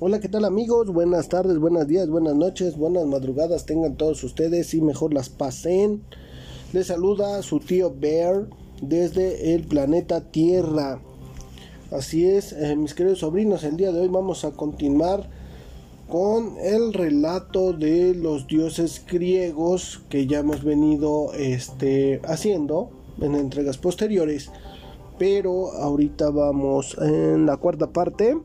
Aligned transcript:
Hola, 0.00 0.20
¿qué 0.20 0.28
tal 0.28 0.44
amigos? 0.44 0.92
Buenas 0.92 1.28
tardes, 1.28 1.58
buenos 1.58 1.88
días, 1.88 2.08
buenas 2.08 2.36
noches, 2.36 2.76
buenas 2.76 3.04
madrugadas 3.06 3.66
tengan 3.66 3.96
todos 3.96 4.22
ustedes 4.22 4.72
y 4.72 4.80
mejor 4.80 5.12
las 5.12 5.28
pasen. 5.28 6.04
Les 6.72 6.86
saluda 6.86 7.42
su 7.42 7.58
tío 7.58 7.92
Bear 7.92 8.46
desde 8.80 9.54
el 9.54 9.64
planeta 9.64 10.20
Tierra. 10.30 11.00
Así 11.90 12.24
es, 12.26 12.52
eh, 12.52 12.76
mis 12.76 12.94
queridos 12.94 13.18
sobrinos, 13.18 13.64
el 13.64 13.76
día 13.76 13.90
de 13.90 13.98
hoy 13.98 14.06
vamos 14.06 14.44
a 14.44 14.52
continuar 14.52 15.28
con 16.08 16.58
el 16.60 16.92
relato 16.92 17.72
de 17.72 18.14
los 18.14 18.46
dioses 18.46 19.04
griegos 19.04 20.00
que 20.08 20.28
ya 20.28 20.38
hemos 20.38 20.62
venido 20.62 21.32
este, 21.32 22.20
haciendo 22.22 22.90
en 23.20 23.34
entregas 23.34 23.78
posteriores. 23.78 24.52
Pero 25.18 25.72
ahorita 25.72 26.30
vamos 26.30 26.96
en 27.00 27.46
la 27.46 27.56
cuarta 27.56 27.88
parte. 27.88 28.36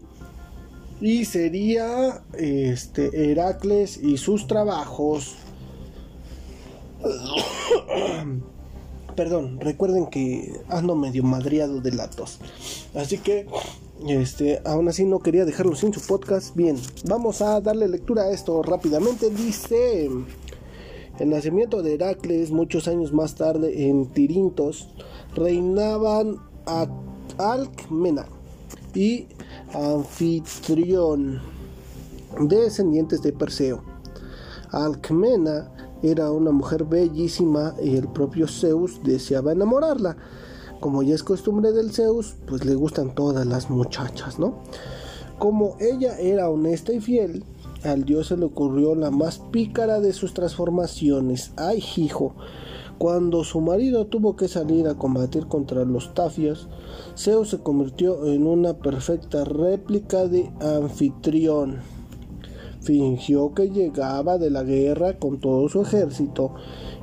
Y 1.03 1.25
sería 1.25 2.23
este 2.31 3.29
Heracles 3.29 3.99
y 4.01 4.15
sus 4.15 4.47
trabajos. 4.47 5.35
Perdón, 9.13 9.59
recuerden 9.59 10.07
que 10.07 10.61
ando 10.69 10.95
medio 10.95 11.23
madriado 11.23 11.81
de 11.81 11.91
latos. 11.91 12.39
Así 12.95 13.17
que 13.17 13.47
este, 14.07 14.61
aún 14.63 14.87
así 14.87 15.03
no 15.03 15.19
quería 15.19 15.43
dejarlo 15.43 15.75
sin 15.75 15.93
su 15.93 15.99
podcast. 15.99 16.55
Bien, 16.55 16.77
vamos 17.03 17.41
a 17.41 17.59
darle 17.59 17.89
lectura 17.89 18.23
a 18.23 18.31
esto 18.31 18.63
rápidamente. 18.63 19.29
Dice 19.29 20.09
el 21.19 21.29
nacimiento 21.29 21.83
de 21.83 21.95
Heracles, 21.95 22.49
muchos 22.49 22.87
años 22.87 23.11
más 23.11 23.35
tarde 23.35 23.89
en 23.89 24.05
Tirintos, 24.05 24.87
reinaban 25.35 26.37
a 26.65 26.87
Alcmena 27.37 28.25
y 28.95 29.27
Anfitrión, 29.73 31.41
descendientes 32.39 33.21
de 33.21 33.33
Perseo. 33.33 33.83
Alcmena 34.71 35.71
era 36.01 36.31
una 36.31 36.51
mujer 36.51 36.83
bellísima 36.83 37.75
y 37.81 37.95
el 37.95 38.07
propio 38.07 38.47
Zeus 38.47 39.01
deseaba 39.03 39.51
enamorarla 39.51 40.17
como 40.83 41.01
ya 41.01 41.15
es 41.15 41.23
costumbre 41.23 41.71
del 41.71 41.93
Zeus, 41.93 42.35
pues 42.45 42.65
le 42.65 42.75
gustan 42.75 43.15
todas 43.15 43.45
las 43.45 43.69
muchachas, 43.69 44.37
¿no? 44.37 44.59
Como 45.39 45.77
ella 45.79 46.19
era 46.19 46.49
honesta 46.49 46.91
y 46.91 46.99
fiel, 46.99 47.45
al 47.85 48.03
dios 48.03 48.27
se 48.27 48.35
le 48.35 48.43
ocurrió 48.43 48.93
la 48.93 49.09
más 49.09 49.39
pícara 49.39 50.01
de 50.01 50.11
sus 50.11 50.33
transformaciones. 50.33 51.53
¡Ay, 51.55 51.81
hijo! 51.95 52.35
Cuando 52.97 53.43
su 53.43 53.59
marido 53.61 54.05
tuvo 54.07 54.35
que 54.35 54.47
salir 54.47 54.87
a 54.87 54.95
combatir 54.95 55.47
contra 55.47 55.83
los 55.83 56.13
tafios, 56.13 56.69
Zeus 57.17 57.49
se 57.49 57.59
convirtió 57.59 58.25
en 58.25 58.47
una 58.47 58.73
perfecta 58.73 59.43
réplica 59.43 60.27
de 60.27 60.51
anfitrión. 60.61 61.81
Fingió 62.81 63.53
que 63.53 63.69
llegaba 63.69 64.37
de 64.37 64.49
la 64.49 64.63
guerra 64.63 65.17
con 65.17 65.39
todo 65.39 65.69
su 65.69 65.81
ejército. 65.81 66.53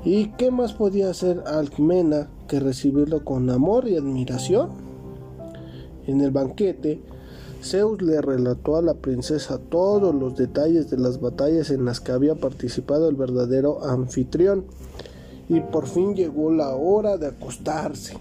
¿Y 0.05 0.28
qué 0.33 0.50
más 0.50 0.72
podía 0.72 1.11
hacer 1.11 1.42
Alcmena 1.46 2.28
que 2.50 2.58
recibirlo 2.58 3.24
con 3.24 3.48
amor 3.48 3.86
y 3.86 3.96
admiración. 3.96 4.70
En 6.08 6.20
el 6.20 6.33
banquete, 6.33 7.00
Zeus 7.62 8.02
le 8.02 8.20
relató 8.20 8.77
a 8.77 8.83
la 8.83 8.94
princesa 8.94 9.61
todos 9.70 10.12
los 10.12 10.36
detalles 10.36 10.91
de 10.91 10.98
las 10.98 11.20
batallas 11.20 11.70
en 11.70 11.84
las 11.84 12.00
que 12.00 12.11
había 12.11 12.34
participado 12.34 13.08
el 13.08 13.14
verdadero 13.14 13.84
anfitrión, 13.84 14.64
y 15.50 15.60
por 15.60 15.88
fin 15.88 16.14
llegó 16.14 16.52
la 16.52 16.76
hora 16.76 17.18
de 17.18 17.26
acostarse. 17.26 18.14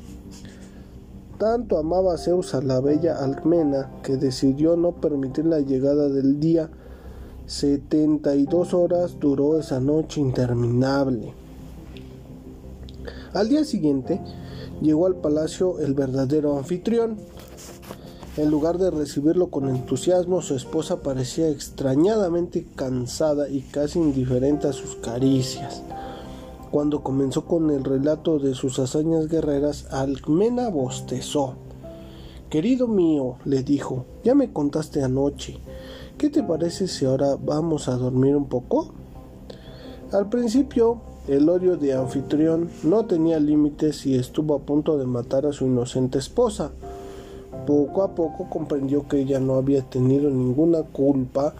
Tanto 1.37 1.77
amaba 1.77 2.17
Zeus 2.17 2.55
a 2.55 2.61
la 2.61 2.81
bella 2.81 3.23
Alcmena 3.23 3.91
que 4.01 4.17
decidió 4.17 4.75
no 4.75 4.93
permitir 4.93 5.45
la 5.45 5.59
llegada 5.59 6.09
del 6.09 6.39
día. 6.39 6.71
72 7.45 8.73
horas 8.73 9.19
duró 9.19 9.59
esa 9.59 9.79
noche 9.79 10.19
interminable. 10.19 11.31
Al 13.33 13.47
día 13.47 13.63
siguiente 13.63 14.19
llegó 14.81 15.05
al 15.05 15.15
palacio 15.15 15.79
el 15.79 15.93
verdadero 15.93 16.57
anfitrión. 16.57 17.17
En 18.37 18.49
lugar 18.49 18.79
de 18.79 18.89
recibirlo 18.89 19.51
con 19.51 19.69
entusiasmo, 19.69 20.41
su 20.41 20.55
esposa 20.55 21.03
parecía 21.03 21.47
extrañadamente 21.49 22.65
cansada 22.75 23.49
y 23.49 23.61
casi 23.61 23.99
indiferente 23.99 24.67
a 24.67 24.73
sus 24.73 24.95
caricias. 24.95 25.83
Cuando 26.71 27.01
comenzó 27.01 27.45
con 27.45 27.71
el 27.71 27.83
relato 27.83 28.37
de 28.37 28.53
sus 28.53 28.77
hazañas 28.77 29.27
guerreras, 29.27 29.87
Alcmena 29.91 30.69
bostezó. 30.69 31.55
Querido 32.51 32.87
mío, 32.87 33.37
le 33.43 33.63
dijo, 33.63 34.05
ya 34.23 34.35
me 34.35 34.53
contaste 34.53 35.03
anoche. 35.03 35.57
¿Qué 36.19 36.29
te 36.29 36.43
parece 36.43 36.87
si 36.87 37.05
ahora 37.05 37.37
vamos 37.43 37.87
a 37.87 37.95
dormir 37.95 38.35
un 38.35 38.45
poco? 38.45 38.93
Al 40.11 40.29
principio 40.29 41.01
el 41.27 41.49
odio 41.49 41.75
de 41.75 41.93
Anfitrión 41.93 42.69
no 42.83 43.05
tenía 43.05 43.39
límites 43.39 44.05
y 44.05 44.15
estuvo 44.15 44.55
a 44.55 44.59
punto 44.59 44.97
de 44.97 45.05
matar 45.05 45.47
a 45.47 45.53
su 45.53 45.65
inocente 45.65 46.19
esposa. 46.19 46.71
Poco 47.65 48.03
a 48.03 48.13
poco 48.13 48.47
comprendió 48.49 49.07
que 49.07 49.19
ella 49.19 49.39
no 49.39 49.55
había 49.55 49.81
tenido 49.81 50.29
ninguna 50.29 50.83
culpa 50.83 51.55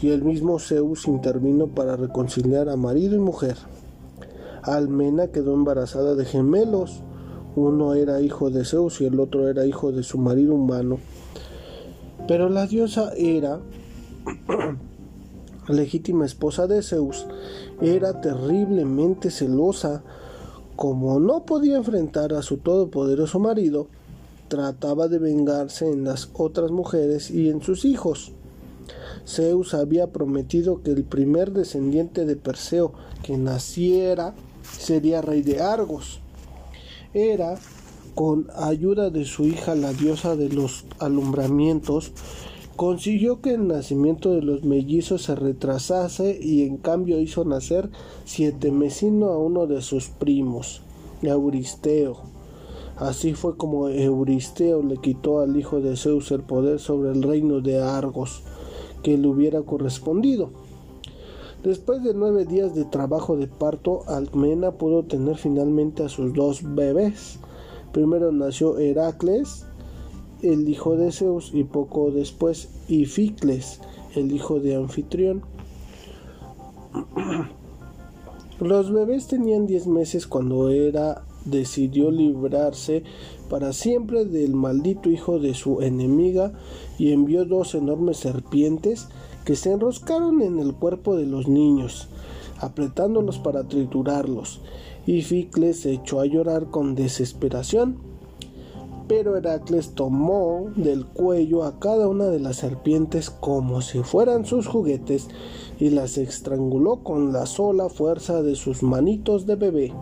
y 0.00 0.10
el 0.10 0.22
mismo 0.22 0.58
Zeus 0.58 1.06
intervino 1.08 1.66
para 1.66 1.96
reconciliar 1.96 2.68
a 2.68 2.76
marido 2.76 3.16
y 3.16 3.20
mujer. 3.20 3.56
Almena 4.62 5.28
quedó 5.28 5.54
embarazada 5.54 6.14
de 6.14 6.24
gemelos. 6.24 7.02
Uno 7.56 7.94
era 7.94 8.20
hijo 8.20 8.50
de 8.50 8.64
Zeus 8.64 9.00
y 9.00 9.04
el 9.04 9.20
otro 9.20 9.48
era 9.48 9.66
hijo 9.66 9.92
de 9.92 10.02
su 10.02 10.18
marido 10.18 10.54
humano. 10.54 10.98
Pero 12.28 12.48
la 12.48 12.66
diosa 12.66 13.12
era 13.16 13.60
legítima 15.68 16.24
esposa 16.24 16.66
de 16.66 16.82
Zeus, 16.82 17.26
era 17.80 18.20
terriblemente 18.20 19.30
celosa. 19.30 20.02
Como 20.76 21.20
no 21.20 21.44
podía 21.44 21.76
enfrentar 21.76 22.32
a 22.32 22.42
su 22.42 22.56
todopoderoso 22.56 23.38
marido, 23.38 23.88
trataba 24.48 25.08
de 25.08 25.18
vengarse 25.18 25.90
en 25.90 26.04
las 26.04 26.30
otras 26.34 26.70
mujeres 26.70 27.30
y 27.30 27.50
en 27.50 27.60
sus 27.60 27.84
hijos. 27.84 28.32
Zeus 29.26 29.74
había 29.74 30.08
prometido 30.08 30.82
que 30.82 30.90
el 30.90 31.04
primer 31.04 31.52
descendiente 31.52 32.24
de 32.24 32.36
Perseo 32.36 32.92
que 33.22 33.36
naciera 33.36 34.34
sería 34.78 35.22
rey 35.22 35.42
de 35.42 35.60
Argos. 35.60 36.20
Era, 37.14 37.58
con 38.14 38.48
ayuda 38.56 39.10
de 39.10 39.24
su 39.24 39.44
hija 39.44 39.74
la 39.74 39.92
diosa 39.92 40.36
de 40.36 40.48
los 40.48 40.84
alumbramientos, 40.98 42.12
consiguió 42.76 43.40
que 43.40 43.54
el 43.54 43.68
nacimiento 43.68 44.32
de 44.32 44.42
los 44.42 44.64
mellizos 44.64 45.22
se 45.22 45.34
retrasase 45.34 46.38
y 46.40 46.62
en 46.62 46.78
cambio 46.78 47.20
hizo 47.20 47.44
nacer 47.44 47.90
siete 48.24 48.70
mesino 48.70 49.26
a 49.26 49.38
uno 49.38 49.66
de 49.66 49.82
sus 49.82 50.08
primos, 50.08 50.82
Euristeo. 51.22 52.32
Así 52.96 53.34
fue 53.34 53.56
como 53.56 53.88
Euristeo 53.88 54.82
le 54.82 54.96
quitó 54.98 55.40
al 55.40 55.56
hijo 55.56 55.80
de 55.80 55.96
Zeus 55.96 56.30
el 56.30 56.42
poder 56.42 56.78
sobre 56.78 57.10
el 57.10 57.22
reino 57.22 57.60
de 57.60 57.80
Argos, 57.80 58.42
que 59.02 59.18
le 59.18 59.26
hubiera 59.28 59.62
correspondido. 59.62 60.50
Después 61.62 62.02
de 62.02 62.12
nueve 62.12 62.44
días 62.44 62.74
de 62.74 62.84
trabajo 62.84 63.36
de 63.36 63.46
parto, 63.46 64.02
Alcmena 64.08 64.72
pudo 64.72 65.04
tener 65.04 65.36
finalmente 65.36 66.02
a 66.02 66.08
sus 66.08 66.34
dos 66.34 66.74
bebés. 66.74 67.38
Primero 67.92 68.32
nació 68.32 68.78
Heracles, 68.78 69.64
el 70.42 70.68
hijo 70.68 70.96
de 70.96 71.12
Zeus, 71.12 71.52
y 71.54 71.62
poco 71.62 72.10
después 72.10 72.68
Ificles, 72.88 73.80
el 74.16 74.32
hijo 74.32 74.58
de 74.58 74.74
Anfitrión. 74.74 75.42
Los 78.58 78.92
bebés 78.92 79.28
tenían 79.28 79.66
10 79.66 79.86
meses 79.86 80.26
cuando 80.26 80.68
Hera 80.68 81.22
decidió 81.44 82.10
librarse 82.10 83.04
para 83.48 83.72
siempre 83.72 84.24
del 84.24 84.54
maldito 84.54 85.10
hijo 85.10 85.38
de 85.38 85.54
su 85.54 85.80
enemiga 85.80 86.52
y 86.98 87.12
envió 87.12 87.44
dos 87.44 87.74
enormes 87.74 88.18
serpientes 88.18 89.08
que 89.44 89.56
se 89.56 89.72
enroscaron 89.72 90.42
en 90.42 90.58
el 90.58 90.74
cuerpo 90.74 91.16
de 91.16 91.26
los 91.26 91.48
niños, 91.48 92.08
apretándolos 92.58 93.38
para 93.38 93.64
triturarlos. 93.64 94.60
Ificles 95.06 95.80
se 95.80 95.92
echó 95.92 96.20
a 96.20 96.26
llorar 96.26 96.66
con 96.66 96.94
desesperación 96.94 98.12
pero 99.08 99.36
Heracles 99.36 99.90
tomó 99.90 100.70
del 100.74 101.04
cuello 101.04 101.64
a 101.64 101.78
cada 101.78 102.08
una 102.08 102.28
de 102.28 102.40
las 102.40 102.56
serpientes 102.56 103.28
como 103.28 103.82
si 103.82 103.98
fueran 103.98 104.46
sus 104.46 104.66
juguetes 104.66 105.28
y 105.78 105.90
las 105.90 106.16
estranguló 106.16 107.00
con 107.02 107.30
la 107.30 107.44
sola 107.44 107.90
fuerza 107.90 108.42
de 108.42 108.54
sus 108.54 108.82
manitos 108.82 109.46
de 109.46 109.56
bebé. 109.56 109.92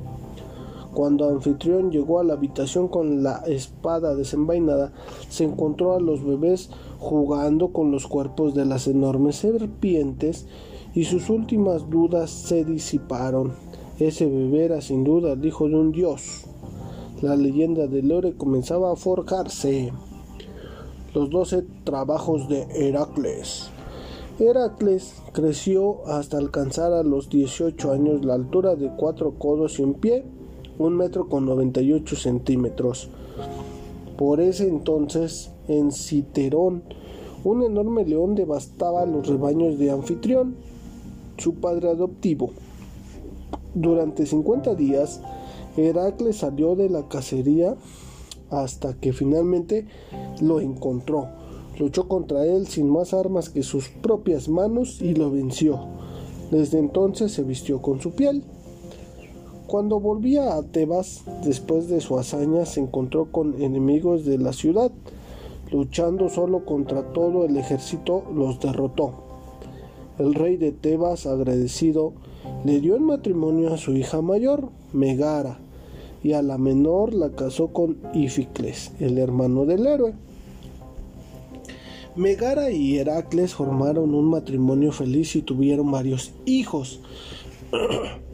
Cuando 0.95 1.29
Anfitrión 1.29 1.91
llegó 1.91 2.21
a 2.21 2.25
la 2.25 2.35
habitación 2.35 2.87
con 2.87 3.25
la 3.25 3.39
espada 3.47 4.15
desenvainada, 4.15 4.93
se 5.29 5.43
encontró 5.43 5.95
a 5.95 6.01
los 6.01 6.25
bebés 6.25 6.71
jugando 7.01 7.73
con 7.73 7.91
los 7.91 8.07
cuerpos 8.07 8.55
de 8.55 8.65
las 8.65 8.87
enormes 8.87 9.37
serpientes 9.37 10.47
y 10.95 11.05
sus 11.05 11.29
últimas 11.29 11.91
dudas 11.91 12.31
se 12.31 12.65
disiparon. 12.65 13.55
Ese 13.99 14.27
bebé 14.27 14.67
era 14.67 14.81
sin 14.81 15.03
duda 15.03 15.33
el 15.33 15.45
hijo 15.45 15.69
de 15.69 15.75
un 15.75 15.91
dios 15.91 16.47
la 17.23 17.37
leyenda 17.37 17.87
de 17.87 18.03
Lore 18.03 18.35
comenzaba 18.35 18.93
a 18.93 18.97
forjarse. 18.97 19.93
Los 21.15 21.29
doce 21.29 21.65
trabajos 21.85 22.49
de 22.49 22.63
Heracles. 22.75 23.69
Heracles 24.39 25.17
creció 25.33 26.07
hasta 26.07 26.39
alcanzar 26.39 26.95
a 26.95 27.03
los 27.03 27.29
18 27.29 27.93
años 27.93 28.25
la 28.25 28.35
altura 28.35 28.75
de 28.75 28.91
cuatro 28.97 29.35
codos 29.39 29.79
y 29.79 29.83
un 29.83 29.95
pie, 29.95 30.25
un 30.79 30.97
metro 30.97 31.29
con 31.29 31.45
98 31.45 32.17
centímetros. 32.17 33.11
Por 34.17 34.41
ese 34.41 34.69
entonces, 34.69 35.50
en 35.71 35.93
Citerón, 35.93 36.83
un 37.45 37.63
enorme 37.63 38.05
león 38.05 38.35
devastaba 38.35 39.07
los 39.07 39.27
rebaños 39.27 39.79
de 39.79 39.91
Anfitrión, 39.91 40.57
su 41.39 41.55
padre 41.55 41.89
adoptivo. 41.89 42.51
Durante 43.75 44.27
50 44.27 44.75
días, 44.75 45.21
Heracles 45.77 46.37
salió 46.37 46.75
de 46.77 46.91
la 46.91 47.09
cacería 47.09 47.77
hasta 48.51 48.95
que 48.95 49.13
finalmente 49.13 49.87
lo 50.41 50.61
encontró. 50.61 51.29
Luchó 51.79 52.09
contra 52.09 52.45
él 52.45 52.67
sin 52.67 52.91
más 52.91 53.15
armas 53.15 53.49
que 53.49 53.63
sus 53.63 53.89
propias 53.89 54.49
manos 54.49 55.01
y 55.01 55.15
lo 55.15 55.31
venció. 55.31 55.79
Desde 56.51 56.79
entonces 56.79 57.33
se 57.33 57.43
vistió 57.43 57.81
con 57.81 58.01
su 58.01 58.11
piel. 58.11 58.43
Cuando 59.67 60.01
volvía 60.01 60.57
a 60.57 60.63
Tebas, 60.65 61.23
después 61.45 61.89
de 61.89 62.01
su 62.01 62.19
hazaña, 62.19 62.67
se 62.67 62.81
encontró 62.81 63.31
con 63.31 63.63
enemigos 63.63 64.25
de 64.25 64.37
la 64.37 64.53
ciudad. 64.53 64.91
Luchando 65.73 66.29
solo 66.29 66.65
contra 66.65 67.13
todo 67.13 67.45
el 67.45 67.57
ejército, 67.57 68.25
los 68.35 68.59
derrotó. 68.59 69.15
El 70.19 70.35
rey 70.35 70.57
de 70.57 70.73
Tebas, 70.73 71.27
agradecido, 71.27 72.13
le 72.65 72.81
dio 72.81 72.97
en 72.97 73.05
matrimonio 73.05 73.73
a 73.73 73.79
su 73.79 73.93
hija 73.93 74.21
mayor, 74.21 74.69
Megara, 74.93 75.59
y 76.23 76.33
a 76.33 76.43
la 76.43 76.59
menor 76.59 77.15
la 77.15 77.31
casó 77.31 77.69
con 77.69 77.99
Ificles, 78.13 78.93
el 78.99 79.17
hermano 79.19 79.65
del 79.65 79.87
héroe. 79.87 80.15
Megara 82.17 82.73
y 82.73 82.99
Heracles 82.99 83.55
formaron 83.55 84.15
un 84.15 84.29
matrimonio 84.29 84.91
feliz 84.91 85.37
y 85.37 85.43
tuvieron 85.43 85.91
varios 85.91 86.33
hijos. 86.45 87.01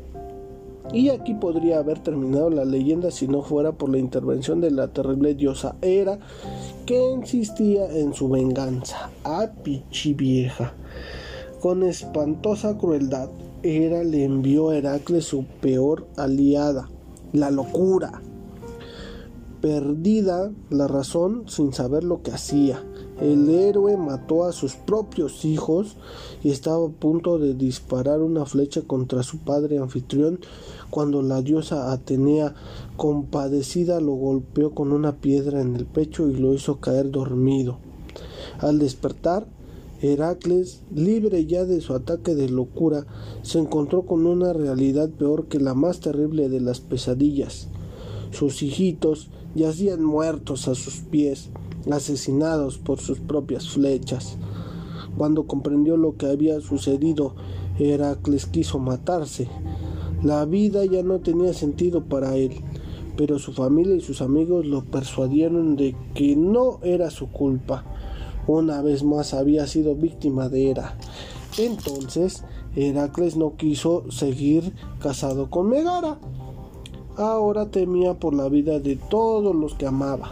y 0.92 1.08
aquí 1.10 1.34
podría 1.34 1.78
haber 1.78 1.98
terminado 1.98 2.50
la 2.50 2.64
leyenda 2.64 3.10
si 3.10 3.28
no 3.28 3.42
fuera 3.42 3.72
por 3.72 3.90
la 3.90 3.98
intervención 3.98 4.60
de 4.60 4.70
la 4.70 4.88
terrible 4.88 5.34
diosa 5.34 5.76
Hera, 5.82 6.18
que 6.84 7.10
insistía 7.10 7.90
en 7.90 8.14
su 8.14 8.28
venganza. 8.28 9.10
a 9.24 9.48
pichi 9.62 10.14
vieja! 10.14 10.74
Con 11.60 11.82
espantosa 11.82 12.78
crueldad, 12.78 13.28
Hera 13.62 14.04
le 14.04 14.24
envió 14.24 14.70
a 14.70 14.76
Heracles 14.76 15.24
su 15.24 15.44
peor 15.60 16.06
aliada, 16.16 16.88
la 17.32 17.50
locura. 17.50 18.22
Perdida 19.60 20.52
la 20.70 20.86
razón 20.86 21.44
sin 21.48 21.72
saber 21.72 22.04
lo 22.04 22.22
que 22.22 22.30
hacía, 22.30 22.82
el 23.20 23.48
héroe 23.48 23.96
mató 23.96 24.44
a 24.44 24.52
sus 24.52 24.74
propios 24.74 25.46
hijos 25.46 25.96
y 26.44 26.50
estaba 26.50 26.86
a 26.86 26.90
punto 26.90 27.38
de 27.38 27.54
disparar 27.54 28.20
una 28.20 28.44
flecha 28.44 28.82
contra 28.82 29.22
su 29.22 29.38
padre 29.38 29.78
anfitrión 29.78 30.38
cuando 30.90 31.22
la 31.22 31.42
diosa 31.42 31.92
Atenea, 31.92 32.54
compadecida, 32.96 34.00
lo 34.00 34.12
golpeó 34.12 34.72
con 34.72 34.92
una 34.92 35.16
piedra 35.16 35.60
en 35.60 35.76
el 35.76 35.86
pecho 35.86 36.28
y 36.28 36.36
lo 36.36 36.54
hizo 36.54 36.80
caer 36.80 37.10
dormido. 37.10 37.78
Al 38.58 38.78
despertar, 38.78 39.46
Heracles, 40.02 40.82
libre 40.94 41.46
ya 41.46 41.64
de 41.64 41.80
su 41.80 41.94
ataque 41.94 42.34
de 42.34 42.48
locura, 42.48 43.06
se 43.42 43.58
encontró 43.58 44.02
con 44.02 44.26
una 44.26 44.52
realidad 44.52 45.08
peor 45.08 45.46
que 45.46 45.58
la 45.58 45.74
más 45.74 46.00
terrible 46.00 46.48
de 46.48 46.60
las 46.60 46.80
pesadillas. 46.80 47.68
Sus 48.30 48.62
hijitos 48.62 49.30
yacían 49.54 50.04
muertos 50.04 50.68
a 50.68 50.74
sus 50.74 50.96
pies, 50.96 51.48
asesinados 51.90 52.78
por 52.78 52.98
sus 52.98 53.20
propias 53.20 53.68
flechas. 53.70 54.36
Cuando 55.16 55.46
comprendió 55.46 55.96
lo 55.96 56.16
que 56.16 56.26
había 56.26 56.60
sucedido, 56.60 57.34
Heracles 57.78 58.46
quiso 58.46 58.78
matarse. 58.78 59.48
La 60.22 60.44
vida 60.44 60.84
ya 60.84 61.02
no 61.02 61.20
tenía 61.20 61.52
sentido 61.52 62.04
para 62.04 62.36
él, 62.36 62.52
pero 63.16 63.38
su 63.38 63.52
familia 63.52 63.96
y 63.96 64.00
sus 64.00 64.22
amigos 64.22 64.66
lo 64.66 64.84
persuadieron 64.84 65.76
de 65.76 65.94
que 66.14 66.36
no 66.36 66.80
era 66.82 67.10
su 67.10 67.28
culpa 67.28 67.84
una 68.46 68.80
vez 68.80 69.02
más 69.02 69.34
había 69.34 69.66
sido 69.66 69.94
víctima 69.96 70.48
de 70.48 70.70
Hera. 70.70 70.96
Entonces 71.58 72.44
Heracles 72.76 73.36
no 73.36 73.56
quiso 73.56 74.10
seguir 74.10 74.72
casado 75.00 75.50
con 75.50 75.68
Megara. 75.68 76.18
Ahora 77.16 77.70
temía 77.70 78.14
por 78.14 78.34
la 78.34 78.48
vida 78.48 78.78
de 78.78 78.96
todos 78.96 79.54
los 79.54 79.74
que 79.74 79.86
amaba. 79.86 80.30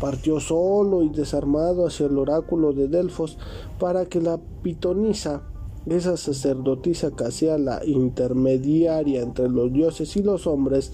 Partió 0.00 0.40
solo 0.40 1.02
y 1.02 1.10
desarmado 1.10 1.86
hacia 1.86 2.06
el 2.06 2.18
oráculo 2.18 2.72
de 2.72 2.88
Delfos 2.88 3.38
para 3.78 4.06
que 4.06 4.20
la 4.20 4.38
pitonisa, 4.62 5.42
esa 5.86 6.16
sacerdotisa 6.16 7.10
que 7.10 7.24
hacía 7.24 7.58
la 7.58 7.84
intermediaria 7.84 9.22
entre 9.22 9.48
los 9.48 9.72
dioses 9.72 10.16
y 10.16 10.22
los 10.22 10.46
hombres, 10.46 10.92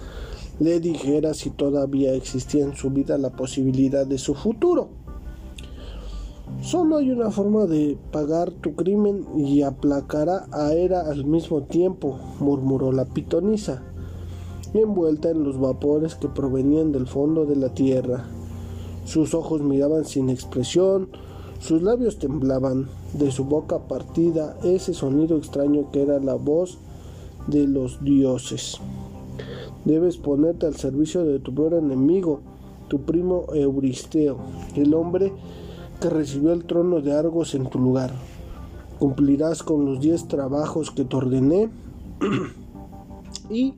le 0.60 0.80
dijera 0.80 1.34
si 1.34 1.50
todavía 1.50 2.14
existía 2.14 2.64
en 2.64 2.74
su 2.74 2.90
vida 2.90 3.18
la 3.18 3.30
posibilidad 3.30 4.06
de 4.06 4.18
su 4.18 4.34
futuro. 4.34 4.88
Solo 6.62 6.96
hay 6.96 7.10
una 7.10 7.30
forma 7.30 7.66
de 7.66 7.96
pagar 8.10 8.50
tu 8.50 8.74
crimen 8.74 9.24
y 9.36 9.62
aplacará 9.62 10.46
a 10.50 10.72
Hera 10.72 11.02
al 11.02 11.24
mismo 11.24 11.62
tiempo, 11.62 12.18
murmuró 12.40 12.90
la 12.90 13.04
pitonisa, 13.04 13.82
envuelta 14.74 15.30
en 15.30 15.44
los 15.44 15.60
vapores 15.60 16.16
que 16.16 16.28
provenían 16.28 16.90
del 16.90 17.06
fondo 17.06 17.44
de 17.44 17.56
la 17.56 17.74
tierra. 17.74 18.24
Sus 19.04 19.34
ojos 19.34 19.62
miraban 19.62 20.04
sin 20.04 20.30
expresión, 20.30 21.10
sus 21.58 21.82
labios 21.82 22.18
temblaban, 22.18 22.88
de 23.14 23.30
su 23.30 23.44
boca 23.44 23.78
partida 23.88 24.56
ese 24.62 24.94
sonido 24.94 25.36
extraño 25.36 25.90
que 25.90 26.02
era 26.02 26.18
la 26.20 26.34
voz 26.34 26.78
de 27.46 27.66
los 27.66 28.02
dioses. 28.04 28.78
Debes 29.84 30.18
ponerte 30.18 30.66
al 30.66 30.76
servicio 30.76 31.24
de 31.24 31.38
tu 31.38 31.54
peor 31.54 31.74
enemigo, 31.74 32.40
tu 32.88 33.00
primo 33.02 33.46
Euristeo, 33.54 34.38
el 34.76 34.94
hombre 34.94 35.32
que 36.00 36.10
recibió 36.10 36.52
el 36.52 36.64
trono 36.64 37.00
de 37.00 37.12
Argos 37.12 37.54
en 37.54 37.66
tu 37.68 37.78
lugar. 37.78 38.12
Cumplirás 38.98 39.62
con 39.62 39.84
los 39.84 40.00
diez 40.00 40.28
trabajos 40.28 40.90
que 40.90 41.04
te 41.04 41.16
ordené 41.16 41.70
y 43.50 43.74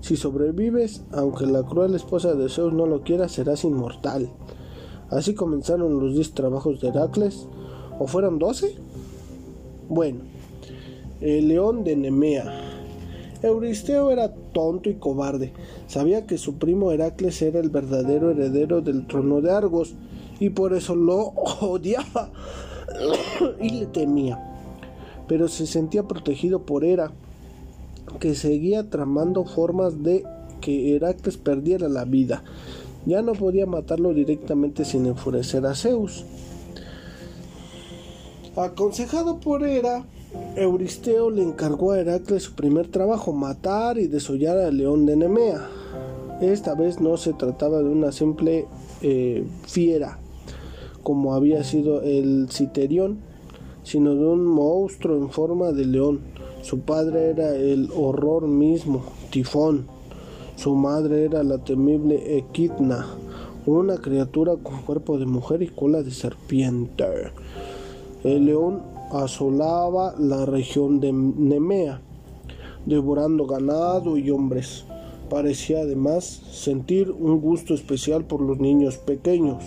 si 0.00 0.16
sobrevives, 0.16 1.04
aunque 1.12 1.46
la 1.46 1.62
cruel 1.62 1.94
esposa 1.94 2.34
de 2.34 2.48
Zeus 2.48 2.72
no 2.72 2.86
lo 2.86 3.02
quiera, 3.02 3.28
serás 3.28 3.64
inmortal. 3.64 4.30
Así 5.12 5.34
comenzaron 5.34 6.00
los 6.00 6.14
diez 6.14 6.32
trabajos 6.32 6.80
de 6.80 6.88
Heracles, 6.88 7.46
o 7.98 8.06
fueron 8.06 8.38
doce. 8.38 8.74
Bueno, 9.88 10.20
el 11.20 11.48
león 11.48 11.84
de 11.84 11.96
Nemea. 11.96 12.44
Euristeo 13.42 14.10
era 14.10 14.32
tonto 14.52 14.88
y 14.88 14.94
cobarde. 14.94 15.52
Sabía 15.86 16.26
que 16.26 16.38
su 16.38 16.54
primo 16.54 16.92
Heracles 16.92 17.42
era 17.42 17.60
el 17.60 17.68
verdadero 17.68 18.30
heredero 18.30 18.80
del 18.80 19.06
trono 19.06 19.40
de 19.40 19.50
Argos 19.50 19.94
y 20.40 20.50
por 20.50 20.72
eso 20.72 20.96
lo 20.96 21.18
odiaba 21.60 22.30
y 23.60 23.70
le 23.70 23.86
temía. 23.86 24.38
Pero 25.28 25.48
se 25.48 25.66
sentía 25.66 26.04
protegido 26.04 26.62
por 26.62 26.84
Hera, 26.84 27.12
que 28.18 28.34
seguía 28.34 28.88
tramando 28.88 29.44
formas 29.44 30.02
de 30.02 30.24
que 30.60 30.96
Heracles 30.96 31.36
perdiera 31.36 31.88
la 31.88 32.04
vida. 32.04 32.44
Ya 33.06 33.22
no 33.22 33.32
podía 33.32 33.66
matarlo 33.66 34.14
directamente 34.14 34.84
sin 34.84 35.06
enfurecer 35.06 35.66
a 35.66 35.74
Zeus. 35.74 36.24
Aconsejado 38.54 39.40
por 39.40 39.64
Hera, 39.64 40.04
Euristeo 40.56 41.30
le 41.30 41.42
encargó 41.42 41.92
a 41.92 42.00
Heracles 42.00 42.44
su 42.44 42.54
primer 42.54 42.88
trabajo, 42.88 43.32
matar 43.32 43.98
y 43.98 44.06
desollar 44.06 44.58
al 44.58 44.76
león 44.76 45.06
de 45.06 45.16
Nemea. 45.16 45.68
Esta 46.40 46.74
vez 46.74 47.00
no 47.00 47.16
se 47.16 47.32
trataba 47.32 47.78
de 47.78 47.88
una 47.88 48.12
simple 48.12 48.66
eh, 49.00 49.44
fiera, 49.66 50.18
como 51.02 51.34
había 51.34 51.64
sido 51.64 52.02
el 52.02 52.48
Citerión, 52.50 53.18
sino 53.84 54.14
de 54.14 54.26
un 54.26 54.44
monstruo 54.44 55.16
en 55.16 55.30
forma 55.30 55.72
de 55.72 55.86
león. 55.86 56.20
Su 56.62 56.80
padre 56.80 57.30
era 57.30 57.54
el 57.54 57.90
horror 57.94 58.46
mismo, 58.46 59.02
Tifón. 59.30 59.86
Su 60.56 60.74
madre 60.74 61.24
era 61.24 61.42
la 61.42 61.58
temible 61.58 62.36
Equidna, 62.38 63.06
una 63.66 63.96
criatura 63.96 64.56
con 64.56 64.82
cuerpo 64.82 65.18
de 65.18 65.26
mujer 65.26 65.62
y 65.62 65.68
cola 65.68 66.02
de 66.02 66.10
serpiente. 66.10 67.04
El 68.22 68.46
león 68.46 68.82
asolaba 69.10 70.14
la 70.18 70.46
región 70.46 71.00
de 71.00 71.12
Nemea, 71.12 72.00
devorando 72.86 73.46
ganado 73.46 74.16
y 74.16 74.30
hombres. 74.30 74.84
Parecía 75.28 75.80
además 75.80 76.24
sentir 76.24 77.10
un 77.10 77.40
gusto 77.40 77.74
especial 77.74 78.24
por 78.24 78.40
los 78.40 78.60
niños 78.60 78.98
pequeños. 78.98 79.64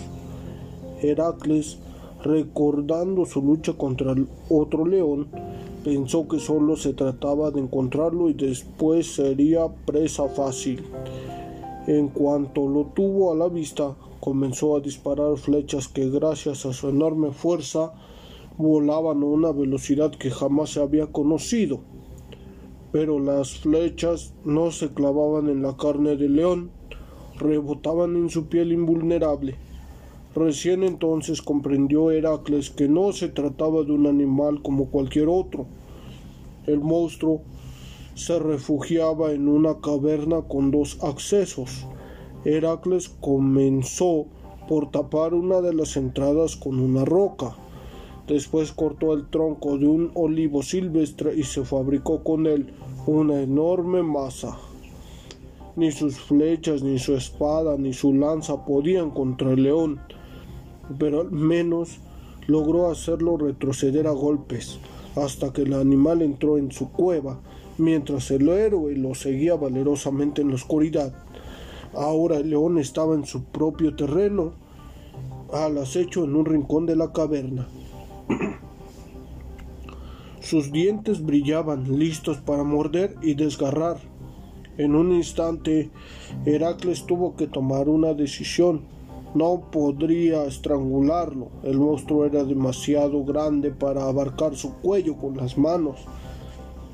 Heracles, 1.02 1.78
recordando 2.22 3.26
su 3.26 3.42
lucha 3.42 3.74
contra 3.74 4.12
el 4.12 4.28
otro 4.48 4.86
león, 4.86 5.26
pensó 5.86 6.26
que 6.26 6.40
solo 6.40 6.74
se 6.74 6.94
trataba 6.94 7.52
de 7.52 7.60
encontrarlo 7.60 8.28
y 8.28 8.32
después 8.32 9.14
sería 9.14 9.68
presa 9.68 10.28
fácil. 10.28 10.82
En 11.86 12.08
cuanto 12.08 12.66
lo 12.66 12.86
tuvo 12.86 13.30
a 13.30 13.36
la 13.36 13.48
vista, 13.48 13.94
comenzó 14.18 14.74
a 14.74 14.80
disparar 14.80 15.36
flechas 15.36 15.86
que 15.86 16.10
gracias 16.10 16.66
a 16.66 16.72
su 16.72 16.88
enorme 16.88 17.30
fuerza 17.30 17.94
volaban 18.58 19.22
a 19.22 19.26
una 19.26 19.52
velocidad 19.52 20.10
que 20.10 20.32
jamás 20.32 20.70
se 20.70 20.80
había 20.80 21.06
conocido, 21.06 21.82
pero 22.90 23.20
las 23.20 23.56
flechas 23.56 24.34
no 24.44 24.72
se 24.72 24.92
clavaban 24.92 25.48
en 25.48 25.62
la 25.62 25.76
carne 25.76 26.16
del 26.16 26.34
león, 26.34 26.72
rebotaban 27.38 28.16
en 28.16 28.28
su 28.28 28.48
piel 28.48 28.72
invulnerable. 28.72 29.54
Recién 30.36 30.82
entonces 30.82 31.40
comprendió 31.40 32.10
Heracles 32.10 32.68
que 32.68 32.88
no 32.88 33.10
se 33.12 33.28
trataba 33.28 33.84
de 33.84 33.92
un 33.92 34.06
animal 34.06 34.60
como 34.60 34.90
cualquier 34.90 35.30
otro. 35.30 35.64
El 36.66 36.80
monstruo 36.80 37.40
se 38.14 38.38
refugiaba 38.38 39.32
en 39.32 39.48
una 39.48 39.80
caverna 39.80 40.42
con 40.42 40.70
dos 40.70 41.02
accesos. 41.02 41.86
Heracles 42.44 43.08
comenzó 43.08 44.26
por 44.68 44.90
tapar 44.90 45.32
una 45.32 45.62
de 45.62 45.72
las 45.72 45.96
entradas 45.96 46.54
con 46.54 46.80
una 46.80 47.06
roca. 47.06 47.56
Después 48.28 48.72
cortó 48.72 49.14
el 49.14 49.30
tronco 49.30 49.78
de 49.78 49.86
un 49.86 50.10
olivo 50.12 50.62
silvestre 50.62 51.34
y 51.34 51.44
se 51.44 51.64
fabricó 51.64 52.22
con 52.22 52.46
él 52.46 52.74
una 53.06 53.40
enorme 53.40 54.02
masa. 54.02 54.58
Ni 55.76 55.92
sus 55.92 56.18
flechas, 56.18 56.82
ni 56.82 56.98
su 56.98 57.16
espada, 57.16 57.78
ni 57.78 57.94
su 57.94 58.12
lanza 58.12 58.66
podían 58.66 59.12
contra 59.12 59.52
el 59.52 59.62
león, 59.62 60.00
pero 60.98 61.20
al 61.22 61.30
menos 61.30 61.98
logró 62.46 62.90
hacerlo 62.90 63.36
retroceder 63.36 64.06
a 64.06 64.12
golpes, 64.12 64.78
hasta 65.16 65.52
que 65.52 65.62
el 65.62 65.72
animal 65.72 66.22
entró 66.22 66.58
en 66.58 66.70
su 66.70 66.90
cueva, 66.92 67.40
mientras 67.78 68.30
el 68.30 68.48
héroe 68.48 68.94
lo 68.96 69.14
seguía 69.14 69.54
valerosamente 69.54 70.42
en 70.42 70.48
la 70.48 70.54
oscuridad. 70.54 71.12
Ahora 71.94 72.36
el 72.36 72.50
león 72.50 72.78
estaba 72.78 73.14
en 73.14 73.24
su 73.24 73.44
propio 73.44 73.96
terreno, 73.96 74.52
al 75.52 75.78
acecho 75.78 76.24
en 76.24 76.34
un 76.34 76.44
rincón 76.44 76.86
de 76.86 76.96
la 76.96 77.12
caverna. 77.12 77.68
Sus 80.40 80.70
dientes 80.70 81.24
brillaban, 81.24 81.98
listos 81.98 82.38
para 82.38 82.62
morder 82.62 83.16
y 83.22 83.34
desgarrar. 83.34 83.98
En 84.78 84.94
un 84.94 85.12
instante, 85.12 85.90
Heracles 86.44 87.06
tuvo 87.06 87.34
que 87.34 87.46
tomar 87.46 87.88
una 87.88 88.12
decisión. 88.12 88.82
No 89.36 89.70
podría 89.70 90.44
estrangularlo. 90.44 91.48
El 91.62 91.78
monstruo 91.78 92.24
era 92.24 92.42
demasiado 92.42 93.22
grande 93.22 93.70
para 93.70 94.08
abarcar 94.08 94.56
su 94.56 94.76
cuello 94.76 95.18
con 95.18 95.36
las 95.36 95.58
manos. 95.58 95.98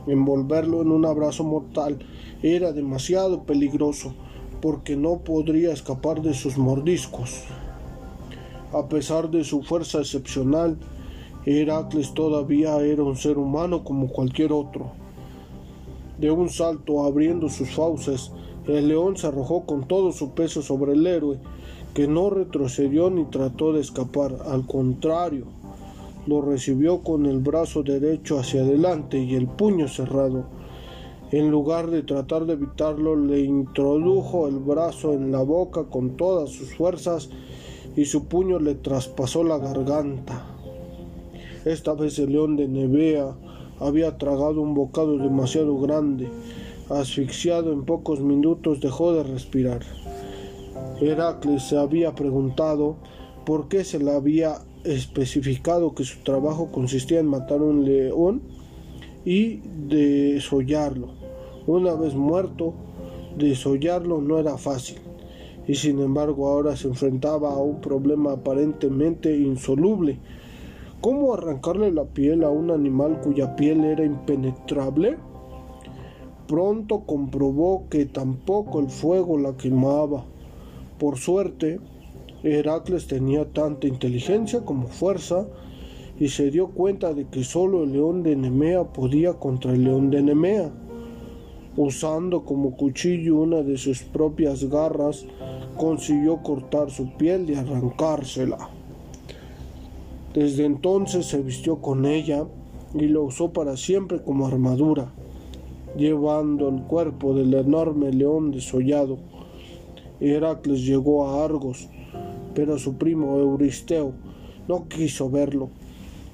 Envolverlo 0.09 0.83
en 0.83 0.91
un 0.91 1.07
abrazo 1.07 1.45
mortal 1.45 2.01
era 2.43 2.73
demasiado 2.73 3.45
peligroso 3.45 4.13
porque 4.61 4.97
no 4.97 5.19
podría 5.19 5.73
escapar 5.73 6.21
de 6.21 6.35
sus 6.35 6.59
mordiscos. 6.59 7.45
A 8.73 8.89
pesar 8.89 9.31
de 9.31 9.45
su 9.45 9.63
fuerza 9.63 10.01
excepcional, 10.01 10.79
Heracles 11.47 12.13
todavía 12.13 12.77
era 12.81 13.05
un 13.05 13.15
ser 13.15 13.39
humano 13.39 13.85
como 13.85 14.09
cualquier 14.09 14.53
otro. 14.53 14.91
De 16.19 16.33
un 16.33 16.49
salto, 16.49 17.05
abriendo 17.05 17.49
sus 17.49 17.71
fauces, 17.71 18.33
el 18.67 18.89
león 18.89 19.17
se 19.17 19.29
arrojó 19.29 19.65
con 19.65 19.87
todo 19.87 20.11
su 20.11 20.31
peso 20.31 20.61
sobre 20.61 20.95
el 20.95 21.07
héroe, 21.07 21.39
que 21.95 22.09
no 22.09 22.31
retrocedió 22.31 23.11
ni 23.11 23.25
trató 23.27 23.73
de 23.73 23.81
escapar, 23.81 24.37
al 24.47 24.67
contrario, 24.67 25.47
lo 26.27 26.41
recibió 26.41 27.03
con 27.03 27.27
el 27.27 27.39
brazo 27.39 27.83
derecho 27.83 28.39
hacia 28.39 28.63
adelante 28.63 29.19
y 29.19 29.35
el 29.35 29.47
puño 29.47 29.89
cerrado. 29.89 30.45
En 31.33 31.51
lugar 31.51 31.91
de 31.91 32.03
tratar 32.03 32.47
de 32.47 32.55
evitarlo, 32.55 33.17
le 33.17 33.41
introdujo 33.41 34.49
el 34.49 34.59
brazo 34.59 35.15
en 35.15 35.33
la 35.33 35.43
boca 35.43 35.85
con 35.85 36.17
todas 36.17 36.51
sus 36.51 36.75
fuerzas 36.75 37.31
y 37.97 38.05
su 38.05 38.27
puño 38.27 38.59
le 38.59 38.75
traspasó 38.75 39.43
la 39.43 39.59
garganta. 39.59 40.47
Esta 41.65 41.95
vez 41.95 42.19
el 42.19 42.33
león 42.33 42.57
de 42.57 42.69
Nevea 42.69 43.35
había 43.81 44.17
tragado 44.19 44.61
un 44.61 44.75
bocado 44.75 45.19
demasiado 45.19 45.79
grande. 45.79 46.29
Asfixiado 46.89 47.73
en 47.73 47.85
pocos 47.85 48.21
minutos 48.21 48.81
dejó 48.81 49.13
de 49.13 49.23
respirar. 49.23 49.81
Heracles 51.03 51.65
se 51.65 51.77
había 51.77 52.15
preguntado 52.15 52.97
por 53.45 53.69
qué 53.69 53.83
se 53.83 53.99
le 53.99 54.13
había 54.13 54.59
especificado 54.85 55.95
que 55.95 56.05
su 56.05 56.23
trabajo 56.23 56.71
consistía 56.71 57.19
en 57.19 57.27
matar 57.27 57.59
a 57.59 57.65
un 57.65 57.85
león 57.85 58.43
y 59.25 59.61
desollarlo. 59.89 61.09
Una 61.67 61.95
vez 61.95 62.15
muerto, 62.15 62.75
desollarlo 63.37 64.21
no 64.21 64.39
era 64.39 64.59
fácil, 64.59 64.99
y 65.67 65.75
sin 65.75 66.01
embargo 66.01 66.49
ahora 66.49 66.77
se 66.77 66.89
enfrentaba 66.89 67.53
a 67.53 67.59
un 67.59 67.81
problema 67.81 68.33
aparentemente 68.33 69.37
insoluble. 69.37 70.21
¿Cómo 71.01 71.35
arrancarle 71.35 71.91
la 71.91 72.05
piel 72.05 72.45
a 72.45 72.51
un 72.51 72.71
animal 72.71 73.21
cuya 73.23 73.57
piel 73.57 73.85
era 73.85 74.05
impenetrable? 74.05 75.17
Pronto 76.47 77.01
comprobó 77.07 77.89
que 77.89 78.07
tampoco 78.07 78.79
el 78.79 78.89
fuego 78.89 79.37
la 79.37 79.57
quemaba. 79.57 80.27
Por 81.03 81.19
suerte, 81.19 81.81
Heracles 82.45 83.09
tenía 83.09 83.45
tanta 83.45 83.89
inteligencia 83.89 84.65
como 84.65 84.87
fuerza 84.87 85.49
y 86.17 86.29
se 86.29 86.53
dio 86.53 86.69
cuenta 86.69 87.13
de 87.13 87.27
que 87.27 87.43
solo 87.43 87.83
el 87.83 87.91
león 87.91 88.23
de 88.23 88.37
Nemea 88.37 88.85
podía 88.85 89.33
contra 89.33 89.73
el 89.73 89.83
león 89.83 90.11
de 90.11 90.23
Nemea. 90.23 90.71
Usando 91.77 92.45
como 92.45 92.77
cuchillo 92.77 93.35
una 93.41 93.63
de 93.63 93.79
sus 93.79 94.05
propias 94.05 94.63
garras, 94.71 95.27
consiguió 95.77 96.37
cortar 96.45 96.93
su 96.93 97.17
piel 97.17 97.51
y 97.51 97.57
arrancársela. 97.57 98.71
Desde 100.33 100.67
entonces 100.67 101.27
se 101.27 101.43
vistió 101.43 101.79
con 101.79 102.07
ella 102.07 102.45
y 102.95 103.09
lo 103.09 103.25
usó 103.25 103.53
para 103.53 103.77
siempre 103.77 104.23
como 104.23 104.47
armadura, 104.47 105.11
llevando 105.97 106.69
el 106.69 106.83
cuerpo 106.83 107.35
del 107.35 107.55
enorme 107.55 108.13
león 108.13 108.53
desollado. 108.53 109.32
Heracles 110.31 110.85
llegó 110.85 111.26
a 111.26 111.45
Argos, 111.45 111.88
pero 112.55 112.79
su 112.79 112.97
primo 112.97 113.38
Euristeo 113.38 114.12
no 114.69 114.88
quiso 114.88 115.31
verlo. 115.31 115.71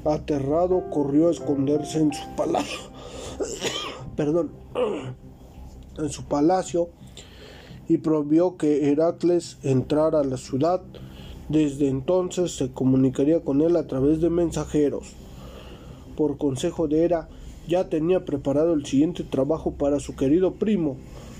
Aterrado 0.05 0.91
corrió 0.91 1.29
a 1.29 1.33
esconderse 1.33 1.99
en 1.99 2.13
su 2.13 2.25
palacio. 2.37 2.81
Perdón. 4.17 4.51
En 5.99 6.11
su 6.11 6.27
palacio 6.27 6.91
y 7.89 7.99
prohibió 7.99 8.57
que 8.57 8.91
Heracles 8.91 9.59
entrara 9.63 10.21
a 10.21 10.25
la 10.25 10.37
ciudad. 10.37 10.83
Desde 11.49 11.89
entonces 11.89 12.53
se 12.55 12.71
comunicaría 12.71 13.41
con 13.41 13.63
él 13.63 13.75
a 13.77 13.87
través 13.87 14.21
de 14.21 14.29
mensajeros. 14.29 15.15
Por 16.17 16.37
consejo 16.37 16.87
de 16.87 17.05
Hera, 17.05 17.29
ya 17.67 17.89
tenía 17.89 18.25
preparado 18.25 18.75
el 18.75 18.85
siguiente 18.85 19.25
trabajo 19.25 19.73
para 19.73 19.99
su 19.99 20.15
querido 20.15 20.55
primo, 20.55 20.97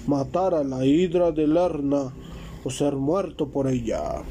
matar 0.07 0.55
a 0.55 0.65
la 0.65 0.85
hidra 0.87 1.31
de 1.33 1.47
Lerna 1.47 2.13
o 2.65 2.71
ser 2.71 2.97
muerto 2.97 3.49
por 3.49 3.69
ella. 3.69 4.23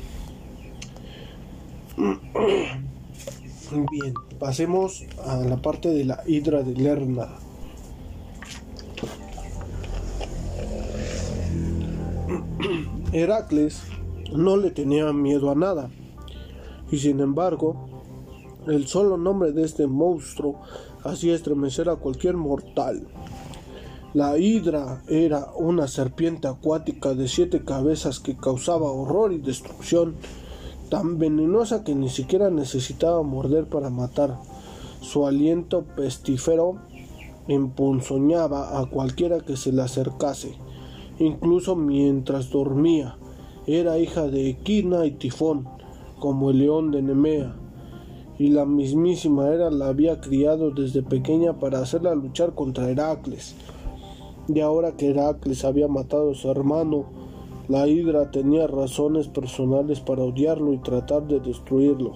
Bien, 1.98 4.14
pasemos 4.40 5.06
a 5.26 5.38
la 5.38 5.62
parte 5.62 5.90
de 5.90 6.06
la 6.06 6.24
hidra 6.26 6.64
de 6.64 6.74
Lerna. 6.74 7.28
Heracles 13.12 13.82
no 14.36 14.58
le 14.58 14.72
tenía 14.72 15.12
miedo 15.14 15.50
a 15.50 15.56
nada, 15.56 15.90
y 16.92 16.98
sin 16.98 17.20
embargo, 17.20 17.90
el 18.68 18.88
solo 18.88 19.18
nombre 19.18 19.54
de 19.54 19.64
este 19.64 19.88
monstruo 19.88 20.62
hacía 21.04 21.34
estremecer 21.34 21.90
a 21.90 21.96
cualquier 21.96 22.36
mortal. 22.36 23.08
La 24.18 24.40
hidra 24.40 25.04
era 25.08 25.52
una 25.58 25.88
serpiente 25.88 26.48
acuática 26.48 27.14
de 27.14 27.28
siete 27.28 27.64
cabezas 27.64 28.20
que 28.20 28.36
causaba 28.36 28.90
horror 28.90 29.32
y 29.32 29.38
destrucción 29.38 30.16
tan 30.90 31.20
venenosa 31.20 31.84
que 31.84 31.94
ni 31.94 32.10
siquiera 32.10 32.50
necesitaba 32.50 33.22
morder 33.22 33.68
para 33.68 33.92
matar. 33.92 34.40
Su 35.02 35.28
aliento 35.28 35.84
pestífero 35.96 36.78
emponzoñaba 37.48 38.80
a 38.80 38.88
cualquiera 38.88 39.42
que 39.42 39.56
se 39.56 39.72
le 39.72 39.84
acercase, 39.84 40.58
incluso 41.20 41.76
mientras 41.76 42.50
dormía. 42.50 43.20
Era 43.68 44.00
hija 44.00 44.26
de 44.30 44.50
Equina 44.50 45.06
y 45.06 45.12
Tifón, 45.12 45.70
como 46.18 46.50
el 46.50 46.58
león 46.58 46.90
de 46.90 47.04
Nemea, 47.04 47.56
y 48.40 48.50
la 48.50 48.66
mismísima 48.66 49.50
Hera 49.50 49.70
la 49.70 49.90
había 49.90 50.22
criado 50.22 50.72
desde 50.72 51.04
pequeña 51.04 51.60
para 51.60 51.82
hacerla 51.82 52.16
luchar 52.16 52.56
contra 52.56 52.90
Heracles. 52.90 53.56
Y 54.48 54.62
ahora 54.62 54.94
que 54.94 55.10
Heracles 55.10 55.66
había 55.66 55.88
matado 55.88 56.32
a 56.32 56.36
su 56.36 56.50
hermano, 56.50 57.06
la 57.68 57.88
Hidra 57.88 58.32
tenía 58.32 58.66
razones 58.68 59.28
personales 59.28 60.00
para 60.00 60.24
odiarlo 60.24 60.72
y 60.74 60.78
tratar 60.78 61.28
de 61.28 61.42
destruirlo. 61.42 62.14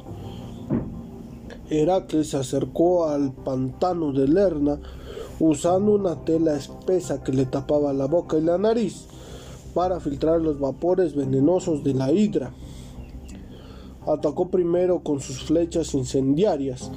Heracles 1.70 2.30
se 2.30 2.38
acercó 2.38 3.08
al 3.08 3.32
pantano 3.32 4.14
de 4.14 4.28
Lerna 4.28 4.80
usando 5.40 5.94
una 5.94 6.24
tela 6.24 6.56
espesa 6.56 7.24
que 7.24 7.34
le 7.34 7.46
tapaba 7.46 7.94
la 7.94 8.08
boca 8.08 8.38
y 8.38 8.42
la 8.42 8.58
nariz 8.58 9.08
para 9.74 10.00
filtrar 10.00 10.42
los 10.42 10.60
vapores 10.60 11.16
venenosos 11.16 11.84
de 11.84 11.94
la 11.94 12.12
hidra. 12.12 12.54
Atacó 14.06 14.50
primero 14.50 15.00
con 15.00 15.20
sus 15.20 15.44
flechas 15.44 15.94
incendiarias, 15.94 16.92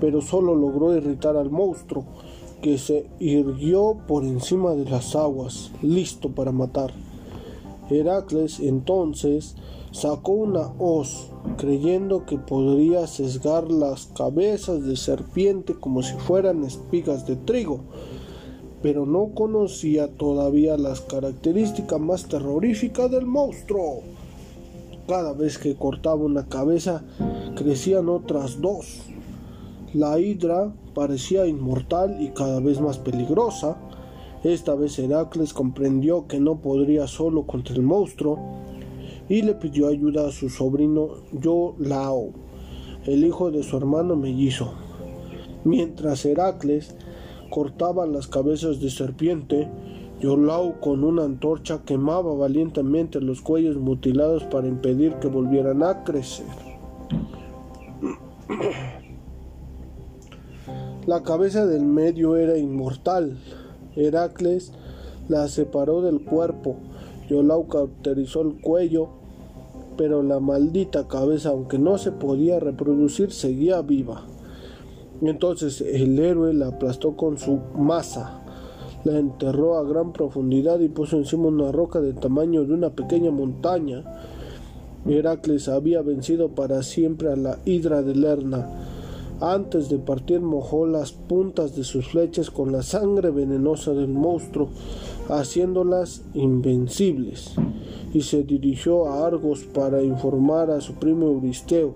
pero 0.00 0.20
solo 0.20 0.54
logró 0.54 0.96
irritar 0.96 1.36
al 1.36 1.50
monstruo, 1.50 2.04
que 2.62 2.78
se 2.78 3.06
irguió 3.18 3.96
por 4.06 4.24
encima 4.24 4.74
de 4.74 4.84
las 4.84 5.14
aguas, 5.14 5.70
listo 5.82 6.30
para 6.30 6.52
matar. 6.52 6.92
Heracles 7.90 8.60
entonces 8.60 9.54
sacó 9.92 10.32
una 10.32 10.72
hoz, 10.78 11.30
creyendo 11.56 12.26
que 12.26 12.38
podría 12.38 13.06
sesgar 13.06 13.70
las 13.70 14.06
cabezas 14.06 14.84
de 14.84 14.96
serpiente 14.96 15.74
como 15.74 16.02
si 16.02 16.14
fueran 16.14 16.64
espigas 16.64 17.26
de 17.26 17.36
trigo, 17.36 17.80
pero 18.82 19.06
no 19.06 19.30
conocía 19.34 20.08
todavía 20.08 20.76
las 20.76 21.00
características 21.00 22.00
más 22.00 22.28
terroríficas 22.28 23.10
del 23.10 23.26
monstruo. 23.26 24.02
Cada 25.08 25.32
vez 25.32 25.58
que 25.58 25.74
cortaba 25.74 26.16
una 26.16 26.46
cabeza, 26.46 27.02
crecían 27.56 28.10
otras 28.10 28.60
dos. 28.60 29.07
La 29.94 30.18
hidra 30.18 30.70
parecía 30.94 31.46
inmortal 31.46 32.20
y 32.20 32.28
cada 32.28 32.60
vez 32.60 32.78
más 32.78 32.98
peligrosa. 32.98 33.78
Esta 34.44 34.74
vez 34.74 34.98
Heracles 34.98 35.54
comprendió 35.54 36.26
que 36.26 36.40
no 36.40 36.60
podría 36.60 37.06
solo 37.06 37.46
contra 37.46 37.74
el 37.74 37.82
monstruo 37.82 38.38
y 39.30 39.40
le 39.40 39.54
pidió 39.54 39.88
ayuda 39.88 40.28
a 40.28 40.30
su 40.30 40.50
sobrino 40.50 41.08
Yolao, 41.32 42.32
el 43.06 43.24
hijo 43.24 43.50
de 43.50 43.62
su 43.62 43.78
hermano 43.78 44.14
mellizo. 44.14 44.74
Mientras 45.64 46.24
Heracles 46.26 46.94
cortaba 47.48 48.06
las 48.06 48.28
cabezas 48.28 48.80
de 48.80 48.90
serpiente, 48.90 49.68
Yolao 50.20 50.80
con 50.80 51.02
una 51.02 51.24
antorcha 51.24 51.82
quemaba 51.86 52.34
valientemente 52.34 53.22
los 53.22 53.40
cuellos 53.40 53.78
mutilados 53.78 54.44
para 54.44 54.68
impedir 54.68 55.14
que 55.14 55.28
volvieran 55.28 55.82
a 55.82 56.04
crecer. 56.04 56.46
La 61.08 61.22
cabeza 61.22 61.64
del 61.64 61.86
medio 61.86 62.36
era 62.36 62.58
inmortal. 62.58 63.38
Heracles 63.96 64.72
la 65.26 65.48
separó 65.48 66.02
del 66.02 66.22
cuerpo. 66.22 66.76
Yolau 67.30 67.66
cauterizó 67.66 68.42
el 68.42 68.60
cuello, 68.60 69.08
pero 69.96 70.22
la 70.22 70.38
maldita 70.38 71.08
cabeza, 71.08 71.48
aunque 71.48 71.78
no 71.78 71.96
se 71.96 72.12
podía 72.12 72.60
reproducir, 72.60 73.32
seguía 73.32 73.80
viva. 73.80 74.26
Entonces 75.22 75.80
el 75.80 76.18
héroe 76.18 76.52
la 76.52 76.66
aplastó 76.66 77.16
con 77.16 77.38
su 77.38 77.58
masa 77.74 78.42
la 79.04 79.18
enterró 79.18 79.78
a 79.78 79.84
gran 79.84 80.12
profundidad 80.12 80.80
y 80.80 80.90
puso 80.90 81.16
encima 81.16 81.46
una 81.46 81.72
roca 81.72 82.02
del 82.02 82.16
tamaño 82.16 82.66
de 82.66 82.74
una 82.74 82.90
pequeña 82.90 83.30
montaña. 83.30 84.04
Heracles 85.06 85.70
había 85.70 86.02
vencido 86.02 86.48
para 86.50 86.82
siempre 86.82 87.32
a 87.32 87.36
la 87.36 87.60
hidra 87.64 88.02
de 88.02 88.14
Lerna. 88.14 88.68
Antes 89.40 89.88
de 89.88 89.98
partir 89.98 90.40
mojó 90.40 90.84
las 90.84 91.12
puntas 91.12 91.76
de 91.76 91.84
sus 91.84 92.08
flechas 92.08 92.50
con 92.50 92.72
la 92.72 92.82
sangre 92.82 93.30
venenosa 93.30 93.92
del 93.92 94.08
monstruo, 94.08 94.68
haciéndolas 95.28 96.22
invencibles, 96.34 97.54
y 98.12 98.22
se 98.22 98.42
dirigió 98.42 99.06
a 99.06 99.26
Argos 99.26 99.60
para 99.62 100.02
informar 100.02 100.72
a 100.72 100.80
su 100.80 100.94
primo 100.94 101.26
Euristeo. 101.26 101.94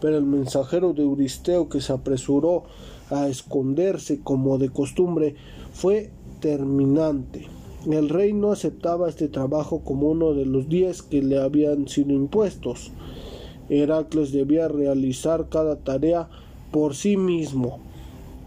Pero 0.00 0.16
el 0.16 0.24
mensajero 0.24 0.94
de 0.94 1.02
Euristeo, 1.02 1.68
que 1.68 1.82
se 1.82 1.92
apresuró 1.92 2.62
a 3.10 3.28
esconderse 3.28 4.20
como 4.20 4.56
de 4.56 4.70
costumbre, 4.70 5.34
fue 5.74 6.10
terminante. 6.40 7.46
El 7.90 8.08
rey 8.08 8.32
no 8.32 8.52
aceptaba 8.52 9.10
este 9.10 9.28
trabajo 9.28 9.80
como 9.84 10.08
uno 10.08 10.32
de 10.32 10.46
los 10.46 10.70
diez 10.70 11.02
que 11.02 11.20
le 11.20 11.38
habían 11.38 11.88
sido 11.88 12.12
impuestos. 12.12 12.90
Heracles 13.68 14.32
debía 14.32 14.68
realizar 14.68 15.48
cada 15.50 15.76
tarea 15.76 16.30
por 16.70 16.94
sí 16.94 17.16
mismo. 17.16 17.78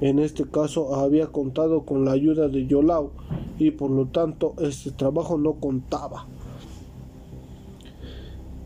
En 0.02 0.20
este 0.20 0.46
caso 0.46 0.96
había 0.96 1.28
contado 1.28 1.84
con 1.84 2.06
la 2.06 2.12
ayuda 2.12 2.48
de 2.48 2.68
Yolau 2.68 3.12
y 3.58 3.72
por 3.72 3.92
lo 3.92 4.08
tanto 4.08 4.54
este 4.60 4.92
trabajo 4.92 5.38
no 5.38 5.54
contaba. 5.54 6.28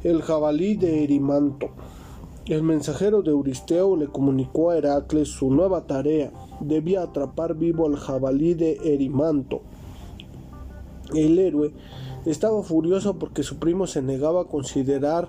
El 0.03 0.21
jabalí 0.21 0.75
de 0.75 1.03
Erimanto. 1.03 1.69
El 2.45 2.63
mensajero 2.63 3.23
de 3.23 3.31
Euristeo 3.31 3.97
le 3.97 4.07
comunicó 4.07 4.69
a 4.69 4.77
Heracles 4.77 5.27
su 5.27 5.51
nueva 5.51 5.85
tarea 5.85 6.31
debía 6.59 7.03
atrapar 7.03 7.55
vivo 7.55 7.85
al 7.85 7.97
jabalí 7.97 8.53
de 8.53 8.79
Erimanto. 8.83 9.61
El 11.13 11.39
héroe 11.39 11.73
estaba 12.25 12.61
furioso 12.63 13.17
porque 13.17 13.43
su 13.43 13.57
primo 13.57 13.87
se 13.87 14.01
negaba 14.01 14.41
a 14.41 14.45
considerar 14.45 15.27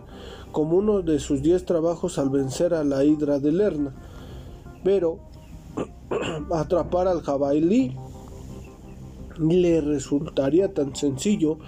como 0.52 0.76
uno 0.76 1.02
de 1.02 1.18
sus 1.18 1.42
diez 1.42 1.64
trabajos 1.64 2.18
al 2.18 2.30
vencer 2.30 2.74
a 2.74 2.84
la 2.84 3.04
hidra 3.04 3.38
de 3.38 3.52
Lerna. 3.52 3.94
Pero 4.84 5.18
atrapar 6.54 7.08
al 7.08 7.22
jabalí 7.22 7.96
le 9.38 9.80
resultaría 9.80 10.72
tan 10.74 10.96
sencillo 10.96 11.58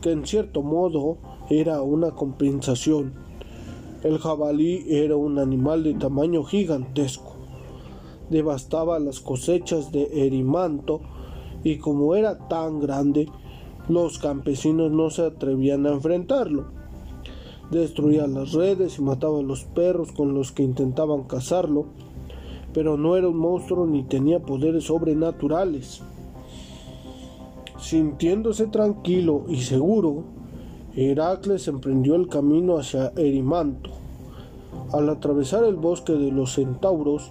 que 0.00 0.12
en 0.12 0.26
cierto 0.26 0.62
modo 0.62 1.18
era 1.50 1.82
una 1.82 2.10
compensación. 2.10 3.14
El 4.02 4.18
jabalí 4.18 4.84
era 4.88 5.16
un 5.16 5.38
animal 5.38 5.82
de 5.82 5.94
tamaño 5.94 6.44
gigantesco 6.44 7.34
devastaba 8.30 8.98
las 8.98 9.20
cosechas 9.20 9.92
de 9.92 10.26
Erimanto 10.26 11.00
y 11.62 11.78
como 11.78 12.14
era 12.14 12.48
tan 12.48 12.80
grande, 12.80 13.28
los 13.88 14.18
campesinos 14.18 14.90
no 14.90 15.10
se 15.10 15.26
atrevían 15.26 15.86
a 15.86 15.92
enfrentarlo. 15.92 16.66
Destruía 17.70 18.26
las 18.26 18.52
redes 18.52 18.98
y 18.98 19.02
mataba 19.02 19.38
a 19.38 19.42
los 19.42 19.64
perros 19.64 20.12
con 20.12 20.34
los 20.34 20.52
que 20.52 20.62
intentaban 20.62 21.24
cazarlo, 21.24 21.86
pero 22.74 22.98
no 22.98 23.16
era 23.16 23.28
un 23.28 23.38
monstruo 23.38 23.86
ni 23.86 24.02
tenía 24.02 24.40
poderes 24.40 24.84
sobrenaturales. 24.84 26.02
Sintiéndose 27.78 28.66
tranquilo 28.66 29.44
y 29.48 29.58
seguro, 29.62 30.24
Heracles 30.96 31.68
emprendió 31.68 32.16
el 32.16 32.28
camino 32.28 32.76
hacia 32.76 33.12
Erimanto. 33.16 33.90
Al 34.92 35.08
atravesar 35.08 35.64
el 35.64 35.76
bosque 35.76 36.14
de 36.14 36.32
los 36.32 36.54
centauros, 36.54 37.30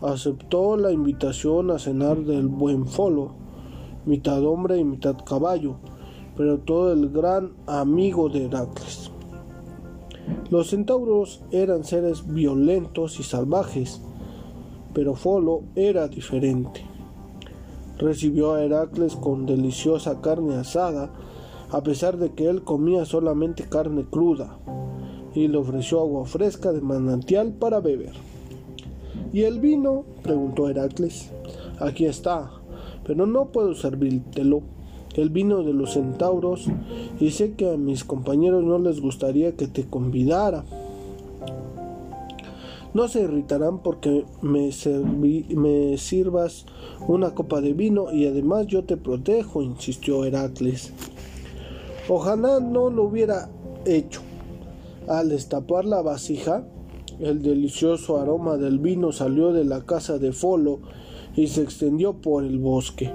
aceptó 0.00 0.76
la 0.76 0.92
invitación 0.92 1.72
a 1.72 1.78
cenar 1.78 2.18
del 2.18 2.46
buen 2.46 2.86
Folo, 2.86 3.32
mitad 4.06 4.44
hombre 4.44 4.78
y 4.78 4.84
mitad 4.84 5.16
caballo, 5.24 5.76
pero 6.36 6.58
todo 6.58 6.92
el 6.92 7.10
gran 7.10 7.52
amigo 7.66 8.28
de 8.28 8.44
Heracles. 8.44 9.10
Los 10.50 10.68
centauros 10.70 11.42
eran 11.50 11.84
seres 11.84 12.32
violentos 12.32 13.18
y 13.18 13.22
salvajes, 13.22 14.02
pero 14.98 15.14
Folo 15.14 15.62
era 15.76 16.08
diferente. 16.08 16.80
Recibió 17.98 18.54
a 18.54 18.64
Heracles 18.64 19.14
con 19.14 19.46
deliciosa 19.46 20.20
carne 20.20 20.56
asada, 20.56 21.12
a 21.70 21.84
pesar 21.84 22.16
de 22.16 22.32
que 22.32 22.48
él 22.48 22.64
comía 22.64 23.04
solamente 23.04 23.68
carne 23.68 24.06
cruda, 24.10 24.58
y 25.36 25.46
le 25.46 25.56
ofreció 25.56 26.00
agua 26.00 26.26
fresca 26.26 26.72
de 26.72 26.80
manantial 26.80 27.52
para 27.52 27.78
beber. 27.78 28.14
¿Y 29.32 29.42
el 29.42 29.60
vino? 29.60 30.04
preguntó 30.24 30.68
Heracles. 30.68 31.30
Aquí 31.78 32.04
está, 32.04 32.50
pero 33.04 33.24
no 33.24 33.52
puedo 33.52 33.76
servírtelo. 33.76 34.62
El 35.14 35.30
vino 35.30 35.62
de 35.62 35.74
los 35.74 35.92
centauros, 35.92 36.66
y 37.20 37.30
sé 37.30 37.52
que 37.52 37.70
a 37.70 37.76
mis 37.76 38.02
compañeros 38.02 38.64
no 38.64 38.80
les 38.80 39.00
gustaría 39.00 39.54
que 39.54 39.68
te 39.68 39.84
convidara. 39.84 40.64
No 42.98 43.06
se 43.06 43.22
irritarán 43.22 43.78
porque 43.78 44.24
me, 44.42 44.72
sirvas 45.98 46.66
una 47.06 47.32
copa 47.32 47.60
de 47.60 47.72
vino 47.72 48.10
y 48.12 48.26
además 48.26 48.66
yo 48.66 48.82
te 48.82 48.96
protejo, 48.96 49.62
insistió 49.62 50.24
Heracles. 50.24 50.92
Ojalá 52.08 52.58
no 52.58 52.90
lo 52.90 53.04
hubiera 53.04 53.50
hecho. 53.84 54.20
Al 55.06 55.28
destapar 55.28 55.84
la 55.84 56.02
vasija, 56.02 56.66
el 57.20 57.40
delicioso 57.40 58.20
aroma 58.20 58.56
del 58.56 58.80
vino 58.80 59.12
salió 59.12 59.52
de 59.52 59.64
la 59.64 59.86
casa 59.86 60.18
de 60.18 60.32
Folo 60.32 60.80
y 61.36 61.46
se 61.46 61.62
extendió 61.62 62.14
por 62.14 62.42
el 62.42 62.58
bosque. 62.58 63.12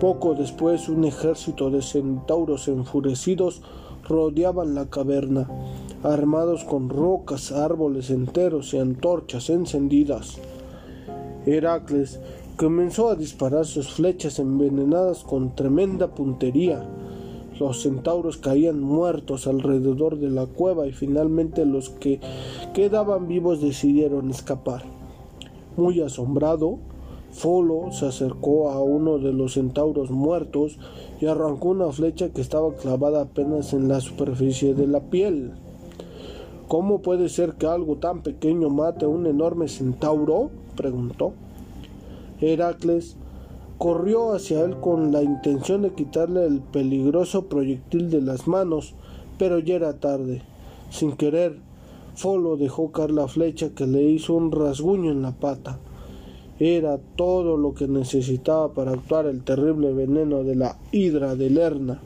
Poco 0.00 0.34
después 0.34 0.88
un 0.88 1.04
ejército 1.04 1.70
de 1.70 1.82
centauros 1.82 2.66
enfurecidos 2.66 3.62
rodeaban 4.08 4.74
la 4.74 4.86
caverna, 4.86 5.48
armados 6.02 6.64
con 6.64 6.88
rocas, 6.88 7.52
árboles 7.52 8.10
enteros 8.10 8.74
y 8.74 8.78
antorchas 8.78 9.50
encendidas. 9.50 10.38
Heracles 11.46 12.20
comenzó 12.56 13.10
a 13.10 13.16
disparar 13.16 13.66
sus 13.66 13.92
flechas 13.92 14.38
envenenadas 14.38 15.24
con 15.24 15.54
tremenda 15.54 16.14
puntería. 16.14 16.86
Los 17.58 17.82
centauros 17.82 18.36
caían 18.36 18.80
muertos 18.80 19.46
alrededor 19.46 20.18
de 20.18 20.30
la 20.30 20.46
cueva 20.46 20.86
y 20.86 20.92
finalmente 20.92 21.64
los 21.64 21.90
que 21.90 22.20
quedaban 22.74 23.28
vivos 23.28 23.60
decidieron 23.60 24.30
escapar. 24.30 24.82
Muy 25.76 26.00
asombrado, 26.00 26.78
Folo 27.34 27.90
se 27.90 28.06
acercó 28.06 28.70
a 28.70 28.80
uno 28.80 29.18
de 29.18 29.32
los 29.32 29.54
centauros 29.54 30.12
muertos 30.12 30.78
y 31.20 31.26
arrancó 31.26 31.70
una 31.70 31.90
flecha 31.90 32.28
que 32.28 32.40
estaba 32.40 32.72
clavada 32.74 33.22
apenas 33.22 33.72
en 33.72 33.88
la 33.88 34.00
superficie 34.00 34.72
de 34.72 34.86
la 34.86 35.00
piel. 35.00 35.50
¿Cómo 36.68 37.02
puede 37.02 37.28
ser 37.28 37.54
que 37.54 37.66
algo 37.66 37.96
tan 37.96 38.22
pequeño 38.22 38.70
mate 38.70 39.04
a 39.04 39.08
un 39.08 39.26
enorme 39.26 39.66
centauro? 39.66 40.50
preguntó. 40.76 41.32
Heracles 42.40 43.16
corrió 43.78 44.32
hacia 44.32 44.62
él 44.62 44.76
con 44.76 45.10
la 45.10 45.24
intención 45.24 45.82
de 45.82 45.92
quitarle 45.92 46.46
el 46.46 46.60
peligroso 46.60 47.46
proyectil 47.46 48.10
de 48.10 48.22
las 48.22 48.46
manos, 48.46 48.94
pero 49.38 49.58
ya 49.58 49.74
era 49.74 49.98
tarde. 49.98 50.42
Sin 50.90 51.16
querer, 51.16 51.58
Folo 52.14 52.56
dejó 52.56 52.92
caer 52.92 53.10
la 53.10 53.26
flecha 53.26 53.70
que 53.74 53.88
le 53.88 54.04
hizo 54.04 54.34
un 54.34 54.52
rasguño 54.52 55.10
en 55.10 55.22
la 55.22 55.32
pata. 55.32 55.80
Era 56.60 56.98
todo 57.16 57.56
lo 57.56 57.74
que 57.74 57.88
necesitaba 57.88 58.72
para 58.72 58.92
actuar 58.92 59.26
el 59.26 59.42
terrible 59.42 59.92
veneno 59.92 60.44
de 60.44 60.54
la 60.54 60.78
hidra 60.92 61.34
de 61.34 61.50
Lerna. 61.50 62.00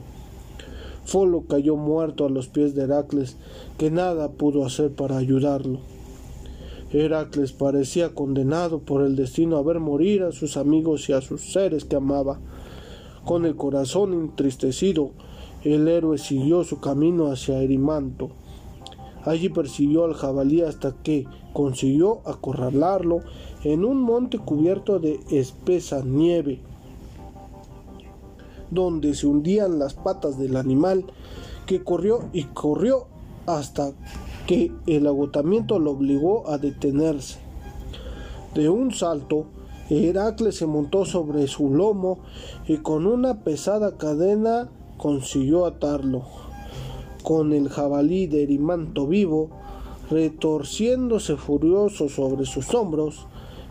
Folo 1.05 1.43
cayó 1.47 1.75
muerto 1.75 2.25
a 2.25 2.29
los 2.29 2.47
pies 2.47 2.73
de 2.73 2.83
Heracles, 2.83 3.37
que 3.77 3.91
nada 3.91 4.29
pudo 4.29 4.65
hacer 4.65 4.91
para 4.91 5.17
ayudarlo. 5.17 5.79
Heracles 6.91 7.51
parecía 7.51 8.15
condenado 8.15 8.79
por 8.79 9.03
el 9.03 9.15
destino 9.15 9.57
a 9.57 9.61
ver 9.61 9.79
morir 9.79 10.23
a 10.23 10.31
sus 10.31 10.57
amigos 10.57 11.07
y 11.09 11.13
a 11.13 11.21
sus 11.21 11.51
seres 11.51 11.85
que 11.85 11.95
amaba. 11.95 12.39
Con 13.25 13.45
el 13.45 13.55
corazón 13.55 14.13
entristecido, 14.13 15.11
el 15.63 15.87
héroe 15.87 16.17
siguió 16.17 16.63
su 16.63 16.79
camino 16.79 17.31
hacia 17.31 17.61
Erimanto. 17.61 18.31
Allí 19.25 19.49
persiguió 19.49 20.05
al 20.05 20.13
jabalí 20.13 20.61
hasta 20.61 20.95
que 21.03 21.25
consiguió 21.53 22.21
acorralarlo 22.25 23.21
en 23.63 23.83
un 23.83 24.01
monte 24.01 24.37
cubierto 24.37 24.99
de 24.99 25.19
espesa 25.29 26.01
nieve, 26.03 26.61
donde 28.71 29.13
se 29.15 29.27
hundían 29.27 29.79
las 29.79 29.93
patas 29.93 30.37
del 30.37 30.55
animal, 30.55 31.05
que 31.65 31.83
corrió 31.83 32.29
y 32.33 32.45
corrió 32.45 33.07
hasta 33.45 33.91
que 34.47 34.71
el 34.87 35.05
agotamiento 35.05 35.79
lo 35.79 35.91
obligó 35.91 36.49
a 36.49 36.57
detenerse. 36.57 37.39
De 38.53 38.69
un 38.69 38.91
salto, 38.91 39.45
Heracles 39.89 40.55
se 40.55 40.65
montó 40.65 41.05
sobre 41.05 41.47
su 41.47 41.73
lomo 41.73 42.19
y 42.67 42.77
con 42.77 43.05
una 43.05 43.43
pesada 43.43 43.97
cadena 43.97 44.69
consiguió 44.97 45.65
atarlo. 45.65 46.23
Con 47.23 47.53
el 47.53 47.69
jabalí 47.69 48.27
de 48.27 48.43
Erimanto 48.43 49.07
vivo, 49.07 49.49
retorciéndose 50.09 51.35
furioso 51.37 52.09
sobre 52.09 52.45
sus 52.45 52.73
hombros, 52.73 53.27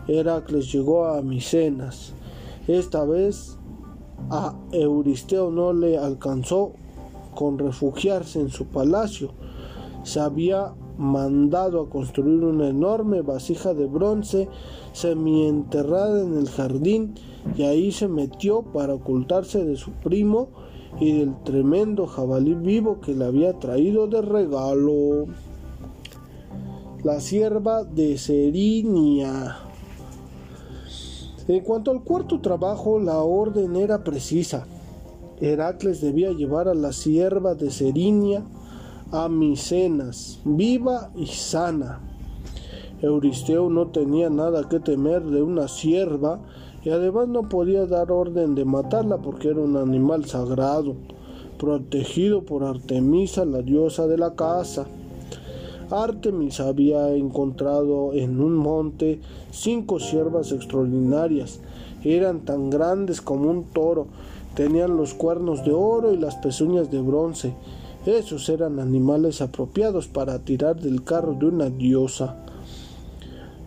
Heracles 0.07 0.71
llegó 0.71 1.05
a 1.05 1.21
Micenas. 1.21 2.13
Esta 2.67 3.03
vez 3.03 3.57
a 4.29 4.55
Euristeo 4.71 5.51
no 5.51 5.73
le 5.73 5.97
alcanzó 5.97 6.73
con 7.35 7.57
refugiarse 7.57 8.39
en 8.39 8.49
su 8.49 8.65
palacio, 8.65 9.31
se 10.03 10.19
había 10.19 10.73
mandado 10.97 11.81
a 11.81 11.89
construir 11.89 12.43
una 12.43 12.67
enorme 12.67 13.21
vasija 13.21 13.73
de 13.73 13.87
bronce 13.87 14.49
semienterrada 14.91 16.21
en 16.21 16.37
el 16.37 16.49
jardín 16.49 17.15
y 17.57 17.63
ahí 17.63 17.91
se 17.91 18.07
metió 18.07 18.63
para 18.63 18.95
ocultarse 18.95 19.63
de 19.63 19.77
su 19.77 19.91
primo 19.91 20.49
y 20.99 21.19
del 21.19 21.35
tremendo 21.43 22.07
jabalí 22.07 22.53
vivo 22.55 22.99
que 22.99 23.13
le 23.13 23.25
había 23.25 23.53
traído 23.53 24.07
de 24.07 24.21
regalo. 24.21 25.27
La 27.03 27.19
sierva 27.19 27.83
de 27.83 28.17
Serinia. 28.17 29.57
En 31.47 31.63
cuanto 31.63 31.91
al 31.91 32.03
cuarto 32.03 32.41
trabajo, 32.41 32.99
la 32.99 33.19
orden 33.19 33.75
era 33.75 34.03
precisa. 34.03 34.67
Heracles 35.41 36.01
debía 36.01 36.31
llevar 36.31 36.67
a 36.67 36.73
la 36.73 36.91
sierva 36.91 37.55
de 37.55 37.71
Serinia 37.71 38.43
a 39.11 39.29
Micenas, 39.29 40.39
viva 40.43 41.11
y 41.15 41.25
sana. 41.27 42.01
Euristeo 43.01 43.69
no 43.69 43.87
tenía 43.87 44.29
nada 44.29 44.67
que 44.67 44.79
temer 44.79 45.23
de 45.23 45.41
una 45.41 45.67
sierva 45.67 46.41
y 46.83 46.89
además 46.89 47.27
no 47.27 47.49
podía 47.49 47.85
dar 47.85 48.11
orden 48.11 48.55
de 48.55 48.65
matarla 48.65 49.17
porque 49.17 49.49
era 49.49 49.59
un 49.59 49.77
animal 49.77 50.25
sagrado, 50.25 50.95
protegido 51.57 52.43
por 52.43 52.63
Artemisa, 52.63 53.45
la 53.45 53.61
diosa 53.61 54.07
de 54.07 54.17
la 54.17 54.35
casa. 54.35 54.87
Artemis 55.91 56.59
había 56.59 57.13
encontrado 57.13 58.13
en 58.13 58.39
un 58.39 58.55
monte 58.55 59.19
cinco 59.51 59.99
siervas 59.99 60.51
extraordinarias. 60.51 61.59
Eran 62.03 62.41
tan 62.41 62.69
grandes 62.69 63.21
como 63.21 63.49
un 63.49 63.63
toro, 63.65 64.07
tenían 64.55 64.95
los 64.95 65.13
cuernos 65.13 65.65
de 65.65 65.71
oro 65.71 66.13
y 66.13 66.17
las 66.17 66.35
pezuñas 66.35 66.89
de 66.91 67.01
bronce 67.01 67.53
esos 68.05 68.47
eran 68.47 68.79
animales 68.79 69.41
apropiados 69.41 70.07
para 70.07 70.39
tirar 70.39 70.79
del 70.79 71.03
carro 71.03 71.33
de 71.33 71.47
una 71.47 71.69
diosa. 71.69 72.37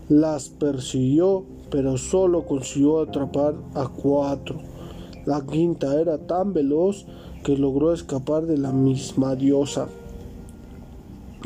Las 0.09 0.49
persiguió, 0.49 1.45
pero 1.73 1.97
solo 1.97 2.45
consiguió 2.45 3.01
atrapar 3.01 3.55
a 3.75 3.89
cuatro. 3.89 4.61
La 5.25 5.41
quinta 5.41 5.99
era 5.99 6.19
tan 6.19 6.53
veloz 6.53 7.07
que 7.43 7.57
logró 7.57 7.95
escapar 7.95 8.45
de 8.45 8.59
la 8.59 8.73
misma 8.73 9.35
diosa. 9.37 9.89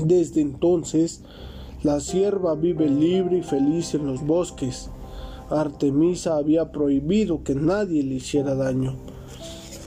Desde 0.02 0.40
entonces, 0.40 1.22
la 1.84 2.00
sierva 2.00 2.56
vive 2.56 2.88
libre 2.88 3.38
y 3.38 3.42
feliz 3.42 3.94
en 3.94 4.06
los 4.06 4.26
bosques. 4.26 4.90
Artemisa 5.48 6.36
había 6.36 6.72
prohibido 6.72 7.44
que 7.44 7.54
nadie 7.54 8.02
le 8.02 8.16
hiciera 8.16 8.56
daño. 8.56 8.96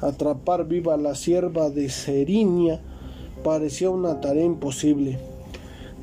Atrapar 0.02 0.66
viva 0.68 0.94
a 0.94 0.98
la 0.98 1.16
sierva 1.16 1.70
de 1.70 1.90
Serinia 1.90 2.80
parecía 3.44 3.90
una 3.90 4.22
tarea 4.22 4.46
imposible. 4.46 5.20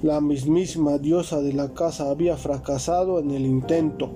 La 0.06 0.20
mismísima 0.20 0.98
diosa 0.98 1.40
de 1.40 1.52
la 1.52 1.74
casa 1.74 2.08
había 2.08 2.36
fracasado 2.36 3.18
en 3.18 3.32
el 3.32 3.44
intento, 3.44 4.08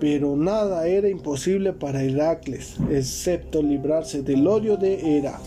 pero 0.00 0.34
nada 0.34 0.86
era 0.86 1.10
imposible 1.10 1.74
para 1.74 2.02
Heracles, 2.02 2.76
excepto 2.90 3.62
librarse 3.62 4.22
del 4.22 4.46
odio 4.46 4.78
de 4.78 5.18
Hera. 5.18 5.38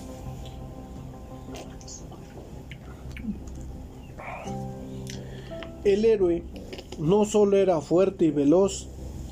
El 5.83 6.05
héroe 6.05 6.43
no 6.99 7.25
solo 7.25 7.57
era 7.57 7.81
fuerte 7.81 8.25
y 8.25 8.29
veloz, 8.29 8.89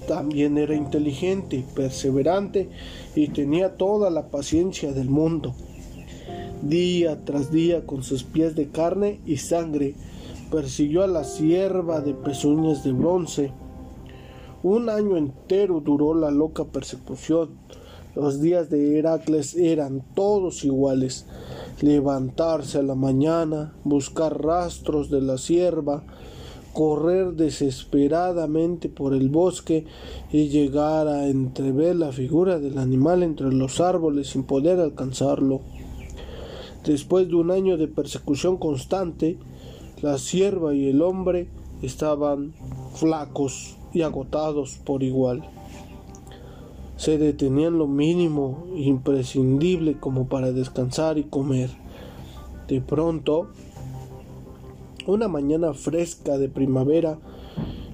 también 0.07 0.57
era 0.57 0.73
inteligente, 0.73 1.63
perseverante 1.75 2.67
y 3.13 3.27
tenía 3.27 3.77
toda 3.77 4.09
la 4.09 4.29
paciencia 4.29 4.91
del 4.91 5.07
mundo. 5.07 5.53
Día 6.63 7.23
tras 7.25 7.51
día, 7.51 7.85
con 7.85 8.01
sus 8.01 8.23
pies 8.23 8.55
de 8.55 8.69
carne 8.69 9.19
y 9.27 9.37
sangre, 9.37 9.93
persiguió 10.51 11.03
a 11.03 11.07
la 11.07 11.23
sierva 11.23 12.01
de 12.01 12.13
pezuñas 12.13 12.83
de 12.83 12.91
bronce. 12.91 13.53
Un 14.61 14.89
año 14.89 15.17
entero 15.17 15.79
duró 15.79 16.13
la 16.13 16.29
loca 16.29 16.65
persecución. 16.65 17.49
Los 18.13 18.41
días 18.41 18.69
de 18.69 18.99
Heracles 18.99 19.55
eran 19.55 20.03
todos 20.13 20.65
iguales. 20.65 21.25
Levantarse 21.79 22.79
a 22.79 22.83
la 22.83 22.93
mañana, 22.93 23.73
buscar 23.85 24.39
rastros 24.43 25.09
de 25.09 25.21
la 25.21 25.37
sierva, 25.37 26.03
correr 26.73 27.33
desesperadamente 27.33 28.89
por 28.89 29.13
el 29.13 29.29
bosque 29.29 29.85
y 30.31 30.49
llegar 30.49 31.07
a 31.07 31.27
entrever 31.27 31.95
la 31.95 32.11
figura 32.11 32.59
del 32.59 32.77
animal 32.77 33.23
entre 33.23 33.51
los 33.51 33.79
árboles 33.79 34.27
sin 34.27 34.43
poder 34.43 34.79
alcanzarlo. 34.79 35.61
Después 36.85 37.27
de 37.29 37.35
un 37.35 37.51
año 37.51 37.77
de 37.77 37.87
persecución 37.87 38.57
constante, 38.57 39.37
la 40.01 40.17
sierva 40.17 40.73
y 40.73 40.89
el 40.89 41.01
hombre 41.01 41.47
estaban 41.81 42.53
flacos 42.93 43.77
y 43.93 44.01
agotados 44.01 44.79
por 44.83 45.03
igual. 45.03 45.43
Se 46.97 47.17
detenían 47.17 47.77
lo 47.77 47.87
mínimo 47.87 48.65
imprescindible 48.75 49.97
como 49.99 50.27
para 50.27 50.51
descansar 50.51 51.17
y 51.17 51.23
comer. 51.23 51.69
De 52.67 52.79
pronto, 52.79 53.49
una 55.07 55.27
mañana 55.27 55.73
fresca 55.73 56.37
de 56.37 56.47
primavera, 56.47 57.17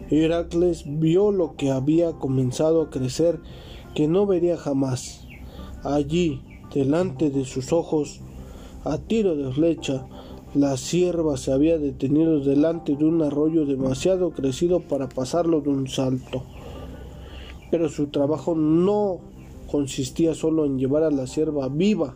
Heracles 0.10 0.84
vio 0.86 1.32
lo 1.32 1.56
que 1.56 1.72
había 1.72 2.14
comenzado 2.14 2.82
a 2.82 2.90
crecer 2.90 3.40
que 3.96 4.08
no 4.08 4.26
vería 4.26 4.58
jamás. 4.58 5.26
Allí, 5.84 6.42
delante 6.74 7.30
de 7.30 7.46
sus 7.46 7.72
ojos, 7.74 8.22
a 8.84 8.98
tiro 8.98 9.36
de 9.36 9.52
flecha. 9.52 10.06
La 10.56 10.78
sierva 10.78 11.36
se 11.36 11.52
había 11.52 11.78
detenido 11.78 12.40
delante 12.40 12.96
de 12.96 13.04
un 13.04 13.22
arroyo 13.22 13.66
demasiado 13.66 14.32
crecido 14.32 14.80
para 14.80 15.10
pasarlo 15.10 15.60
de 15.60 15.70
un 15.70 15.90
salto. 15.90 16.42
Pero 17.70 17.90
su 17.90 18.08
trabajo 18.08 18.56
no 18.56 19.20
consistía 19.70 20.34
solo 20.34 20.66
en 20.66 20.80
llevar 20.80 21.04
a 21.04 21.12
la 21.12 21.28
sierva 21.28 21.68
viva. 21.68 22.16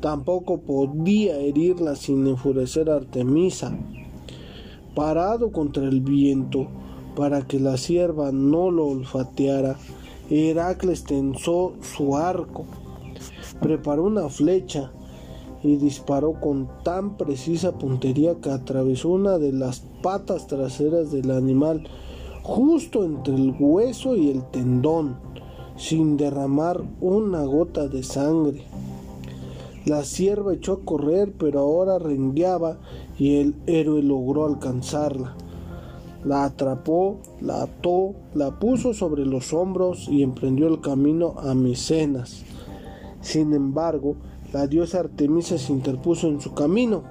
Tampoco 0.00 0.58
podía 0.58 1.38
herirla 1.38 1.96
sin 1.96 2.26
enfurecer 2.26 2.90
a 2.90 2.96
Artemisa. 2.96 3.74
Parado 4.94 5.50
contra 5.50 5.84
el 5.84 6.02
viento, 6.02 6.68
para 7.16 7.46
que 7.46 7.58
la 7.58 7.78
sierva 7.78 8.32
no 8.32 8.70
lo 8.70 8.86
olfateara, 8.88 9.78
Heracles 10.28 11.04
tensó 11.04 11.72
su 11.80 12.16
arco, 12.16 12.66
preparó 13.60 14.04
una 14.04 14.28
flecha 14.28 14.92
y 15.62 15.76
disparó 15.76 16.40
con 16.40 16.68
tan 16.82 17.16
precisa 17.16 17.78
puntería 17.78 18.36
que 18.36 18.50
atravesó 18.50 19.10
una 19.10 19.38
de 19.38 19.52
las 19.52 19.80
patas 20.02 20.46
traseras 20.46 21.10
del 21.10 21.30
animal, 21.30 21.84
justo 22.42 23.04
entre 23.04 23.34
el 23.34 23.54
hueso 23.58 24.16
y 24.16 24.30
el 24.30 24.44
tendón, 24.50 25.16
sin 25.76 26.16
derramar 26.16 26.82
una 27.00 27.44
gota 27.44 27.88
de 27.88 28.02
sangre. 28.02 28.64
La 29.84 30.04
sierva 30.04 30.52
echó 30.52 30.72
a 30.72 30.80
correr, 30.84 31.32
pero 31.38 31.60
ahora 31.60 31.98
rengueaba 31.98 32.78
y 33.18 33.36
el 33.36 33.54
héroe 33.66 34.02
logró 34.02 34.44
alcanzarla. 34.44 35.36
La 36.24 36.44
atrapó, 36.44 37.18
la 37.40 37.62
ató, 37.62 38.14
la 38.34 38.58
puso 38.58 38.94
sobre 38.94 39.24
los 39.24 39.52
hombros 39.52 40.08
y 40.08 40.24
emprendió 40.24 40.66
el 40.66 40.80
camino 40.80 41.34
a 41.38 41.54
Micenas. 41.54 42.42
Sin 43.20 43.52
embargo, 43.52 44.16
la 44.52 44.66
diosa 44.66 45.00
Artemisa 45.00 45.58
se 45.58 45.72
interpuso 45.72 46.28
en 46.28 46.40
su 46.40 46.54
camino. 46.54 47.02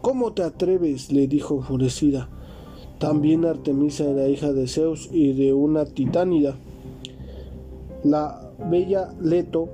¿Cómo 0.00 0.32
te 0.32 0.42
atreves? 0.42 1.12
le 1.12 1.28
dijo 1.28 1.56
enfurecida. 1.56 2.28
También 2.98 3.44
Artemisa 3.44 4.04
era 4.04 4.28
hija 4.28 4.52
de 4.52 4.66
Zeus 4.66 5.08
y 5.12 5.32
de 5.32 5.52
una 5.52 5.84
titánida. 5.84 6.56
La 8.02 8.50
bella 8.70 9.12
Leto, 9.20 9.68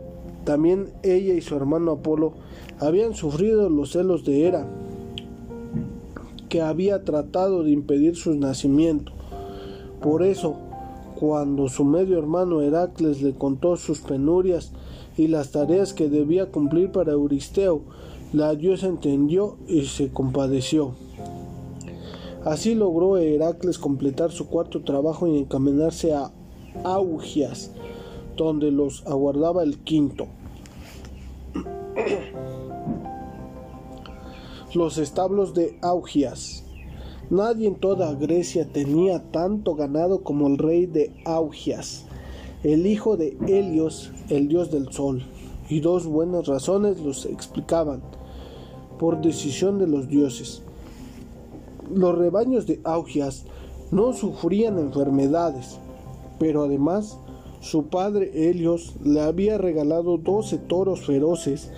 también 0.44 0.90
ella 1.02 1.34
y 1.34 1.40
su 1.40 1.56
hermano 1.56 1.92
Apolo, 1.92 2.34
habían 2.78 3.14
sufrido 3.14 3.68
los 3.70 3.92
celos 3.92 4.24
de 4.24 4.46
Hera, 4.46 4.66
que 6.48 6.62
había 6.62 7.04
tratado 7.04 7.64
de 7.64 7.70
impedir 7.70 8.16
su 8.16 8.34
nacimiento. 8.34 9.12
Por 10.00 10.22
eso, 10.22 10.56
cuando 11.18 11.68
su 11.68 11.84
medio 11.84 12.18
hermano 12.18 12.60
Heracles 12.60 13.22
le 13.22 13.34
contó 13.34 13.76
sus 13.76 14.00
penurias 14.00 14.72
y 15.18 15.26
las 15.26 15.50
tareas 15.50 15.92
que 15.92 16.08
debía 16.08 16.46
cumplir 16.46 16.92
para 16.92 17.12
Euristeo, 17.12 17.82
la 18.32 18.54
diosa 18.54 18.86
entendió 18.86 19.56
y 19.66 19.84
se 19.86 20.10
compadeció. 20.10 20.94
Así 22.44 22.74
logró 22.74 23.18
Heracles 23.18 23.78
completar 23.78 24.30
su 24.30 24.46
cuarto 24.46 24.82
trabajo 24.82 25.26
y 25.26 25.36
encaminarse 25.36 26.14
a 26.14 26.30
Augias, 26.84 27.72
donde 28.36 28.70
los 28.70 29.04
aguardaba 29.06 29.64
el 29.64 29.78
quinto. 29.78 30.28
Los 34.72 34.98
establos 34.98 35.52
de 35.52 35.78
Augias. 35.82 36.64
Nadie 37.28 37.66
en 37.66 37.74
toda 37.74 38.14
Grecia 38.14 38.68
tenía 38.72 39.30
tanto 39.32 39.74
ganado 39.74 40.22
como 40.22 40.46
el 40.46 40.58
rey 40.58 40.86
de 40.86 41.12
Augias, 41.24 42.06
el 42.62 42.86
hijo 42.86 43.16
de 43.16 43.36
Helios, 43.46 44.12
el 44.28 44.48
dios 44.48 44.70
del 44.70 44.92
sol, 44.92 45.22
y 45.68 45.80
dos 45.80 46.06
buenas 46.06 46.46
razones 46.46 47.00
los 47.00 47.26
explicaban, 47.26 48.02
por 48.98 49.20
decisión 49.20 49.78
de 49.78 49.86
los 49.86 50.08
dioses. 50.08 50.62
Los 51.94 52.16
rebaños 52.18 52.66
de 52.66 52.80
Augias 52.84 53.44
no 53.90 54.12
sufrían 54.12 54.78
enfermedades, 54.78 55.78
pero 56.38 56.64
además 56.64 57.18
su 57.60 57.84
padre 57.86 58.50
Helios 58.50 58.94
le 59.02 59.20
había 59.20 59.58
regalado 59.58 60.18
doce 60.18 60.58
toros 60.58 61.06
feroces 61.06 61.70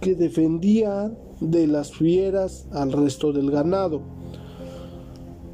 que 0.00 0.14
defendían 0.14 1.18
de 1.40 1.66
las 1.66 1.92
fieras 1.92 2.66
al 2.72 2.92
resto 2.92 3.32
del 3.32 3.50
ganado. 3.50 4.00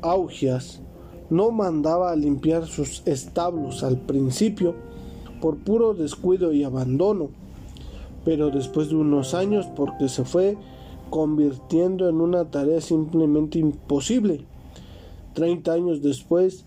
Augias 0.02 0.82
no 1.30 1.50
mandaba 1.50 2.10
a 2.10 2.16
limpiar 2.16 2.66
sus 2.66 3.02
establos 3.06 3.82
al 3.82 3.98
principio 3.98 4.74
por 5.40 5.58
puro 5.58 5.94
descuido 5.94 6.52
y 6.52 6.64
abandono, 6.64 7.30
pero 8.24 8.50
después 8.50 8.88
de 8.88 8.96
unos 8.96 9.34
años 9.34 9.66
porque 9.76 10.08
se 10.08 10.24
fue 10.24 10.56
convirtiendo 11.10 12.08
en 12.08 12.20
una 12.20 12.50
tarea 12.50 12.80
simplemente 12.80 13.58
imposible. 13.58 14.44
Treinta 15.34 15.72
años 15.72 16.02
después, 16.02 16.64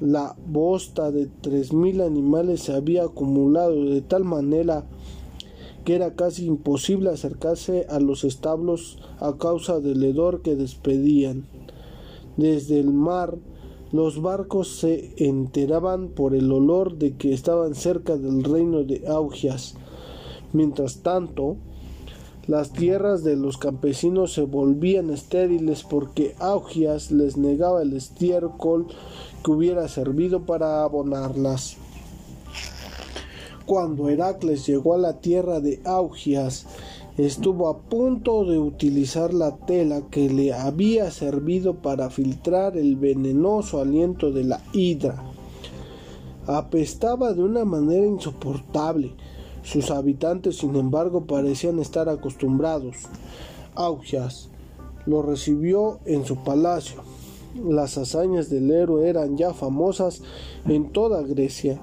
la 0.00 0.36
bosta 0.46 1.10
de 1.10 1.28
tres 1.40 1.72
mil 1.72 2.00
animales 2.00 2.62
se 2.62 2.74
había 2.74 3.04
acumulado 3.04 3.84
de 3.84 4.02
tal 4.02 4.24
manera 4.24 4.84
que 5.84 5.94
era 5.94 6.14
casi 6.14 6.46
imposible 6.46 7.10
acercarse 7.10 7.86
a 7.88 8.00
los 8.00 8.24
establos 8.24 8.98
a 9.20 9.36
causa 9.36 9.78
del 9.78 10.02
hedor 10.02 10.42
que 10.42 10.56
despedían. 10.56 11.46
Desde 12.36 12.80
el 12.80 12.92
mar 12.92 13.36
los 13.92 14.20
barcos 14.20 14.78
se 14.78 15.12
enteraban 15.16 16.08
por 16.08 16.34
el 16.34 16.50
olor 16.50 16.98
de 16.98 17.14
que 17.14 17.32
estaban 17.32 17.74
cerca 17.74 18.16
del 18.16 18.42
reino 18.42 18.82
de 18.82 19.06
Augias. 19.06 19.74
Mientras 20.52 20.98
tanto, 20.98 21.56
las 22.46 22.72
tierras 22.72 23.24
de 23.24 23.36
los 23.36 23.58
campesinos 23.58 24.32
se 24.32 24.42
volvían 24.42 25.10
estériles 25.10 25.82
porque 25.82 26.34
Augias 26.38 27.10
les 27.10 27.36
negaba 27.36 27.82
el 27.82 27.92
estiércol 27.92 28.86
que 29.44 29.50
hubiera 29.50 29.88
servido 29.88 30.42
para 30.46 30.82
abonarlas. 30.82 31.76
Cuando 33.66 34.08
Heracles 34.08 34.64
llegó 34.64 34.94
a 34.94 34.98
la 34.98 35.20
tierra 35.20 35.58
de 35.58 35.80
Augias, 35.84 36.66
estuvo 37.16 37.68
a 37.68 37.78
punto 37.78 38.44
de 38.44 38.58
utilizar 38.58 39.32
la 39.32 39.56
tela 39.56 40.02
que 40.10 40.28
le 40.28 40.52
había 40.52 41.10
servido 41.10 41.76
para 41.76 42.10
filtrar 42.10 42.76
el 42.76 42.96
venenoso 42.96 43.80
aliento 43.80 44.30
de 44.32 44.44
la 44.44 44.60
hidra. 44.72 45.24
Apestaba 46.46 47.32
de 47.32 47.42
una 47.42 47.64
manera 47.64 48.06
insoportable. 48.06 49.14
Sus 49.62 49.90
habitantes, 49.90 50.58
sin 50.58 50.76
embargo, 50.76 51.26
parecían 51.26 51.78
estar 51.78 52.08
acostumbrados. 52.08 52.96
Augias 53.74 54.48
lo 55.06 55.22
recibió 55.22 56.00
en 56.04 56.24
su 56.24 56.36
palacio. 56.36 57.02
Las 57.64 57.96
hazañas 57.96 58.50
del 58.50 58.70
héroe 58.70 59.08
eran 59.08 59.36
ya 59.36 59.54
famosas 59.54 60.22
en 60.66 60.92
toda 60.92 61.22
Grecia. 61.22 61.80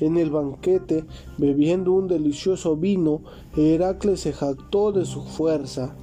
En 0.00 0.16
el 0.16 0.30
banquete, 0.30 1.04
bebiendo 1.38 1.92
un 1.92 2.08
delicioso 2.08 2.76
vino, 2.76 3.20
Heracles 3.56 4.20
se 4.20 4.32
jactó 4.32 4.92
de 4.92 5.04
su 5.04 5.22
fuerza. 5.22 5.94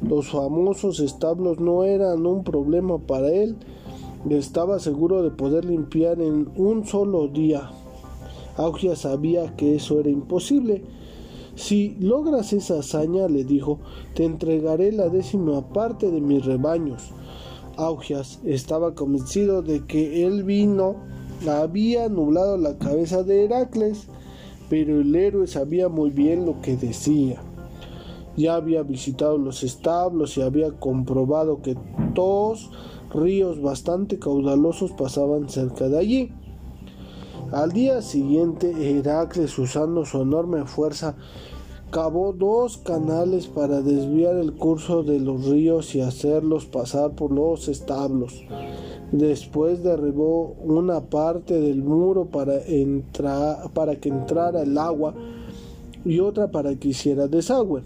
Los 0.00 0.30
famosos 0.30 1.00
establos 1.00 1.60
no 1.60 1.84
eran 1.84 2.24
un 2.24 2.44
problema 2.44 2.98
para 2.98 3.28
él, 3.30 3.56
estaba 4.30 4.78
seguro 4.78 5.22
de 5.22 5.30
poder 5.30 5.64
limpiar 5.64 6.20
en 6.20 6.48
un 6.56 6.86
solo 6.86 7.28
día. 7.28 7.70
Augia 8.56 8.96
sabía 8.96 9.54
que 9.56 9.76
eso 9.76 10.00
era 10.00 10.10
imposible. 10.10 10.82
Si 11.54 11.96
logras 12.00 12.52
esa 12.52 12.80
hazaña, 12.80 13.28
le 13.28 13.44
dijo, 13.44 13.78
te 14.14 14.24
entregaré 14.24 14.92
la 14.92 15.08
décima 15.08 15.68
parte 15.72 16.10
de 16.10 16.20
mis 16.20 16.44
rebaños. 16.44 17.10
Augias 17.76 18.40
estaba 18.44 18.94
convencido 18.94 19.62
de 19.62 19.86
que 19.86 20.26
el 20.26 20.42
vino 20.42 20.96
había 21.46 22.08
nublado 22.08 22.56
la 22.56 22.78
cabeza 22.78 23.22
de 23.22 23.44
Heracles, 23.44 24.08
pero 24.68 25.00
el 25.00 25.14
héroe 25.14 25.46
sabía 25.46 25.88
muy 25.88 26.10
bien 26.10 26.46
lo 26.46 26.60
que 26.60 26.76
decía. 26.76 27.40
Ya 28.36 28.54
había 28.54 28.82
visitado 28.82 29.38
los 29.38 29.62
establos 29.62 30.36
y 30.36 30.42
había 30.42 30.70
comprobado 30.72 31.60
que 31.60 31.76
dos 32.14 32.70
ríos 33.12 33.60
bastante 33.60 34.18
caudalosos 34.18 34.92
pasaban 34.92 35.48
cerca 35.48 35.88
de 35.88 35.98
allí. 35.98 36.32
Al 37.52 37.72
día 37.72 38.02
siguiente, 38.02 38.98
Heracles, 38.98 39.58
usando 39.58 40.04
su 40.04 40.20
enorme 40.20 40.66
fuerza, 40.66 41.16
cavó 41.90 42.34
dos 42.34 42.76
canales 42.76 43.46
para 43.46 43.80
desviar 43.80 44.36
el 44.36 44.52
curso 44.52 45.02
de 45.02 45.20
los 45.20 45.46
ríos 45.46 45.94
y 45.94 46.00
hacerlos 46.00 46.66
pasar 46.66 47.12
por 47.12 47.32
los 47.32 47.68
establos. 47.68 48.44
Después 49.10 49.82
derribó 49.82 50.54
una 50.62 51.00
parte 51.00 51.58
del 51.60 51.82
muro 51.82 52.26
para, 52.26 52.60
para 53.72 53.96
que 53.96 54.10
entrara 54.10 54.62
el 54.62 54.76
agua 54.76 55.14
y 56.04 56.20
otra 56.20 56.50
para 56.50 56.74
que 56.74 56.88
hiciera 56.88 57.26
desagüe. 57.26 57.82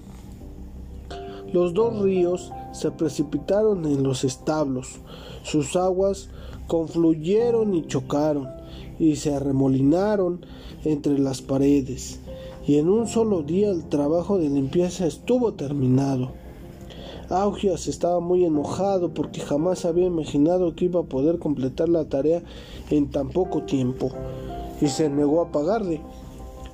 Los 1.53 1.75
dos 1.75 2.03
ríos 2.03 2.51
se 2.73 2.91
precipitaron 2.91 3.85
en 3.85 4.03
los 4.03 4.25
establos. 4.25 4.99
Sus 5.45 5.77
aguas 5.77 6.29
confluyeron 6.67 7.75
y 7.75 7.87
chocaron 7.87 8.49
y 8.99 9.17
se 9.17 9.35
arremolinaron 9.35 10.45
entre 10.85 11.19
las 11.19 11.41
paredes. 11.41 12.22
Y 12.67 12.79
en 12.79 12.89
un 12.89 13.09
solo 13.09 13.43
día 13.43 13.71
el 13.71 13.85
trabajo 13.89 14.39
de 14.39 14.49
limpieza 14.49 15.07
estuvo 15.07 15.55
terminado. 15.55 16.31
Augias 17.29 17.89
estaba 17.89 18.21
muy 18.21 18.45
enojado 18.45 19.15
porque 19.15 19.41
jamás 19.41 19.85
había 19.85 20.07
imaginado 20.07 20.75
que 20.75 20.85
iba 20.85 21.01
a 21.01 21.05
poder 21.05 21.39
completar 21.39 21.89
la 21.89 22.05
tarea 22.05 22.43
en 22.91 23.11
tan 23.11 23.31
poco 23.31 23.63
tiempo 23.63 24.11
y 24.81 24.89
se 24.89 25.09
negó 25.09 25.41
a 25.41 25.51
pagarle, 25.51 26.01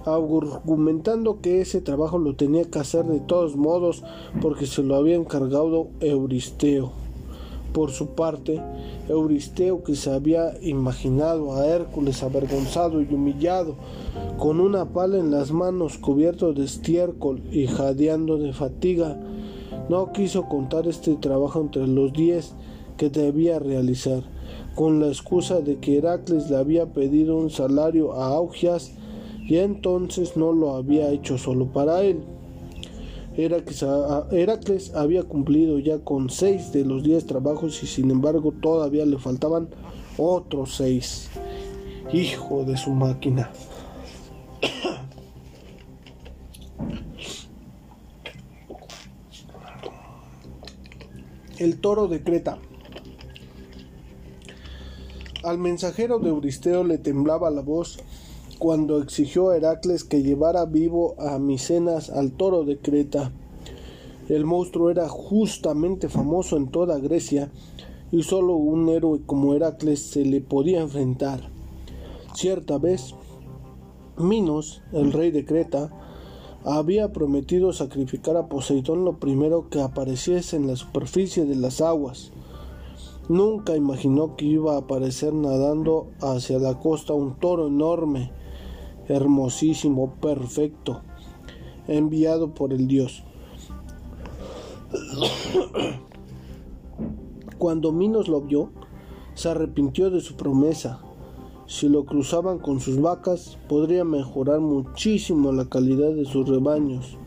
argumentando 0.05 1.41
que 1.41 1.61
ese 1.61 1.81
trabajo 1.81 2.19
lo 2.19 2.35
tenía 2.35 2.65
que 2.65 2.79
hacer 2.81 3.05
de 3.05 3.21
todos 3.21 3.57
modos 3.57 4.03
porque 4.41 4.67
se 4.67 4.83
lo 4.83 4.97
había 4.97 5.17
encargado 5.17 5.89
Euristeo. 6.01 7.08
Por 7.73 7.91
su 7.91 8.09
parte, 8.09 8.61
Euristeo, 9.09 9.83
que 9.83 9.95
se 9.95 10.11
había 10.11 10.53
imaginado 10.63 11.55
a 11.55 11.67
Hércules 11.67 12.23
avergonzado 12.23 13.03
y 13.03 13.13
humillado, 13.13 13.75
con 14.39 14.61
una 14.61 14.87
pala 14.87 15.19
en 15.19 15.31
las 15.31 15.53
manos, 15.53 15.99
cubierto 15.99 16.53
de 16.53 16.65
estiércol 16.65 17.43
y 17.53 17.67
jadeando 17.67 18.39
de 18.39 18.53
fatiga, 18.53 19.21
no 19.89 20.13
quiso 20.13 20.49
contar 20.49 20.87
este 20.87 21.17
trabajo 21.17 21.61
entre 21.61 21.87
los 21.87 22.13
diez 22.13 22.53
que 22.97 23.11
debía 23.11 23.59
realizar, 23.59 24.23
con 24.75 25.01
la 25.01 25.09
excusa 25.09 25.61
de 25.61 25.79
que 25.79 25.99
Heracles 25.99 26.51
le 26.51 26.57
había 26.57 26.93
pedido 26.93 27.37
un 27.37 27.51
salario 27.51 28.13
a 28.13 28.29
Augias 28.29 28.93
y 29.47 29.57
entonces 29.57 30.37
no 30.37 30.53
lo 30.53 30.75
había 30.75 31.11
hecho 31.11 31.39
solo 31.39 31.67
para 31.67 32.03
él. 32.03 32.19
Heracles 33.39 34.95
había 34.97 35.23
cumplido 35.23 35.79
ya 35.79 36.01
con 36.01 36.29
seis 36.29 36.73
de 36.73 36.85
los 36.85 37.05
diez 37.05 37.25
trabajos 37.25 37.81
y 37.85 37.87
sin 37.87 38.11
embargo 38.11 38.51
todavía 38.51 39.07
le 39.07 39.17
faltaban 39.19 39.69
otros 40.17 40.75
seis. 40.75 41.31
Hijo 42.13 42.65
de 42.65 42.77
su 42.77 42.91
máquina. 42.91 43.53
El 51.59 51.81
toro 51.81 52.09
de 52.09 52.25
Creta. 52.25 52.59
Al 55.45 55.59
mensajero 55.59 56.19
de 56.19 56.31
Euristeo 56.31 56.83
le 56.83 56.99
temblaba 56.99 57.51
la 57.51 57.63
voz 57.63 58.01
cuando 58.59 59.01
exigió 59.01 59.51
a 59.51 59.57
Heracles 59.57 60.03
que 60.03 60.23
llevara 60.23 60.65
vivo 60.65 61.15
a 61.19 61.39
Micenas 61.39 62.11
al 62.11 62.33
toro 62.33 62.65
de 62.65 62.79
Creta. 62.79 63.33
El 64.29 64.45
monstruo 64.45 64.91
era 64.91 65.09
justamente 65.09 66.09
famoso 66.09 66.57
en 66.57 66.69
toda 66.69 66.99
Grecia 66.99 67.51
y 68.11 68.25
solo 68.25 68.57
un 68.57 68.89
héroe 68.89 69.21
como 69.25 69.55
Heracles 69.55 70.03
se 70.03 70.25
le 70.25 70.41
podía 70.41 70.81
enfrentar. 70.81 71.51
Cierta 72.35 72.79
vez, 72.79 73.15
Minos, 74.19 74.83
el 74.93 75.13
rey 75.13 75.31
de 75.31 75.45
Creta, 75.45 75.91
había 76.65 77.13
prometido 77.13 77.73
sacrificar 77.73 78.37
a 78.37 78.49
Poseidón 78.49 79.05
lo 79.05 79.19
primero 79.19 79.69
que 79.71 79.81
apareciese 79.81 80.57
en 80.57 80.67
la 80.67 80.77
superficie 80.77 81.45
de 81.45 81.55
las 81.55 81.81
aguas. 81.81 82.33
Nunca 83.29 83.77
imaginó 83.77 84.37
que 84.37 84.47
iba 84.47 84.75
a 84.75 84.79
aparecer 84.79 85.33
nadando 85.33 86.09
hacia 86.21 86.59
la 86.59 86.79
costa 86.81 87.13
un 87.13 87.39
toro 87.39 87.69
enorme 87.69 88.33
hermosísimo, 89.09 90.15
perfecto, 90.21 91.03
enviado 91.87 92.55
por 92.55 92.73
el 92.73 92.87
Dios. 92.87 93.25
Cuando 97.59 97.93
Minos 97.93 98.29
lo 98.29 98.43
vio, 98.43 98.71
se 99.35 99.49
arrepintió 99.49 100.11
de 100.11 100.21
su 100.21 100.37
promesa. 100.37 101.01
Si 101.67 101.89
lo 101.89 102.05
cruzaban 102.07 102.59
con 102.59 102.81
sus 102.81 103.01
vacas, 103.01 103.59
podría 103.69 104.05
mejorar 104.05 104.61
muchísimo 104.61 105.53
la 105.53 105.69
calidad 105.69 106.13
de 106.13 106.25
sus 106.25 106.49
rebaños. 106.49 107.19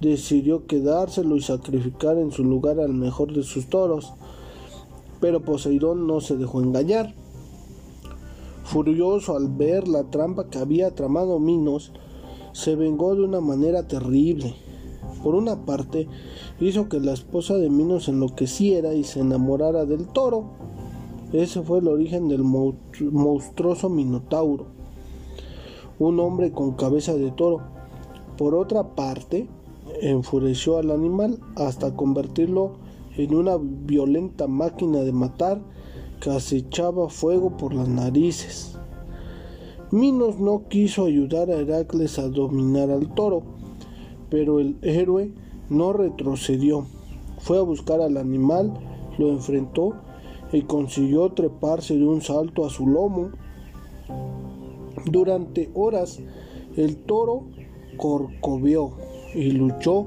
Decidió 0.00 0.66
quedárselo 0.66 1.36
y 1.36 1.42
sacrificar 1.42 2.16
en 2.18 2.32
su 2.32 2.42
lugar 2.42 2.80
al 2.80 2.94
mejor 2.94 3.32
de 3.32 3.42
sus 3.42 3.68
toros. 3.68 4.14
Pero 5.20 5.42
Poseidón 5.42 6.06
no 6.06 6.20
se 6.20 6.36
dejó 6.36 6.62
engañar. 6.62 7.14
Furioso 8.70 9.36
al 9.36 9.48
ver 9.48 9.88
la 9.88 10.04
trampa 10.04 10.48
que 10.48 10.58
había 10.60 10.94
tramado 10.94 11.40
Minos, 11.40 11.90
se 12.52 12.76
vengó 12.76 13.16
de 13.16 13.24
una 13.24 13.40
manera 13.40 13.88
terrible. 13.88 14.54
Por 15.24 15.34
una 15.34 15.66
parte, 15.66 16.06
hizo 16.60 16.88
que 16.88 17.00
la 17.00 17.12
esposa 17.12 17.54
de 17.54 17.68
Minos 17.68 18.06
enloqueciera 18.06 18.94
y 18.94 19.02
se 19.02 19.18
enamorara 19.18 19.86
del 19.86 20.06
toro. 20.06 20.50
Ese 21.32 21.62
fue 21.62 21.80
el 21.80 21.88
origen 21.88 22.28
del 22.28 22.44
monstruoso 22.44 23.88
Minotauro, 23.88 24.66
un 25.98 26.20
hombre 26.20 26.52
con 26.52 26.74
cabeza 26.74 27.14
de 27.14 27.32
toro. 27.32 27.62
Por 28.38 28.54
otra 28.54 28.94
parte, 28.94 29.48
enfureció 30.00 30.78
al 30.78 30.92
animal 30.92 31.40
hasta 31.56 31.96
convertirlo 31.96 32.74
en 33.16 33.34
una 33.34 33.56
violenta 33.58 34.46
máquina 34.46 35.00
de 35.00 35.10
matar 35.10 35.60
que 36.20 36.30
acechaba 36.30 37.08
fuego 37.08 37.56
por 37.56 37.74
las 37.74 37.88
narices. 37.88 38.76
Minos 39.90 40.38
no 40.38 40.68
quiso 40.68 41.06
ayudar 41.06 41.50
a 41.50 41.56
Heracles 41.56 42.18
a 42.18 42.28
dominar 42.28 42.90
al 42.90 43.12
toro, 43.14 43.42
pero 44.28 44.60
el 44.60 44.76
héroe 44.82 45.32
no 45.68 45.92
retrocedió. 45.92 46.86
Fue 47.38 47.58
a 47.58 47.62
buscar 47.62 48.00
al 48.00 48.18
animal, 48.18 48.72
lo 49.18 49.30
enfrentó 49.30 49.94
y 50.52 50.62
consiguió 50.62 51.30
treparse 51.30 51.96
de 51.96 52.04
un 52.04 52.20
salto 52.20 52.66
a 52.66 52.70
su 52.70 52.86
lomo. 52.86 53.30
Durante 55.06 55.70
horas 55.74 56.20
el 56.76 56.98
toro 56.98 57.46
corcoveó 57.96 58.92
y 59.34 59.52
luchó 59.52 60.06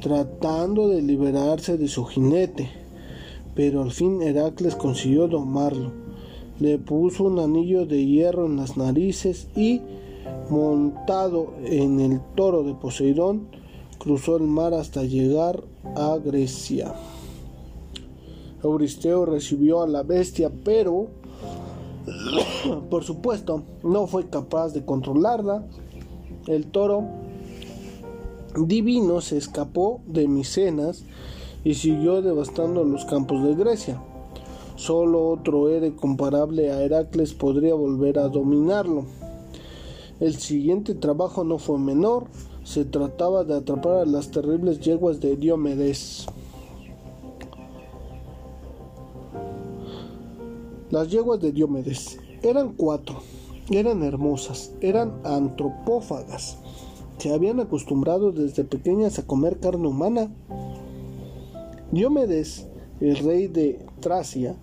tratando 0.00 0.88
de 0.88 1.00
liberarse 1.00 1.78
de 1.78 1.86
su 1.86 2.04
jinete 2.04 2.81
pero 3.54 3.82
al 3.82 3.92
fin 3.92 4.22
Heracles 4.22 4.76
consiguió 4.76 5.28
domarlo. 5.28 5.92
Le 6.58 6.78
puso 6.78 7.24
un 7.24 7.38
anillo 7.38 7.86
de 7.86 8.04
hierro 8.04 8.46
en 8.46 8.56
las 8.56 8.76
narices 8.76 9.48
y, 9.56 9.80
montado 10.48 11.54
en 11.64 12.00
el 12.00 12.20
toro 12.34 12.62
de 12.62 12.74
Poseidón, 12.74 13.48
cruzó 13.98 14.36
el 14.36 14.44
mar 14.44 14.74
hasta 14.74 15.02
llegar 15.04 15.62
a 15.96 16.18
Grecia. 16.18 16.94
Euristeo 18.62 19.26
recibió 19.26 19.82
a 19.82 19.88
la 19.88 20.02
bestia, 20.02 20.50
pero, 20.64 21.08
por 22.90 23.02
supuesto, 23.02 23.62
no 23.82 24.06
fue 24.06 24.28
capaz 24.28 24.72
de 24.72 24.84
controlarla. 24.84 25.66
El 26.46 26.66
toro 26.66 27.04
divino 28.56 29.20
se 29.20 29.38
escapó 29.38 30.00
de 30.06 30.28
Micenas 30.28 31.04
y 31.64 31.74
siguió 31.74 32.22
devastando 32.22 32.84
los 32.84 33.04
campos 33.04 33.42
de 33.44 33.54
Grecia. 33.54 34.00
Solo 34.76 35.28
otro 35.28 35.68
héroe 35.68 35.94
comparable 35.94 36.72
a 36.72 36.82
Heracles 36.82 37.34
podría 37.34 37.74
volver 37.74 38.18
a 38.18 38.28
dominarlo. 38.28 39.04
El 40.18 40.36
siguiente 40.36 40.94
trabajo 40.94 41.44
no 41.44 41.58
fue 41.58 41.78
menor, 41.78 42.26
se 42.64 42.84
trataba 42.84 43.44
de 43.44 43.54
atrapar 43.54 43.98
a 43.98 44.06
las 44.06 44.30
terribles 44.30 44.80
yeguas 44.80 45.20
de 45.20 45.36
Diomedes. 45.36 46.26
Las 50.90 51.10
yeguas 51.10 51.40
de 51.40 51.52
Diomedes 51.52 52.18
eran 52.42 52.74
cuatro, 52.74 53.16
eran 53.70 54.02
hermosas, 54.02 54.74
eran 54.80 55.12
antropófagas, 55.24 56.58
se 57.18 57.32
habían 57.32 57.60
acostumbrado 57.60 58.32
desde 58.32 58.64
pequeñas 58.64 59.18
a 59.18 59.26
comer 59.26 59.58
carne 59.60 59.86
humana 59.86 60.28
Diomedes, 61.92 62.64
el 63.00 63.18
rey 63.18 63.48
de 63.48 63.84
Tracia, 64.00 64.56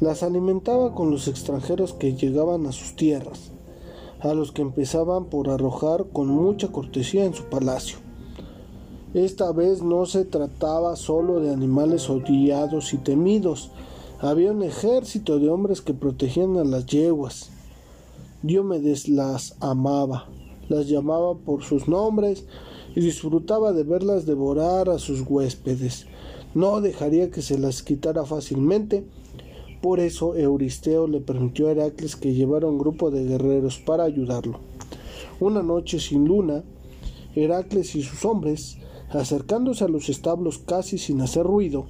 las 0.00 0.22
alimentaba 0.22 0.94
con 0.94 1.10
los 1.10 1.28
extranjeros 1.28 1.92
que 1.92 2.14
llegaban 2.14 2.64
a 2.64 2.72
sus 2.72 2.96
tierras, 2.96 3.52
a 4.20 4.32
los 4.32 4.52
que 4.52 4.62
empezaban 4.62 5.26
por 5.26 5.50
arrojar 5.50 6.06
con 6.14 6.28
mucha 6.28 6.68
cortesía 6.68 7.26
en 7.26 7.34
su 7.34 7.44
palacio. 7.44 7.98
Esta 9.12 9.52
vez 9.52 9.82
no 9.82 10.06
se 10.06 10.24
trataba 10.24 10.96
solo 10.96 11.40
de 11.40 11.52
animales 11.52 12.08
odiados 12.08 12.94
y 12.94 12.96
temidos, 12.96 13.70
había 14.18 14.50
un 14.50 14.62
ejército 14.62 15.38
de 15.38 15.50
hombres 15.50 15.82
que 15.82 15.92
protegían 15.92 16.56
a 16.56 16.64
las 16.64 16.86
yeguas. 16.86 17.50
Diomedes 18.40 19.10
las 19.10 19.56
amaba, 19.60 20.30
las 20.70 20.88
llamaba 20.88 21.34
por 21.34 21.64
sus 21.64 21.86
nombres 21.86 22.46
y 22.94 23.00
disfrutaba 23.00 23.74
de 23.74 23.84
verlas 23.84 24.24
devorar 24.24 24.88
a 24.88 24.98
sus 24.98 25.20
huéspedes 25.20 26.06
no 26.56 26.80
dejaría 26.80 27.30
que 27.30 27.42
se 27.42 27.58
las 27.58 27.82
quitara 27.82 28.24
fácilmente. 28.24 29.04
Por 29.82 30.00
eso 30.00 30.34
Euristeo 30.34 31.06
le 31.06 31.20
permitió 31.20 31.68
a 31.68 31.72
Heracles 31.72 32.16
que 32.16 32.32
llevara 32.32 32.66
un 32.66 32.78
grupo 32.78 33.10
de 33.10 33.26
guerreros 33.26 33.78
para 33.78 34.04
ayudarlo. 34.04 34.60
Una 35.38 35.62
noche 35.62 36.00
sin 36.00 36.24
luna, 36.24 36.64
Heracles 37.34 37.94
y 37.94 38.02
sus 38.02 38.24
hombres, 38.24 38.78
acercándose 39.10 39.84
a 39.84 39.88
los 39.88 40.08
establos 40.08 40.56
casi 40.56 40.96
sin 40.96 41.20
hacer 41.20 41.44
ruido, 41.44 41.84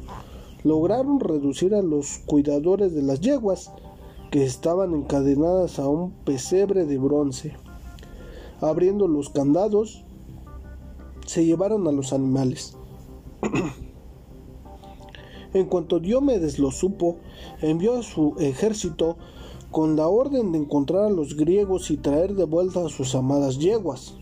lograron 0.64 1.20
reducir 1.20 1.72
a 1.72 1.82
los 1.82 2.18
cuidadores 2.26 2.92
de 2.92 3.02
las 3.02 3.20
yeguas, 3.20 3.70
que 4.32 4.44
estaban 4.44 4.94
encadenadas 4.94 5.78
a 5.78 5.88
un 5.88 6.10
pesebre 6.24 6.86
de 6.86 6.98
bronce. 6.98 7.54
Abriendo 8.60 9.06
los 9.06 9.30
candados, 9.30 10.04
se 11.24 11.44
llevaron 11.44 11.86
a 11.86 11.92
los 11.92 12.12
animales. 12.12 12.76
En 15.56 15.64
cuanto 15.64 16.00
Diomedes 16.00 16.58
lo 16.58 16.70
supo, 16.70 17.16
envió 17.62 17.96
a 17.96 18.02
su 18.02 18.34
ejército 18.38 19.16
con 19.70 19.96
la 19.96 20.06
orden 20.06 20.52
de 20.52 20.58
encontrar 20.58 21.04
a 21.04 21.10
los 21.10 21.34
griegos 21.34 21.90
y 21.90 21.96
traer 21.96 22.34
de 22.34 22.44
vuelta 22.44 22.84
a 22.84 22.90
sus 22.90 23.14
amadas 23.14 23.58
yeguas. 23.58 24.16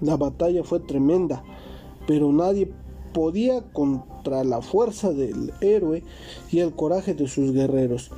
La 0.00 0.16
batalla 0.16 0.64
fue 0.64 0.80
tremenda, 0.80 1.44
pero 2.06 2.32
nadie 2.32 2.72
podía 3.12 3.70
contra 3.70 4.44
la 4.44 4.62
fuerza 4.62 5.12
del 5.12 5.52
héroe 5.60 6.04
y 6.50 6.60
el 6.60 6.74
coraje 6.74 7.12
de 7.12 7.28
sus 7.28 7.52
guerreros. 7.52 8.10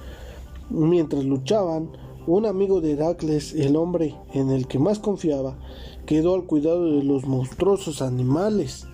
Mientras 0.69 1.25
luchaban, 1.25 1.91
un 2.29 2.47
amigo 2.47 2.81
de 2.81 2.93
Heracles, 2.93 3.53
el 3.53 3.75
hombre 3.75 4.15
en 4.33 4.51
el 4.53 4.69
que 4.69 4.79
más 4.79 5.01
confiaba, 5.01 5.59
quedó 6.07 6.37
al 6.37 6.45
cuidado 6.45 6.85
de 6.85 7.03
los 7.03 7.27
monstruosos 7.27 8.01
animales. 8.01 8.87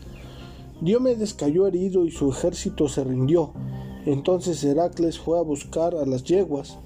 Diomedes 0.81 1.33
cayó 1.33 1.67
herido 1.67 2.05
y 2.05 2.11
su 2.11 2.31
ejército 2.31 2.89
se 2.89 3.03
rindió. 3.03 3.53
Entonces 4.05 4.63
Heracles 4.63 5.19
fue 5.19 5.39
a 5.39 5.43
buscar 5.43 5.95
a 5.95 6.05
las 6.05 6.25
yeguas. 6.25 6.79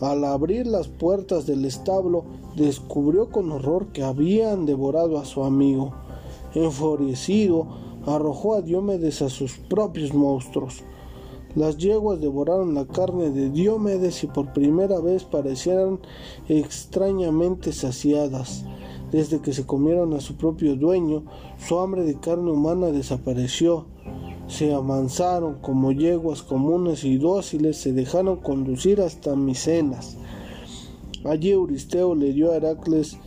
Al 0.00 0.24
abrir 0.24 0.66
las 0.66 0.88
puertas 0.88 1.46
del 1.46 1.64
establo, 1.64 2.24
descubrió 2.56 3.30
con 3.30 3.52
horror 3.52 3.88
que 3.92 4.02
habían 4.02 4.66
devorado 4.66 5.18
a 5.18 5.24
su 5.24 5.44
amigo. 5.44 5.94
Enfurecido, 6.54 7.66
arrojó 8.06 8.54
a 8.54 8.62
Diomedes 8.62 9.20
a 9.20 9.28
sus 9.28 9.58
propios 9.58 10.14
monstruos. 10.14 10.82
Las 11.54 11.76
yeguas 11.78 12.20
devoraron 12.20 12.74
la 12.74 12.86
carne 12.86 13.30
de 13.30 13.50
Diomedes 13.50 14.24
y 14.24 14.26
por 14.26 14.52
primera 14.52 15.00
vez 15.00 15.24
parecieron 15.24 16.00
extrañamente 16.48 17.72
saciadas. 17.72 18.64
Desde 19.10 19.40
que 19.40 19.52
se 19.52 19.66
comieron 19.66 20.14
a 20.14 20.20
su 20.20 20.36
propio 20.36 20.76
dueño, 20.76 21.24
su 21.58 21.78
hambre 21.78 22.02
de 22.04 22.18
carne 22.18 22.50
humana 22.50 22.88
desapareció. 22.88 23.86
Se 24.48 24.74
amansaron 24.74 25.56
como 25.60 25.92
yeguas 25.92 26.42
comunes 26.42 27.04
y 27.04 27.16
dóciles, 27.18 27.76
se 27.76 27.92
dejaron 27.92 28.36
conducir 28.36 29.00
hasta 29.00 29.36
Micenas. 29.36 30.16
Allí 31.24 31.50
Euristeo 31.50 32.14
le 32.14 32.32
dio 32.32 32.52
a 32.52 32.56
Heracles 32.56 33.18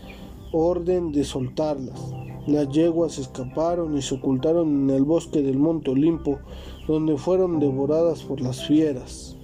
orden 0.51 1.11
de 1.11 1.23
soltarlas. 1.23 1.99
Las 2.47 2.69
yeguas 2.69 3.19
escaparon 3.19 3.97
y 3.97 4.01
se 4.01 4.15
ocultaron 4.15 4.83
en 4.83 4.95
el 4.95 5.03
bosque 5.03 5.41
del 5.41 5.57
monte 5.57 5.91
Olimpo, 5.91 6.39
donde 6.87 7.17
fueron 7.17 7.59
devoradas 7.59 8.23
por 8.23 8.41
las 8.41 8.65
fieras. 8.65 9.35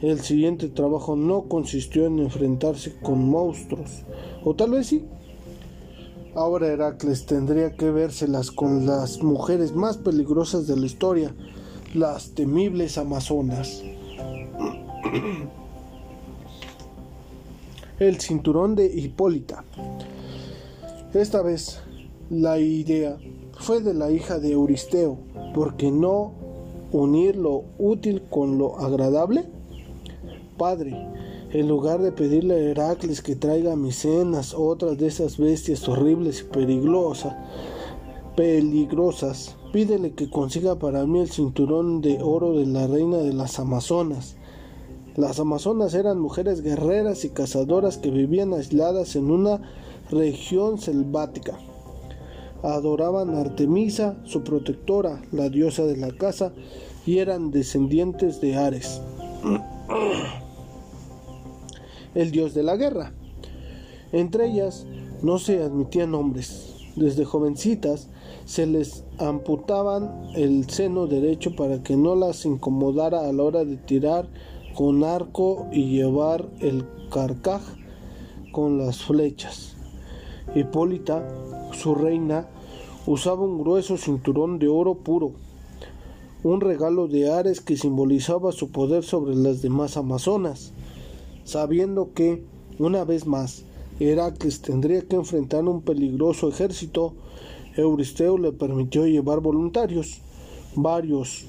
El 0.00 0.20
siguiente 0.20 0.68
trabajo 0.68 1.16
no 1.16 1.42
consistió 1.42 2.06
en 2.06 2.20
enfrentarse 2.20 2.98
con 3.02 3.28
monstruos, 3.28 4.04
o 4.42 4.54
tal 4.54 4.70
vez 4.70 4.86
sí. 4.86 5.04
Ahora 6.34 6.68
Heracles 6.68 7.26
tendría 7.26 7.72
que 7.72 7.90
vérselas 7.90 8.50
con 8.50 8.86
las 8.86 9.22
mujeres 9.22 9.74
más 9.74 9.96
peligrosas 9.96 10.66
de 10.66 10.76
la 10.76 10.86
historia, 10.86 11.34
las 11.92 12.30
temibles 12.30 12.98
amazonas. 12.98 13.82
El 17.98 18.20
cinturón 18.20 18.76
de 18.76 18.86
Hipólita. 18.86 19.64
Esta 21.12 21.42
vez 21.42 21.80
la 22.30 22.58
idea 22.58 23.18
fue 23.58 23.80
de 23.80 23.92
la 23.92 24.10
hija 24.10 24.38
de 24.38 24.52
Euristeo, 24.52 25.18
porque 25.52 25.90
no 25.90 26.32
unir 26.92 27.36
lo 27.36 27.64
útil 27.78 28.22
con 28.30 28.56
lo 28.58 28.78
agradable? 28.78 29.44
Padre, 30.56 30.94
en 31.52 31.68
lugar 31.68 32.00
de 32.00 32.12
pedirle 32.12 32.54
a 32.54 32.70
Heracles 32.70 33.22
que 33.22 33.36
traiga 33.36 33.76
Micenas, 33.76 34.54
otras 34.54 34.98
de 34.98 35.06
esas 35.06 35.38
bestias 35.38 35.88
horribles 35.88 36.40
y 36.40 36.44
peligrosas, 36.44 37.34
peligrosas, 38.36 39.56
pídele 39.72 40.12
que 40.12 40.30
consiga 40.30 40.76
para 40.76 41.06
mí 41.06 41.20
el 41.20 41.30
cinturón 41.30 42.00
de 42.00 42.18
oro 42.22 42.56
de 42.58 42.66
la 42.66 42.86
reina 42.86 43.18
de 43.18 43.32
las 43.32 43.58
Amazonas. 43.58 44.36
Las 45.16 45.40
Amazonas 45.40 45.94
eran 45.94 46.20
mujeres 46.20 46.62
guerreras 46.62 47.24
y 47.24 47.30
cazadoras 47.30 47.98
que 47.98 48.10
vivían 48.10 48.54
aisladas 48.54 49.16
en 49.16 49.30
una 49.30 49.60
región 50.10 50.78
selvática 50.78 51.58
adoraban 52.62 53.34
a 53.34 53.40
Artemisa, 53.40 54.16
su 54.24 54.42
protectora, 54.42 55.22
la 55.32 55.48
diosa 55.48 55.84
de 55.84 55.96
la 55.96 56.10
casa, 56.10 56.52
y 57.06 57.18
eran 57.18 57.50
descendientes 57.50 58.40
de 58.40 58.56
Ares, 58.56 59.00
el 62.14 62.30
dios 62.30 62.54
de 62.54 62.62
la 62.62 62.76
guerra. 62.76 63.12
Entre 64.12 64.48
ellas 64.48 64.86
no 65.22 65.38
se 65.38 65.62
admitían 65.62 66.14
hombres. 66.14 66.74
Desde 66.96 67.24
jovencitas 67.24 68.08
se 68.44 68.66
les 68.66 69.04
amputaban 69.18 70.30
el 70.34 70.68
seno 70.68 71.06
derecho 71.06 71.54
para 71.54 71.82
que 71.82 71.96
no 71.96 72.16
las 72.16 72.44
incomodara 72.44 73.28
a 73.28 73.32
la 73.32 73.42
hora 73.42 73.64
de 73.64 73.76
tirar 73.76 74.28
con 74.74 75.04
arco 75.04 75.68
y 75.72 75.90
llevar 75.90 76.48
el 76.60 76.84
carcaj 77.10 77.62
con 78.52 78.78
las 78.78 79.04
flechas. 79.04 79.76
Hipólita 80.54 81.28
su 81.72 81.94
reina 81.94 82.48
usaba 83.06 83.42
un 83.42 83.58
grueso 83.58 83.96
cinturón 83.96 84.58
de 84.58 84.68
oro 84.68 84.96
puro, 84.96 85.32
un 86.42 86.60
regalo 86.60 87.06
de 87.06 87.32
Ares 87.32 87.60
que 87.60 87.76
simbolizaba 87.76 88.52
su 88.52 88.70
poder 88.70 89.04
sobre 89.04 89.34
las 89.36 89.62
demás 89.62 89.96
amazonas, 89.96 90.72
sabiendo 91.50 92.12
que, 92.14 92.44
una 92.78 93.04
vez 93.04 93.26
más, 93.26 93.64
Heracles 93.98 94.62
tendría 94.62 95.02
que 95.02 95.16
enfrentar 95.16 95.64
un 95.64 95.82
peligroso 95.82 96.48
ejército, 96.48 97.14
Euristeo 97.76 98.38
le 98.38 98.52
permitió 98.52 99.06
llevar 99.06 99.40
voluntarios. 99.40 100.22
Varios 100.74 101.46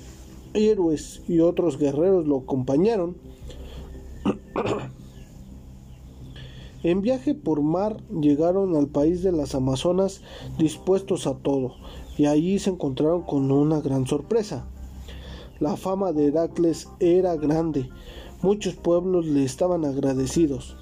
héroes 0.53 1.21
y 1.27 1.39
otros 1.39 1.77
guerreros 1.77 2.27
lo 2.27 2.39
acompañaron. 2.39 3.15
En 6.83 7.01
viaje 7.01 7.35
por 7.35 7.61
mar 7.61 7.97
llegaron 8.09 8.75
al 8.75 8.87
país 8.87 9.21
de 9.21 9.31
las 9.31 9.53
Amazonas 9.53 10.21
dispuestos 10.57 11.27
a 11.27 11.35
todo, 11.35 11.75
y 12.17 12.25
allí 12.25 12.57
se 12.57 12.71
encontraron 12.71 13.21
con 13.21 13.51
una 13.51 13.81
gran 13.81 14.07
sorpresa. 14.07 14.65
La 15.59 15.77
fama 15.77 16.11
de 16.11 16.25
Heracles 16.25 16.89
era 16.99 17.35
grande, 17.35 17.87
muchos 18.41 18.75
pueblos 18.75 19.25
le 19.25 19.43
estaban 19.43 19.85
agradecidos 19.85 20.75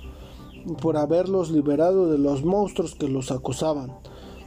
por 0.81 0.97
haberlos 0.97 1.51
liberado 1.51 2.09
de 2.09 2.17
los 2.17 2.43
monstruos 2.43 2.95
que 2.95 3.07
los 3.07 3.31
acosaban. 3.31 3.93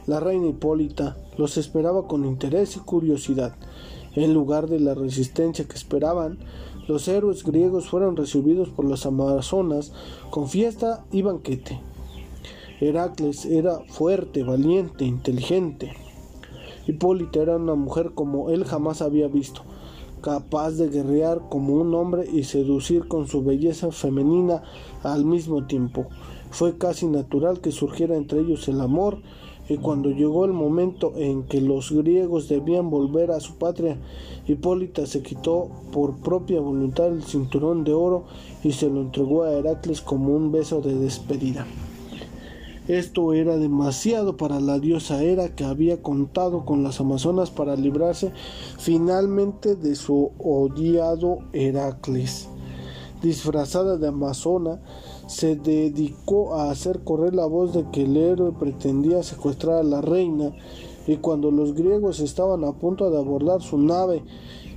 La 0.05 0.19
reina 0.19 0.47
Hipólita 0.47 1.17
los 1.37 1.57
esperaba 1.57 2.07
con 2.07 2.25
interés 2.25 2.75
y 2.75 2.79
curiosidad. 2.79 3.55
En 4.15 4.33
lugar 4.33 4.67
de 4.67 4.79
la 4.79 4.93
resistencia 4.93 5.65
que 5.65 5.75
esperaban, 5.75 6.37
los 6.87 7.07
héroes 7.07 7.43
griegos 7.43 7.89
fueron 7.89 8.15
recibidos 8.15 8.69
por 8.69 8.85
las 8.85 9.05
amazonas 9.05 9.93
con 10.29 10.49
fiesta 10.49 11.05
y 11.11 11.21
banquete. 11.21 11.79
Heracles 12.81 13.45
era 13.45 13.79
fuerte, 13.87 14.43
valiente, 14.43 15.05
inteligente. 15.05 15.93
Hipólita 16.85 17.39
era 17.39 17.55
una 17.55 17.75
mujer 17.75 18.11
como 18.13 18.49
él 18.49 18.65
jamás 18.65 19.01
había 19.01 19.27
visto, 19.27 19.63
capaz 20.23 20.71
de 20.71 20.89
guerrear 20.89 21.41
como 21.49 21.73
un 21.73 21.93
hombre 21.93 22.25
y 22.31 22.45
seducir 22.45 23.07
con 23.09 23.27
su 23.27 23.43
belleza 23.43 23.91
femenina 23.91 24.63
al 25.03 25.25
mismo 25.25 25.67
tiempo. 25.67 26.07
Fue 26.49 26.77
casi 26.77 27.07
natural 27.07 27.59
que 27.59 27.71
surgiera 27.71 28.15
entre 28.15 28.39
ellos 28.39 28.67
el 28.69 28.79
amor 28.79 29.19
y 29.67 29.77
cuando 29.77 30.11
llegó 30.11 30.45
el 30.45 30.53
momento 30.53 31.13
en 31.15 31.43
que 31.43 31.59
los 31.59 31.91
griegos 31.91 32.47
debían 32.47 32.89
volver 32.89 33.31
a 33.31 33.41
su 33.41 33.55
patria, 33.55 33.97
Hipólita 34.47 35.05
se 35.05 35.21
quitó 35.21 35.69
por 35.91 36.15
propia 36.17 36.61
voluntad 36.61 37.07
el 37.07 37.23
cinturón 37.23 37.83
de 37.83 37.93
oro 37.93 38.23
y 38.63 38.71
se 38.71 38.89
lo 38.89 39.01
entregó 39.01 39.43
a 39.43 39.51
Heracles 39.51 40.01
como 40.01 40.33
un 40.33 40.51
beso 40.51 40.81
de 40.81 40.95
despedida. 40.95 41.65
Esto 42.87 43.31
era 43.31 43.57
demasiado 43.57 44.35
para 44.35 44.59
la 44.59 44.77
diosa 44.77 45.23
Hera 45.23 45.55
que 45.55 45.63
había 45.63 46.01
contado 46.01 46.65
con 46.65 46.83
las 46.83 46.99
Amazonas 46.99 47.49
para 47.49 47.77
librarse 47.77 48.33
finalmente 48.77 49.75
de 49.75 49.95
su 49.95 50.31
odiado 50.37 51.39
Heracles. 51.53 52.49
Disfrazada 53.21 53.95
de 53.95 54.09
amazona, 54.09 54.81
se 55.27 55.55
dedicó 55.55 56.55
a 56.55 56.71
hacer 56.71 57.05
correr 57.05 57.33
la 57.33 57.45
voz 57.45 57.73
de 57.73 57.89
que 57.89 58.03
el 58.03 58.17
héroe 58.17 58.51
pretendía 58.51 59.23
secuestrar 59.23 59.77
a 59.77 59.83
la 59.83 60.01
reina 60.01 60.53
y 61.07 61.15
cuando 61.17 61.51
los 61.51 61.75
griegos 61.75 62.19
estaban 62.19 62.65
a 62.65 62.73
punto 62.73 63.09
de 63.09 63.17
abordar 63.17 63.61
su 63.61 63.77
nave 63.77 64.23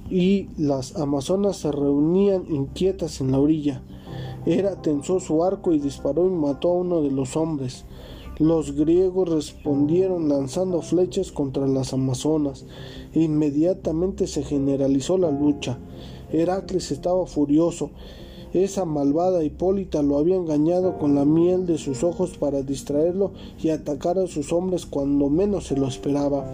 y 0.09 0.48
las 0.57 0.94
amazonas 0.94 1.57
se 1.57 1.72
reunían 1.72 2.46
inquietas 2.48 3.20
en 3.20 3.32
la 3.32 3.40
orilla, 3.40 3.82
Hera 4.47 4.80
tensó 4.80 5.20
su 5.20 5.44
arco 5.44 5.72
y 5.72 5.78
disparó 5.78 6.26
y 6.26 6.30
mató 6.30 6.70
a 6.70 6.74
uno 6.74 7.03
de 7.03 7.11
los 7.11 7.36
hombres. 7.36 7.84
Los 8.38 8.72
griegos 8.72 9.28
respondieron 9.28 10.28
lanzando 10.28 10.80
flechas 10.80 11.32
contra 11.32 11.66
las 11.66 11.92
amazonas. 11.92 12.64
Inmediatamente 13.12 14.26
se 14.26 14.42
generalizó 14.42 15.18
la 15.18 15.30
lucha. 15.30 15.78
Heracles 16.32 16.90
estaba 16.90 17.26
furioso 17.26 17.90
esa 18.62 18.86
malvada 18.86 19.44
Hipólita 19.44 20.01
lo 20.03 20.16
había 20.16 20.36
engañado 20.36 20.97
con 20.99 21.14
la 21.14 21.26
miel 21.26 21.66
de 21.66 21.76
sus 21.76 22.03
ojos 22.03 22.38
para 22.38 22.62
distraerlo 22.62 23.32
y 23.62 23.68
atacar 23.68 24.18
a 24.18 24.26
sus 24.28 24.51
hombres 24.51 24.86
cuando 24.86 25.28
menos 25.28 25.66
se 25.66 25.76
lo 25.76 25.86
esperaba. 25.86 26.51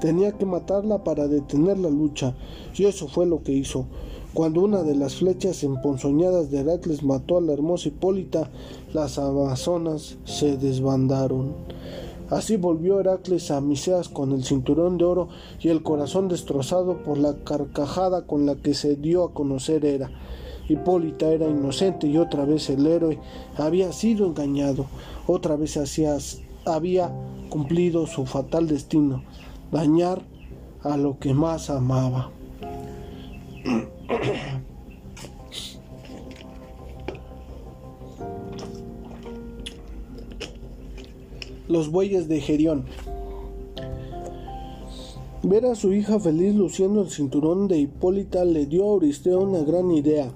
Tenía 0.00 0.32
que 0.32 0.46
matarla 0.46 1.04
para 1.04 1.28
detener 1.28 1.78
la 1.78 1.90
lucha, 1.90 2.34
y 2.74 2.84
eso 2.84 3.08
fue 3.08 3.26
lo 3.26 3.42
que 3.42 3.52
hizo. 3.52 3.84
Cuando 4.34 4.60
una 4.60 4.82
de 4.82 4.94
las 4.94 5.16
flechas 5.16 5.64
emponzoñadas 5.64 6.50
de 6.50 6.60
Heracles 6.60 7.02
mató 7.02 7.38
a 7.38 7.40
la 7.40 7.54
hermosa 7.54 7.88
Hipólita, 7.88 8.50
las 8.92 9.18
amazonas 9.18 10.18
se 10.24 10.58
desbandaron. 10.58 11.54
Así 12.30 12.58
volvió 12.58 13.00
Heracles 13.00 13.50
a 13.50 13.62
Miseas 13.62 14.10
con 14.10 14.32
el 14.32 14.44
cinturón 14.44 14.98
de 14.98 15.06
oro 15.06 15.28
y 15.60 15.68
el 15.68 15.82
corazón 15.82 16.28
destrozado 16.28 17.02
por 17.02 17.16
la 17.16 17.36
carcajada 17.42 18.26
con 18.26 18.44
la 18.44 18.56
que 18.56 18.74
se 18.74 18.96
dio 18.96 19.24
a 19.24 19.32
conocer 19.32 19.86
Hera. 19.86 20.10
Hipólita 20.68 21.32
era 21.32 21.48
inocente 21.48 22.06
y 22.06 22.18
otra 22.18 22.44
vez 22.44 22.68
el 22.68 22.86
héroe 22.86 23.18
había 23.56 23.92
sido 23.92 24.26
engañado, 24.26 24.84
otra 25.26 25.56
vez 25.56 25.78
había 26.66 27.10
cumplido 27.48 28.06
su 28.06 28.26
fatal 28.26 28.68
destino, 28.68 29.22
dañar 29.72 30.20
a 30.82 30.98
lo 30.98 31.18
que 31.18 31.32
más 31.32 31.70
amaba. 31.70 32.30
Los 41.68 41.90
bueyes 41.90 42.28
de 42.28 42.40
Gerión. 42.40 42.86
Ver 45.42 45.66
a 45.66 45.74
su 45.74 45.92
hija 45.92 46.18
feliz 46.18 46.54
luciendo 46.54 47.02
el 47.02 47.10
cinturón 47.10 47.68
de 47.68 47.76
Hipólita 47.78 48.46
le 48.46 48.64
dio 48.66 48.84
a 48.84 48.94
Euristeo 48.94 49.40
una 49.40 49.60
gran 49.60 49.90
idea. 49.90 50.32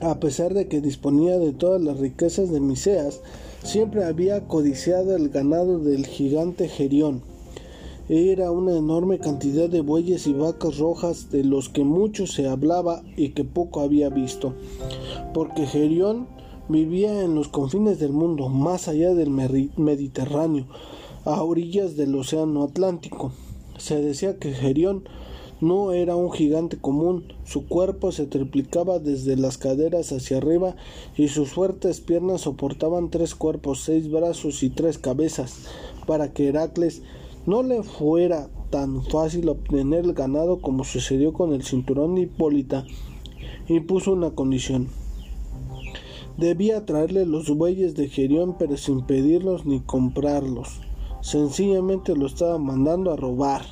A 0.00 0.20
pesar 0.20 0.54
de 0.54 0.68
que 0.68 0.80
disponía 0.80 1.38
de 1.38 1.52
todas 1.52 1.82
las 1.82 1.98
riquezas 1.98 2.52
de 2.52 2.60
Miseas, 2.60 3.20
siempre 3.64 4.04
había 4.04 4.46
codiciado 4.46 5.16
el 5.16 5.30
ganado 5.30 5.80
del 5.80 6.06
gigante 6.06 6.68
Gerión. 6.68 7.22
Era 8.10 8.50
una 8.50 8.74
enorme 8.74 9.18
cantidad 9.18 9.68
de 9.68 9.82
bueyes 9.82 10.26
y 10.26 10.32
vacas 10.32 10.78
rojas 10.78 11.30
de 11.30 11.44
los 11.44 11.68
que 11.68 11.84
mucho 11.84 12.26
se 12.26 12.48
hablaba 12.48 13.02
y 13.18 13.30
que 13.30 13.44
poco 13.44 13.80
había 13.80 14.08
visto, 14.08 14.54
porque 15.34 15.66
Gerión 15.66 16.26
vivía 16.70 17.22
en 17.22 17.34
los 17.34 17.48
confines 17.48 17.98
del 17.98 18.12
mundo, 18.12 18.48
más 18.48 18.88
allá 18.88 19.12
del 19.12 19.28
Mediterráneo, 19.28 20.64
a 21.26 21.42
orillas 21.42 21.96
del 21.96 22.14
Océano 22.14 22.62
Atlántico. 22.62 23.32
Se 23.76 24.00
decía 24.00 24.38
que 24.38 24.52
Gerión 24.52 25.04
no 25.60 25.92
era 25.92 26.16
un 26.16 26.32
gigante 26.32 26.78
común, 26.78 27.24
su 27.44 27.66
cuerpo 27.66 28.10
se 28.10 28.24
triplicaba 28.24 29.00
desde 29.00 29.36
las 29.36 29.58
caderas 29.58 30.12
hacia 30.12 30.38
arriba 30.38 30.76
y 31.14 31.28
sus 31.28 31.50
fuertes 31.50 32.00
piernas 32.00 32.40
soportaban 32.40 33.10
tres 33.10 33.34
cuerpos, 33.34 33.82
seis 33.82 34.10
brazos 34.10 34.62
y 34.62 34.70
tres 34.70 34.96
cabezas, 34.96 35.66
para 36.06 36.32
que 36.32 36.48
Heracles 36.48 37.02
no 37.48 37.62
le 37.62 37.82
fuera 37.82 38.50
tan 38.68 39.02
fácil 39.02 39.48
obtener 39.48 40.04
el 40.04 40.12
ganado 40.12 40.60
como 40.60 40.84
sucedió 40.84 41.32
con 41.32 41.54
el 41.54 41.62
cinturón 41.62 42.14
de 42.14 42.20
Hipólita, 42.20 42.84
impuso 43.68 44.12
una 44.12 44.32
condición. 44.32 44.88
Debía 46.36 46.84
traerle 46.84 47.24
los 47.24 47.48
bueyes 47.48 47.94
de 47.94 48.10
Gerión 48.10 48.56
pero 48.58 48.76
sin 48.76 49.00
pedirlos 49.00 49.64
ni 49.64 49.80
comprarlos. 49.80 50.82
Sencillamente 51.22 52.14
lo 52.14 52.26
estaba 52.26 52.58
mandando 52.58 53.12
a 53.12 53.16
robar. 53.16 53.62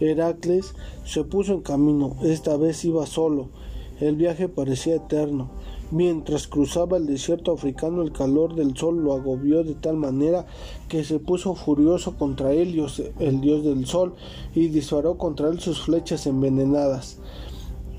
Heracles 0.00 0.74
se 1.04 1.22
puso 1.22 1.52
en 1.52 1.60
camino, 1.60 2.16
esta 2.22 2.56
vez 2.56 2.82
iba 2.86 3.04
solo. 3.04 3.50
El 4.00 4.16
viaje 4.16 4.48
parecía 4.48 4.94
eterno. 4.94 5.50
Mientras 5.90 6.46
cruzaba 6.46 6.98
el 6.98 7.06
desierto 7.06 7.52
africano 7.52 8.02
el 8.02 8.12
calor 8.12 8.54
del 8.54 8.76
sol 8.76 9.02
lo 9.02 9.12
agobió 9.12 9.64
de 9.64 9.74
tal 9.74 9.96
manera 9.96 10.46
que 10.88 11.02
se 11.02 11.18
puso 11.18 11.56
furioso 11.56 12.16
contra 12.16 12.52
Helios, 12.52 13.02
el 13.18 13.40
dios 13.40 13.64
del 13.64 13.86
sol, 13.86 14.14
y 14.54 14.68
disparó 14.68 15.18
contra 15.18 15.48
él 15.48 15.58
sus 15.58 15.82
flechas 15.82 16.26
envenenadas. 16.26 17.18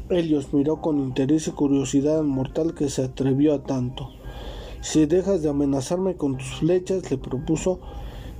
Helios 0.10 0.54
miró 0.54 0.80
con 0.80 1.00
interés 1.00 1.50
y 1.50 1.52
curiosidad 1.52 2.20
al 2.20 2.28
mortal 2.28 2.74
que 2.74 2.90
se 2.90 3.04
atrevió 3.04 3.54
a 3.54 3.64
tanto. 3.64 4.10
Si 4.80 5.06
dejas 5.06 5.42
de 5.42 5.50
amenazarme 5.50 6.16
con 6.16 6.38
tus 6.38 6.56
flechas, 6.56 7.12
le 7.12 7.18
propuso, 7.18 7.80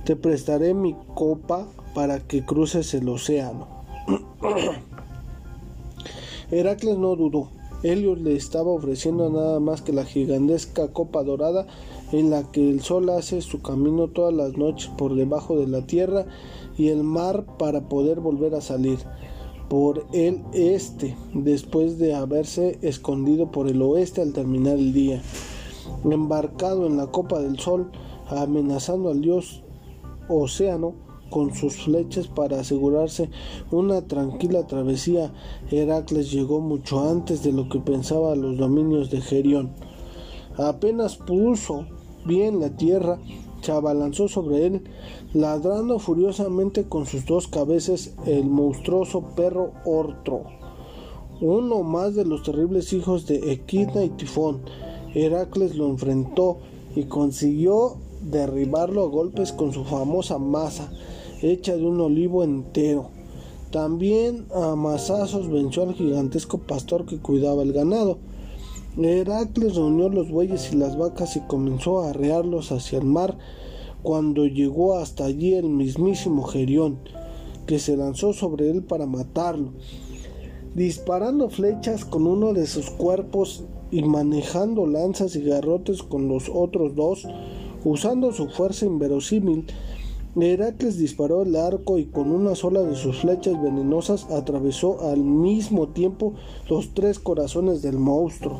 te 0.04 0.16
prestaré 0.16 0.72
mi 0.72 0.96
copa 1.14 1.66
para 1.94 2.20
que 2.20 2.44
cruces 2.44 2.94
el 2.94 3.08
océano. 3.08 3.68
Heracles 6.50 6.96
no 6.96 7.16
dudó. 7.16 7.61
Helios 7.82 8.20
le 8.20 8.36
estaba 8.36 8.70
ofreciendo 8.70 9.28
nada 9.30 9.58
más 9.60 9.82
que 9.82 9.92
la 9.92 10.04
gigantesca 10.04 10.92
copa 10.92 11.22
dorada 11.22 11.66
en 12.12 12.30
la 12.30 12.50
que 12.50 12.70
el 12.70 12.80
sol 12.80 13.10
hace 13.10 13.40
su 13.40 13.60
camino 13.60 14.08
todas 14.08 14.34
las 14.34 14.56
noches 14.56 14.90
por 14.96 15.14
debajo 15.14 15.58
de 15.58 15.66
la 15.66 15.86
tierra 15.86 16.26
y 16.76 16.88
el 16.88 17.02
mar 17.02 17.44
para 17.58 17.88
poder 17.88 18.20
volver 18.20 18.54
a 18.54 18.60
salir 18.60 18.98
por 19.68 20.04
el 20.12 20.42
este 20.52 21.16
después 21.32 21.98
de 21.98 22.14
haberse 22.14 22.78
escondido 22.82 23.50
por 23.50 23.68
el 23.68 23.80
oeste 23.80 24.20
al 24.20 24.32
terminar 24.32 24.76
el 24.76 24.92
día. 24.92 25.22
Embarcado 26.04 26.86
en 26.86 26.96
la 26.96 27.06
copa 27.06 27.40
del 27.40 27.58
sol, 27.58 27.90
amenazando 28.28 29.10
al 29.10 29.22
dios 29.22 29.62
océano, 30.28 30.94
con 31.32 31.54
sus 31.54 31.74
flechas 31.74 32.28
para 32.28 32.60
asegurarse 32.60 33.30
una 33.72 34.02
tranquila 34.02 34.66
travesía, 34.66 35.32
Heracles 35.70 36.30
llegó 36.30 36.60
mucho 36.60 37.00
antes 37.10 37.42
de 37.42 37.50
lo 37.50 37.68
que 37.68 37.80
pensaba 37.80 38.32
a 38.32 38.36
los 38.36 38.56
dominios 38.58 39.10
de 39.10 39.20
Gerión. 39.20 39.72
Apenas 40.56 41.16
puso 41.16 41.86
bien 42.26 42.60
la 42.60 42.76
tierra, 42.76 43.18
se 43.62 43.72
abalanzó 43.72 44.28
sobre 44.28 44.66
él, 44.66 44.84
ladrando 45.32 45.98
furiosamente 45.98 46.84
con 46.84 47.06
sus 47.06 47.24
dos 47.24 47.48
cabezas 47.48 48.12
el 48.26 48.44
monstruoso 48.44 49.22
perro 49.34 49.72
Ortro, 49.84 50.44
uno 51.40 51.82
más 51.82 52.14
de 52.14 52.26
los 52.26 52.42
terribles 52.42 52.92
hijos 52.92 53.26
de 53.26 53.52
Equidna 53.52 54.04
y 54.04 54.10
Tifón. 54.10 54.60
Heracles 55.14 55.74
lo 55.76 55.88
enfrentó 55.88 56.58
y 56.94 57.04
consiguió 57.04 57.96
derribarlo 58.22 59.02
a 59.02 59.08
golpes 59.08 59.52
con 59.52 59.72
su 59.72 59.84
famosa 59.84 60.38
masa, 60.38 60.92
hecha 61.42 61.76
de 61.76 61.84
un 61.84 62.00
olivo 62.00 62.44
entero. 62.44 63.10
También 63.70 64.46
a 64.54 64.76
masazos 64.76 65.50
venció 65.50 65.82
al 65.82 65.94
gigantesco 65.94 66.58
pastor 66.58 67.06
que 67.06 67.18
cuidaba 67.18 67.62
el 67.62 67.72
ganado. 67.72 68.18
Heracles 68.96 69.74
reunió 69.76 70.10
los 70.10 70.30
bueyes 70.30 70.72
y 70.72 70.76
las 70.76 70.98
vacas 70.98 71.36
y 71.36 71.40
comenzó 71.40 72.02
a 72.02 72.10
arrearlos 72.10 72.72
hacia 72.72 72.98
el 72.98 73.06
mar 73.06 73.38
cuando 74.02 74.46
llegó 74.46 74.96
hasta 74.98 75.24
allí 75.24 75.54
el 75.54 75.68
mismísimo 75.68 76.42
Gerión, 76.42 76.98
que 77.66 77.78
se 77.78 77.96
lanzó 77.96 78.32
sobre 78.32 78.70
él 78.70 78.82
para 78.82 79.06
matarlo. 79.06 79.72
Disparando 80.74 81.48
flechas 81.48 82.04
con 82.04 82.26
uno 82.26 82.52
de 82.52 82.66
sus 82.66 82.90
cuerpos 82.90 83.64
y 83.90 84.02
manejando 84.02 84.86
lanzas 84.86 85.36
y 85.36 85.42
garrotes 85.42 86.02
con 86.02 86.28
los 86.28 86.50
otros 86.52 86.94
dos, 86.94 87.26
usando 87.84 88.32
su 88.32 88.48
fuerza 88.48 88.86
inverosímil, 88.86 89.66
Heracles 90.40 90.96
disparó 90.96 91.42
el 91.42 91.54
arco 91.56 91.98
y 91.98 92.06
con 92.06 92.32
una 92.32 92.54
sola 92.54 92.80
de 92.80 92.96
sus 92.96 93.18
flechas 93.18 93.60
venenosas 93.62 94.30
atravesó 94.30 95.02
al 95.10 95.18
mismo 95.18 95.88
tiempo 95.88 96.32
los 96.70 96.94
tres 96.94 97.18
corazones 97.18 97.82
del 97.82 97.98
monstruo. 97.98 98.58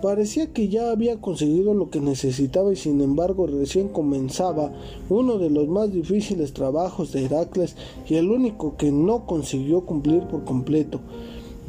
Parecía 0.00 0.54
que 0.54 0.68
ya 0.68 0.90
había 0.90 1.20
conseguido 1.20 1.74
lo 1.74 1.90
que 1.90 2.00
necesitaba 2.00 2.72
y 2.72 2.76
sin 2.76 3.02
embargo 3.02 3.46
recién 3.46 3.88
comenzaba 3.88 4.72
uno 5.10 5.36
de 5.36 5.50
los 5.50 5.68
más 5.68 5.92
difíciles 5.92 6.54
trabajos 6.54 7.12
de 7.12 7.26
Heracles 7.26 7.76
y 8.08 8.14
el 8.14 8.30
único 8.30 8.78
que 8.78 8.90
no 8.90 9.26
consiguió 9.26 9.82
cumplir 9.82 10.22
por 10.22 10.44
completo, 10.44 11.00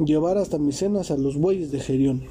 llevar 0.02 0.38
hasta 0.38 0.56
Micenas 0.56 1.10
a 1.10 1.18
los 1.18 1.36
bueyes 1.36 1.70
de 1.70 1.80
Gerión. 1.80 2.22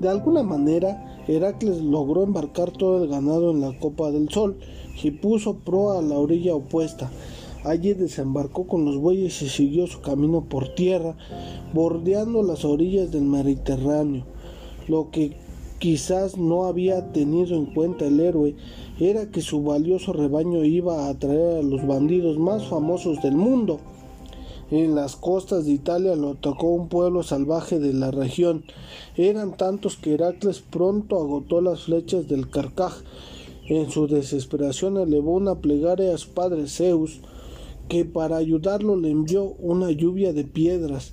De 0.00 0.08
alguna 0.08 0.42
manera, 0.42 1.22
Heracles 1.28 1.80
logró 1.80 2.24
embarcar 2.24 2.72
todo 2.72 3.04
el 3.04 3.08
ganado 3.08 3.52
en 3.52 3.60
la 3.60 3.78
copa 3.78 4.10
del 4.10 4.30
sol 4.30 4.56
y 5.02 5.10
puso 5.10 5.56
proa 5.56 5.98
a 5.98 6.02
la 6.02 6.16
orilla 6.18 6.54
opuesta. 6.54 7.10
Allí 7.64 7.92
desembarcó 7.92 8.66
con 8.66 8.84
los 8.84 8.96
bueyes 8.96 9.42
y 9.42 9.48
siguió 9.48 9.86
su 9.86 10.00
camino 10.00 10.44
por 10.48 10.74
tierra, 10.74 11.16
bordeando 11.74 12.42
las 12.42 12.64
orillas 12.64 13.10
del 13.10 13.22
Mediterráneo. 13.22 14.24
Lo 14.88 15.10
que 15.10 15.36
quizás 15.78 16.38
no 16.38 16.64
había 16.64 17.12
tenido 17.12 17.56
en 17.56 17.66
cuenta 17.66 18.06
el 18.06 18.20
héroe 18.20 18.54
era 18.98 19.30
que 19.30 19.40
su 19.40 19.62
valioso 19.62 20.12
rebaño 20.12 20.64
iba 20.64 21.06
a 21.06 21.10
atraer 21.10 21.58
a 21.58 21.62
los 21.62 21.86
bandidos 21.86 22.38
más 22.38 22.66
famosos 22.66 23.22
del 23.22 23.34
mundo. 23.34 23.80
En 24.70 24.94
las 24.94 25.16
costas 25.16 25.64
de 25.64 25.72
Italia 25.72 26.14
lo 26.14 26.30
atacó 26.30 26.68
un 26.68 26.88
pueblo 26.88 27.24
salvaje 27.24 27.80
de 27.80 27.92
la 27.92 28.12
región. 28.12 28.64
Eran 29.16 29.56
tantos 29.56 29.96
que 29.96 30.14
Heracles 30.14 30.60
pronto 30.60 31.16
agotó 31.18 31.60
las 31.60 31.84
flechas 31.84 32.28
del 32.28 32.48
Carcaj. 32.48 32.92
En 33.70 33.88
su 33.88 34.08
desesperación 34.08 34.96
elevó 34.96 35.34
una 35.34 35.60
plegaria 35.60 36.12
a 36.12 36.18
su 36.18 36.30
padre 36.30 36.66
Zeus, 36.66 37.20
que 37.88 38.04
para 38.04 38.36
ayudarlo 38.36 38.96
le 38.96 39.10
envió 39.10 39.44
una 39.60 39.92
lluvia 39.92 40.32
de 40.32 40.42
piedras. 40.42 41.12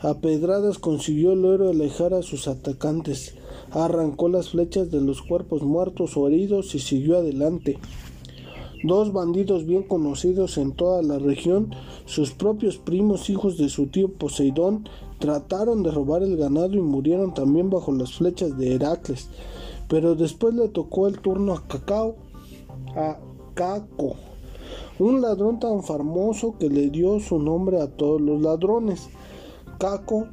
A 0.00 0.18
pedradas 0.20 0.78
consiguió 0.78 1.32
el 1.32 1.42
héroe 1.46 1.70
alejar 1.70 2.12
a 2.12 2.20
sus 2.20 2.46
atacantes, 2.46 3.36
arrancó 3.70 4.28
las 4.28 4.50
flechas 4.50 4.90
de 4.90 5.00
los 5.00 5.22
cuerpos 5.22 5.62
muertos 5.62 6.14
o 6.18 6.28
heridos 6.28 6.74
y 6.74 6.78
siguió 6.78 7.16
adelante. 7.16 7.78
Dos 8.82 9.14
bandidos 9.14 9.64
bien 9.64 9.84
conocidos 9.84 10.58
en 10.58 10.72
toda 10.72 11.00
la 11.00 11.18
región, 11.18 11.70
sus 12.04 12.32
propios 12.32 12.76
primos 12.76 13.30
hijos 13.30 13.56
de 13.56 13.70
su 13.70 13.86
tío 13.86 14.12
Poseidón, 14.12 14.86
trataron 15.20 15.82
de 15.82 15.90
robar 15.90 16.22
el 16.22 16.36
ganado 16.36 16.74
y 16.74 16.82
murieron 16.82 17.32
también 17.32 17.70
bajo 17.70 17.92
las 17.92 18.12
flechas 18.12 18.58
de 18.58 18.74
Heracles. 18.74 19.30
Pero 19.88 20.14
después 20.14 20.54
le 20.54 20.68
tocó 20.68 21.06
el 21.06 21.20
turno 21.20 21.52
a 21.52 21.66
Cacao, 21.66 22.16
a 22.96 23.18
Caco, 23.54 24.16
un 24.98 25.20
ladrón 25.20 25.58
tan 25.58 25.82
famoso 25.82 26.56
que 26.58 26.68
le 26.68 26.90
dio 26.90 27.20
su 27.20 27.38
nombre 27.38 27.80
a 27.80 27.88
todos 27.88 28.20
los 28.20 28.40
ladrones. 28.40 29.08
Caco 29.78 30.28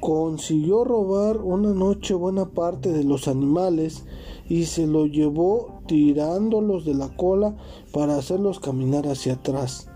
consiguió 0.00 0.84
robar 0.84 1.38
una 1.38 1.72
noche 1.72 2.14
buena 2.14 2.46
parte 2.46 2.90
de 2.90 3.04
los 3.04 3.28
animales 3.28 4.04
y 4.48 4.64
se 4.64 4.86
lo 4.86 5.06
llevó 5.06 5.80
tirándolos 5.86 6.84
de 6.84 6.94
la 6.94 7.14
cola 7.16 7.56
para 7.92 8.16
hacerlos 8.16 8.60
caminar 8.60 9.06
hacia 9.06 9.34
atrás. 9.34 9.88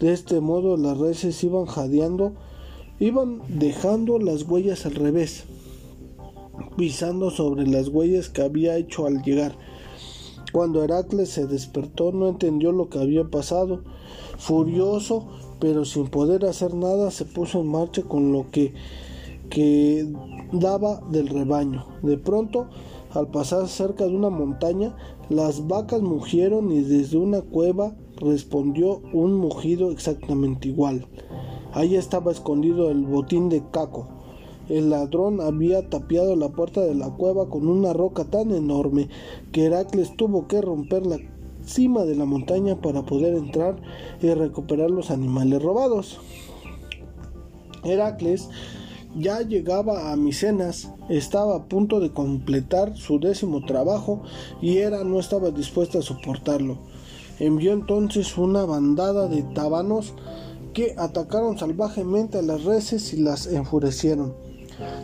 De 0.00 0.12
este 0.12 0.40
modo 0.40 0.76
las 0.76 0.98
reses 0.98 1.42
iban 1.44 1.66
jadeando, 1.66 2.32
iban 2.98 3.42
dejando 3.48 4.18
las 4.18 4.42
huellas 4.48 4.86
al 4.86 4.94
revés, 4.94 5.44
pisando 6.76 7.30
sobre 7.30 7.66
las 7.66 7.88
huellas 7.88 8.28
que 8.28 8.42
había 8.42 8.76
hecho 8.76 9.06
al 9.06 9.22
llegar. 9.22 9.56
Cuando 10.52 10.84
Heracles 10.84 11.30
se 11.30 11.46
despertó 11.46 12.12
no 12.12 12.28
entendió 12.28 12.72
lo 12.72 12.88
que 12.88 12.98
había 12.98 13.24
pasado. 13.24 13.82
Furioso, 14.38 15.26
pero 15.60 15.84
sin 15.84 16.08
poder 16.08 16.44
hacer 16.44 16.74
nada, 16.74 17.10
se 17.10 17.24
puso 17.24 17.60
en 17.60 17.68
marcha 17.68 18.02
con 18.02 18.32
lo 18.32 18.50
que, 18.50 18.74
que 19.48 20.12
daba 20.52 21.00
del 21.10 21.28
rebaño. 21.28 21.86
De 22.02 22.18
pronto, 22.18 22.68
al 23.14 23.28
pasar 23.28 23.68
cerca 23.68 24.04
de 24.04 24.14
una 24.14 24.30
montaña, 24.30 24.96
las 25.28 25.66
vacas 25.68 26.02
mugieron 26.02 26.70
y 26.72 26.82
desde 26.82 27.16
una 27.16 27.40
cueva 27.40 27.94
respondió 28.16 29.00
un 29.12 29.34
mugido 29.34 29.90
exactamente 29.90 30.68
igual. 30.68 31.06
Ahí 31.72 31.96
estaba 31.96 32.32
escondido 32.32 32.90
el 32.90 33.06
botín 33.06 33.48
de 33.48 33.62
Caco. 33.70 34.08
El 34.72 34.88
ladrón 34.88 35.42
había 35.42 35.90
tapiado 35.90 36.34
la 36.34 36.48
puerta 36.48 36.80
de 36.80 36.94
la 36.94 37.10
cueva 37.10 37.50
con 37.50 37.68
una 37.68 37.92
roca 37.92 38.24
tan 38.24 38.52
enorme 38.52 39.10
que 39.52 39.66
Heracles 39.66 40.16
tuvo 40.16 40.48
que 40.48 40.62
romper 40.62 41.04
la 41.04 41.18
cima 41.62 42.04
de 42.04 42.16
la 42.16 42.24
montaña 42.24 42.80
para 42.80 43.02
poder 43.04 43.34
entrar 43.34 43.76
y 44.22 44.32
recuperar 44.32 44.90
los 44.90 45.10
animales 45.10 45.62
robados. 45.62 46.20
Heracles 47.84 48.48
ya 49.14 49.42
llegaba 49.42 50.10
a 50.10 50.16
Micenas, 50.16 50.90
estaba 51.10 51.54
a 51.54 51.64
punto 51.68 52.00
de 52.00 52.10
completar 52.10 52.96
su 52.96 53.20
décimo 53.20 53.66
trabajo 53.66 54.22
y 54.62 54.78
Hera 54.78 55.04
no 55.04 55.20
estaba 55.20 55.50
dispuesta 55.50 55.98
a 55.98 56.02
soportarlo. 56.02 56.78
Envió 57.38 57.74
entonces 57.74 58.38
una 58.38 58.64
bandada 58.64 59.28
de 59.28 59.42
tabanos 59.42 60.14
que 60.72 60.94
atacaron 60.96 61.58
salvajemente 61.58 62.38
a 62.38 62.42
las 62.42 62.64
reses 62.64 63.12
y 63.12 63.18
las 63.18 63.46
enfurecieron. 63.46 64.41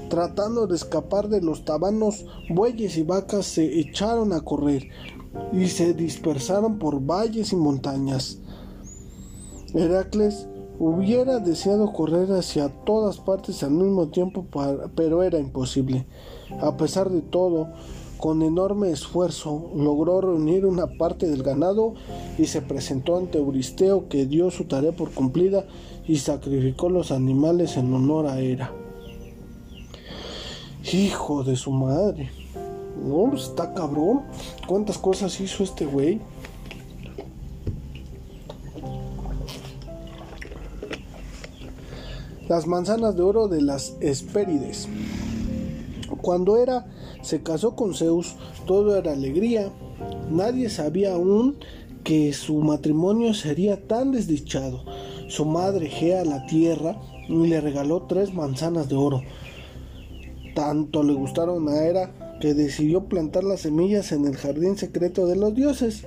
Tratando 0.08 0.66
de 0.66 0.76
escapar 0.76 1.28
de 1.28 1.40
los 1.40 1.64
tabanos, 1.64 2.24
bueyes 2.48 2.96
y 2.96 3.02
vacas 3.02 3.46
se 3.46 3.78
echaron 3.78 4.32
a 4.32 4.40
correr 4.40 4.88
y 5.52 5.68
se 5.68 5.94
dispersaron 5.94 6.78
por 6.78 7.00
valles 7.00 7.52
y 7.52 7.56
montañas. 7.56 8.38
Heracles 9.74 10.48
hubiera 10.78 11.40
deseado 11.40 11.92
correr 11.92 12.32
hacia 12.32 12.68
todas 12.84 13.18
partes 13.18 13.62
al 13.62 13.72
mismo 13.72 14.08
tiempo, 14.08 14.46
pero 14.94 15.22
era 15.22 15.38
imposible. 15.38 16.06
A 16.60 16.76
pesar 16.76 17.10
de 17.10 17.20
todo, 17.20 17.68
con 18.18 18.42
enorme 18.42 18.90
esfuerzo 18.90 19.70
logró 19.76 20.20
reunir 20.20 20.66
una 20.66 20.86
parte 20.98 21.28
del 21.28 21.42
ganado 21.42 21.94
y 22.36 22.46
se 22.46 22.62
presentó 22.62 23.16
ante 23.16 23.38
Euristeo 23.38 24.08
que 24.08 24.26
dio 24.26 24.50
su 24.50 24.64
tarea 24.64 24.92
por 24.92 25.12
cumplida 25.12 25.66
y 26.06 26.16
sacrificó 26.16 26.88
los 26.88 27.12
animales 27.12 27.76
en 27.76 27.92
honor 27.92 28.26
a 28.26 28.40
Hera. 28.40 28.72
Hijo 30.92 31.44
de 31.44 31.54
su 31.56 31.70
madre. 31.70 32.30
No, 33.04 33.28
pues, 33.30 33.44
está 33.44 33.74
cabrón. 33.74 34.22
¿Cuántas 34.66 34.96
cosas 34.96 35.38
hizo 35.40 35.62
este 35.62 35.84
güey? 35.84 36.20
Las 42.48 42.66
manzanas 42.66 43.14
de 43.16 43.22
oro 43.22 43.48
de 43.48 43.60
las 43.60 43.96
Hespérides. 44.00 44.88
Cuando 46.22 46.56
era 46.56 46.86
se 47.20 47.42
casó 47.42 47.76
con 47.76 47.94
Zeus, 47.94 48.36
todo 48.66 48.96
era 48.96 49.12
alegría. 49.12 49.70
Nadie 50.30 50.70
sabía 50.70 51.12
aún 51.12 51.56
que 52.04 52.32
su 52.32 52.54
matrimonio 52.60 53.34
sería 53.34 53.86
tan 53.86 54.12
desdichado. 54.12 54.84
Su 55.28 55.44
madre 55.44 55.88
Gea 55.88 56.24
la 56.24 56.46
tierra 56.46 56.98
le 57.28 57.60
regaló 57.60 58.04
tres 58.04 58.32
manzanas 58.32 58.88
de 58.88 58.96
oro. 58.96 59.22
Tanto 60.58 61.04
le 61.04 61.12
gustaron 61.12 61.68
a 61.68 61.84
Hera 61.84 62.10
que 62.40 62.52
decidió 62.52 63.04
plantar 63.04 63.44
las 63.44 63.60
semillas 63.60 64.10
en 64.10 64.24
el 64.24 64.36
jardín 64.36 64.76
secreto 64.76 65.28
de 65.28 65.36
los 65.36 65.54
dioses. 65.54 66.02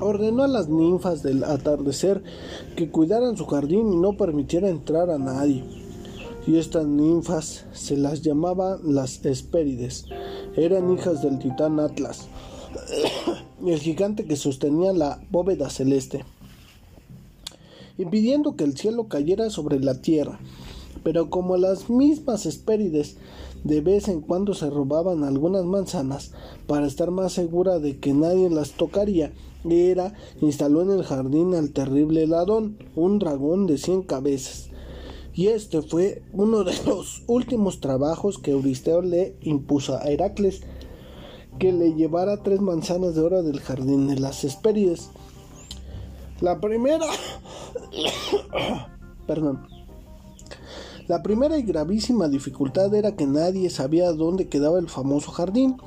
Ordenó 0.00 0.42
a 0.42 0.48
las 0.48 0.68
ninfas 0.68 1.22
del 1.22 1.42
atardecer 1.44 2.22
que 2.76 2.90
cuidaran 2.90 3.38
su 3.38 3.46
jardín 3.46 3.90
y 3.90 3.96
no 3.96 4.18
permitiera 4.18 4.68
entrar 4.68 5.08
a 5.08 5.16
nadie. 5.16 5.64
Y 6.46 6.58
estas 6.58 6.84
ninfas 6.84 7.64
se 7.72 7.96
las 7.96 8.20
llamaba 8.20 8.78
las 8.84 9.24
Hespérides. 9.24 10.04
Eran 10.54 10.92
hijas 10.92 11.22
del 11.22 11.38
titán 11.38 11.80
Atlas, 11.80 12.28
el 13.66 13.78
gigante 13.78 14.26
que 14.26 14.36
sostenía 14.36 14.92
la 14.92 15.22
bóveda 15.30 15.70
celeste, 15.70 16.22
impidiendo 17.96 18.56
que 18.56 18.64
el 18.64 18.76
cielo 18.76 19.08
cayera 19.08 19.48
sobre 19.48 19.80
la 19.80 20.02
tierra. 20.02 20.38
Pero 21.08 21.30
como 21.30 21.56
las 21.56 21.88
mismas 21.88 22.44
Hespérides 22.44 23.16
de 23.64 23.80
vez 23.80 24.08
en 24.08 24.20
cuando 24.20 24.52
se 24.52 24.68
robaban 24.68 25.24
algunas 25.24 25.64
manzanas 25.64 26.32
para 26.66 26.86
estar 26.86 27.10
más 27.10 27.32
segura 27.32 27.78
de 27.78 27.96
que 27.96 28.12
nadie 28.12 28.50
las 28.50 28.72
tocaría, 28.72 29.32
Hera 29.64 30.12
instaló 30.42 30.82
en 30.82 30.90
el 30.90 31.04
jardín 31.04 31.54
al 31.54 31.70
terrible 31.70 32.26
ladón, 32.26 32.76
un 32.94 33.18
dragón 33.18 33.66
de 33.66 33.78
cien 33.78 34.02
cabezas. 34.02 34.68
Y 35.32 35.46
este 35.46 35.80
fue 35.80 36.20
uno 36.34 36.62
de 36.62 36.74
los 36.84 37.22
últimos 37.26 37.80
trabajos 37.80 38.36
que 38.36 38.50
Euristeo 38.50 39.00
le 39.00 39.34
impuso 39.40 39.96
a 39.96 40.02
Heracles, 40.02 40.60
que 41.58 41.72
le 41.72 41.94
llevara 41.94 42.42
tres 42.42 42.60
manzanas 42.60 43.14
de 43.14 43.22
oro 43.22 43.42
del 43.42 43.60
jardín 43.60 44.08
de 44.08 44.20
las 44.20 44.44
Hespérides. 44.44 45.08
La 46.42 46.60
primera, 46.60 47.06
perdón, 49.26 49.77
la 51.08 51.22
primera 51.22 51.56
y 51.56 51.62
gravísima 51.62 52.28
dificultad 52.28 52.94
era 52.94 53.16
que 53.16 53.26
nadie 53.26 53.70
sabía 53.70 54.12
dónde 54.12 54.48
quedaba 54.48 54.78
el 54.78 54.90
famoso 54.90 55.30
jardín. 55.30 55.78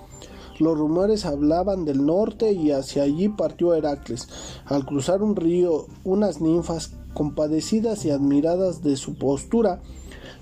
Los 0.57 0.75
rumores 0.75 1.27
hablaban 1.27 1.85
del 1.85 2.03
norte 2.07 2.53
y 2.53 2.71
hacia 2.71 3.03
allí 3.03 3.29
partió 3.29 3.75
Heracles. 3.75 4.27
Al 4.65 4.83
cruzar 4.83 5.21
un 5.21 5.35
río, 5.35 5.85
unas 6.03 6.41
ninfas, 6.41 6.93
compadecidas 7.13 8.03
y 8.03 8.09
admiradas 8.09 8.81
de 8.81 8.95
su 8.95 9.13
postura, 9.13 9.81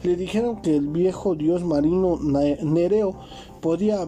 le 0.03 0.15
dijeron 0.15 0.61
que 0.61 0.77
el 0.77 0.87
viejo 0.87 1.35
dios 1.35 1.61
marino 1.65 2.17
Nereo 2.17 3.19
podía, 3.59 4.07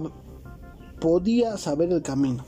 podía 1.01 1.57
saber 1.57 1.91
el 1.91 2.01
camino. 2.01 2.45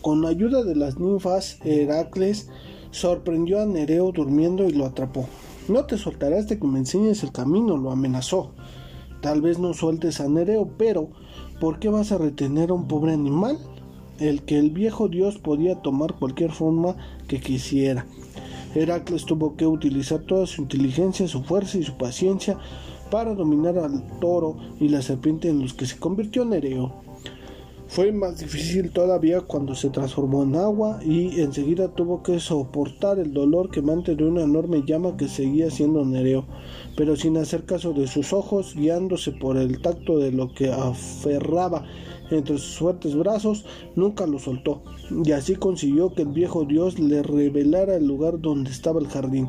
Con 0.00 0.22
la 0.22 0.30
ayuda 0.30 0.62
de 0.62 0.74
las 0.74 0.98
ninfas, 0.98 1.58
Heracles 1.64 2.48
sorprendió 2.92 3.60
a 3.60 3.66
Nereo 3.66 4.10
durmiendo 4.10 4.64
y 4.64 4.72
lo 4.72 4.86
atrapó. 4.86 5.26
No 5.68 5.84
te 5.84 5.98
soltarás 5.98 6.48
de 6.48 6.58
que 6.58 6.66
me 6.66 6.78
enseñes 6.78 7.22
el 7.22 7.32
camino, 7.32 7.76
lo 7.76 7.90
amenazó. 7.90 8.52
Tal 9.20 9.42
vez 9.42 9.58
no 9.58 9.74
sueltes 9.74 10.20
a 10.20 10.28
Nereo, 10.28 10.70
pero 10.78 11.10
¿Por 11.60 11.80
qué 11.80 11.88
vas 11.88 12.12
a 12.12 12.18
retener 12.18 12.70
a 12.70 12.74
un 12.74 12.86
pobre 12.86 13.12
animal? 13.12 13.58
El 14.20 14.42
que 14.42 14.60
el 14.60 14.70
viejo 14.70 15.08
dios 15.08 15.38
podía 15.38 15.82
tomar 15.82 16.14
cualquier 16.14 16.52
forma 16.52 16.94
que 17.26 17.40
quisiera. 17.40 18.06
Heracles 18.76 19.24
tuvo 19.24 19.56
que 19.56 19.66
utilizar 19.66 20.20
toda 20.20 20.46
su 20.46 20.62
inteligencia, 20.62 21.26
su 21.26 21.42
fuerza 21.42 21.78
y 21.78 21.82
su 21.82 21.96
paciencia 21.96 22.58
para 23.10 23.34
dominar 23.34 23.76
al 23.76 24.06
toro 24.20 24.56
y 24.78 24.88
la 24.88 25.02
serpiente 25.02 25.48
en 25.48 25.60
los 25.60 25.74
que 25.74 25.86
se 25.86 25.98
convirtió 25.98 26.44
Nereo. 26.44 27.07
Fue 27.88 28.12
más 28.12 28.38
difícil 28.38 28.92
todavía 28.92 29.40
cuando 29.40 29.74
se 29.74 29.88
transformó 29.88 30.42
en 30.42 30.56
agua 30.56 31.00
y 31.02 31.40
enseguida 31.40 31.88
tuvo 31.88 32.22
que 32.22 32.38
soportar 32.38 33.18
el 33.18 33.32
dolor 33.32 33.70
quemante 33.70 34.14
de 34.14 34.24
una 34.24 34.42
enorme 34.42 34.82
llama 34.86 35.16
que 35.16 35.26
seguía 35.26 35.70
siendo 35.70 36.04
Nereo, 36.04 36.44
pero 36.98 37.16
sin 37.16 37.38
hacer 37.38 37.64
caso 37.64 37.94
de 37.94 38.06
sus 38.06 38.34
ojos, 38.34 38.74
guiándose 38.76 39.32
por 39.32 39.56
el 39.56 39.80
tacto 39.80 40.18
de 40.18 40.32
lo 40.32 40.52
que 40.52 40.70
aferraba 40.70 41.86
entre 42.30 42.58
sus 42.58 42.76
fuertes 42.76 43.16
brazos, 43.16 43.64
nunca 43.96 44.26
lo 44.26 44.38
soltó, 44.38 44.82
y 45.24 45.32
así 45.32 45.56
consiguió 45.56 46.12
que 46.12 46.22
el 46.22 46.28
viejo 46.28 46.66
dios 46.66 46.98
le 46.98 47.22
revelara 47.22 47.96
el 47.96 48.06
lugar 48.06 48.38
donde 48.38 48.70
estaba 48.70 49.00
el 49.00 49.08
jardín. 49.08 49.48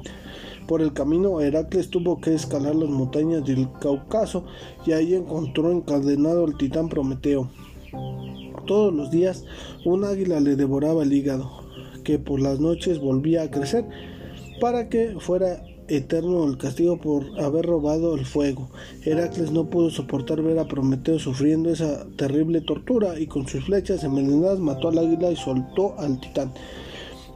Por 0.66 0.82
el 0.82 0.94
camino, 0.94 1.42
Heracles 1.42 1.90
tuvo 1.90 2.22
que 2.22 2.36
escalar 2.36 2.76
las 2.76 2.90
montañas 2.90 3.44
del 3.44 3.68
Cáucaso 3.82 4.46
y 4.86 4.94
ahí 4.94 5.14
encontró 5.14 5.72
encadenado 5.72 6.46
al 6.46 6.58
titán 6.58 6.88
Prometeo. 6.88 7.50
Todos 8.66 8.94
los 8.94 9.12
días 9.12 9.46
un 9.86 10.04
águila 10.04 10.40
le 10.40 10.56
devoraba 10.56 11.04
el 11.04 11.14
hígado, 11.14 11.50
que 12.04 12.20
por 12.20 12.40
las 12.40 12.60
noches 12.60 13.00
volvía 13.00 13.44
a 13.44 13.52
crecer 13.52 13.86
para 14.60 14.90
que 14.90 15.16
fuera 15.20 15.64
eterno 15.90 16.46
el 16.46 16.58
castigo 16.58 16.98
por 16.98 17.40
haber 17.40 17.66
robado 17.66 18.16
el 18.16 18.26
fuego. 18.26 18.70
Heracles 19.04 19.52
no 19.52 19.70
pudo 19.70 19.90
soportar 19.90 20.42
ver 20.42 20.60
a 20.60 20.68
Prometeo 20.68 21.20
sufriendo 21.20 21.72
esa 21.72 22.06
terrible 22.16 22.62
tortura 22.62 23.20
y 23.20 23.28
con 23.28 23.48
sus 23.48 23.66
flechas 23.66 24.04
envenenadas 24.04 24.60
mató 24.60 24.90
al 24.90 25.00
águila 25.00 25.32
y 25.32 25.36
soltó 25.36 25.98
al 25.98 26.20
titán. 26.20 26.54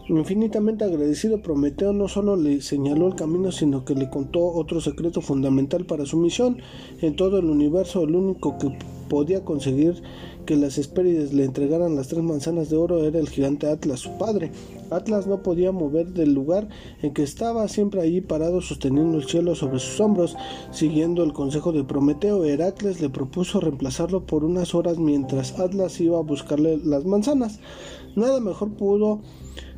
Infinitamente 0.09 0.83
agradecido, 0.83 1.41
Prometeo 1.41 1.93
no 1.93 2.09
solo 2.09 2.35
le 2.35 2.61
señaló 2.61 3.07
el 3.07 3.15
camino, 3.15 3.53
sino 3.53 3.85
que 3.85 3.95
le 3.95 4.09
contó 4.09 4.45
otro 4.47 4.81
secreto 4.81 5.21
fundamental 5.21 5.85
para 5.85 6.05
su 6.05 6.17
misión. 6.17 6.57
En 7.01 7.15
todo 7.15 7.39
el 7.39 7.45
universo, 7.45 8.03
el 8.03 8.13
único 8.13 8.57
que 8.57 8.77
podía 9.07 9.45
conseguir 9.45 10.01
que 10.45 10.57
las 10.57 10.77
Hespérides 10.77 11.31
le 11.31 11.45
entregaran 11.45 11.95
las 11.95 12.09
tres 12.09 12.21
manzanas 12.21 12.69
de 12.69 12.75
oro 12.75 13.05
era 13.05 13.17
el 13.17 13.29
gigante 13.29 13.67
Atlas, 13.67 14.01
su 14.01 14.17
padre. 14.17 14.51
Atlas 14.89 15.25
no 15.25 15.41
podía 15.41 15.71
mover 15.71 16.07
del 16.07 16.33
lugar 16.33 16.67
en 17.01 17.13
que 17.13 17.23
estaba, 17.23 17.65
siempre 17.69 18.01
allí 18.01 18.19
parado 18.19 18.59
sosteniendo 18.59 19.17
el 19.17 19.23
cielo 19.23 19.55
sobre 19.55 19.79
sus 19.79 20.01
hombros. 20.01 20.35
Siguiendo 20.71 21.23
el 21.23 21.31
consejo 21.31 21.71
de 21.71 21.85
Prometeo, 21.85 22.43
Heracles 22.43 22.99
le 22.99 23.09
propuso 23.09 23.61
reemplazarlo 23.61 24.25
por 24.25 24.43
unas 24.43 24.75
horas 24.75 24.97
mientras 24.97 25.57
Atlas 25.57 26.01
iba 26.01 26.17
a 26.17 26.23
buscarle 26.23 26.77
las 26.83 27.05
manzanas. 27.05 27.59
Nada 28.17 28.41
mejor 28.41 28.73
pudo 28.73 29.21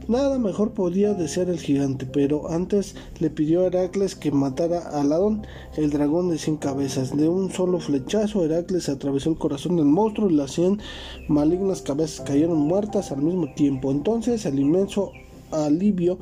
Nada 0.08 0.38
mejor 0.38 0.74
podía 0.74 1.16
desear 1.16 1.50
el 1.50 1.60
gigante, 1.60 2.06
pero 2.06 2.52
antes 2.52 2.96
le 3.20 3.32
pidió 3.32 3.62
a 3.62 3.68
Heracles 3.68 4.16
que 4.16 4.32
matara 4.32 4.80
a 4.90 5.04
Ladón, 5.04 5.48
el 5.78 5.90
dragón 5.90 6.30
de 6.30 6.38
cien 6.38 6.58
cabezas. 6.58 7.18
De 7.18 7.28
un 7.28 7.52
solo 7.52 7.80
flechazo, 7.80 8.46
Heracles 8.46 8.88
atravesó 8.88 9.32
el 9.32 9.40
corazón 9.40 9.78
del 9.78 9.86
monstruo 9.86 10.30
y 10.30 10.34
las 10.34 10.52
cien 10.52 10.80
malignas 11.28 11.82
cabezas 11.82 12.24
cayeron 12.24 12.60
muertas 12.60 13.12
al 13.12 13.24
mismo 13.24 13.52
tiempo. 13.56 13.90
Entonces 13.90 14.46
el 14.46 14.60
inmenso 14.60 15.12
alivio 15.52 16.20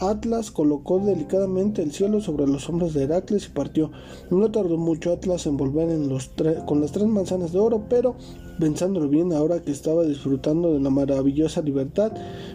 Atlas 0.00 0.50
colocó 0.50 0.98
delicadamente 0.98 1.82
el 1.82 1.92
cielo 1.92 2.20
sobre 2.20 2.46
los 2.46 2.68
hombros 2.68 2.94
de 2.94 3.04
Heracles 3.04 3.46
y 3.46 3.50
partió. 3.50 3.90
No 4.30 4.50
tardó 4.50 4.76
mucho 4.76 5.12
Atlas 5.12 5.46
en 5.46 5.56
volver 5.56 5.88
con 6.66 6.80
las 6.80 6.92
tres 6.92 7.06
manzanas 7.06 7.52
de 7.52 7.58
oro, 7.60 7.84
pero 7.88 8.16
pensándolo 8.58 9.08
bien 9.08 9.32
ahora 9.32 9.62
que 9.62 9.70
estaba 9.70 10.04
disfrutando 10.04 10.72
de 10.72 10.80
la 10.80 10.90
maravillosa 10.90 11.62
libertad, 11.62 12.12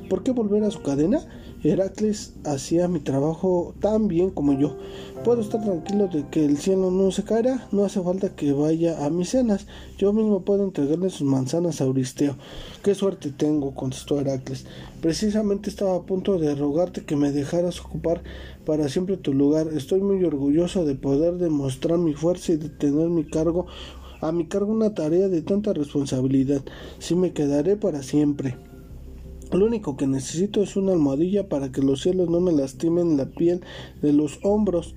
¿por 0.10 0.24
qué 0.24 0.32
volver 0.32 0.64
a 0.64 0.72
su 0.72 0.82
cadena? 0.82 1.26
Heracles 1.62 2.34
hacía 2.46 2.88
mi 2.88 3.02
trabajo 3.02 3.74
tan 3.82 4.08
bien 4.08 4.30
como 4.30 4.58
yo. 4.58 4.78
Puedo 5.26 5.42
estar 5.42 5.62
tranquilo 5.62 6.08
de 6.08 6.26
que 6.30 6.46
el 6.46 6.58
cielo 6.58 6.90
no 6.90 7.12
se 7.12 7.24
caerá, 7.24 7.68
no 7.74 7.84
hace 7.84 8.02
falta 8.02 8.34
que 8.34 8.54
vaya 8.54 9.06
a 9.06 9.10
mis 9.10 9.32
cenas. 9.32 9.68
Yo 9.98 10.14
mismo 10.14 10.46
puedo 10.46 10.64
entregarle 10.64 11.10
sus 11.10 11.28
manzanas 11.28 11.82
a 11.82 11.84
Euristeo. 11.84 12.38
Qué 12.82 12.96
suerte 12.96 13.32
tengo, 13.32 13.76
contestó 13.76 14.22
Heracles. 14.22 14.66
Precisamente 15.02 15.70
estaba 15.70 15.96
a 15.98 16.04
punto 16.04 16.40
de 16.40 16.56
rogarte 16.56 17.04
que 17.04 17.18
me 17.18 17.34
dejaras 17.34 17.82
ocupar 17.82 18.24
para 18.66 18.88
siempre 18.88 19.18
tu 19.18 19.34
lugar. 19.34 19.68
Estoy 19.74 20.00
muy 20.00 20.24
orgulloso 20.24 20.86
de 20.86 20.96
poder 20.96 21.34
demostrar 21.34 21.98
mi 21.98 22.14
fuerza 22.14 22.54
y 22.54 22.58
de 22.58 22.70
tener 22.70 23.10
mi 23.10 23.26
cargo 23.26 23.68
a 24.22 24.32
mi 24.32 24.48
cargo 24.48 24.72
una 24.72 24.94
tarea 24.94 25.28
de 25.30 25.42
tanta 25.42 25.74
responsabilidad. 25.74 26.62
Si 27.00 27.16
me 27.16 27.34
quedaré 27.34 27.76
para 27.76 28.04
siempre. 28.04 28.58
Lo 29.52 29.66
único 29.66 29.98
que 29.98 30.06
necesito 30.06 30.62
es 30.62 30.76
una 30.76 30.92
almohadilla 30.92 31.50
para 31.50 31.72
que 31.72 31.82
los 31.82 32.02
cielos 32.02 32.30
no 32.30 32.40
me 32.40 32.52
lastimen 32.52 33.18
la 33.18 33.26
piel 33.26 33.62
de 34.02 34.14
los 34.14 34.40
hombros. 34.44 34.96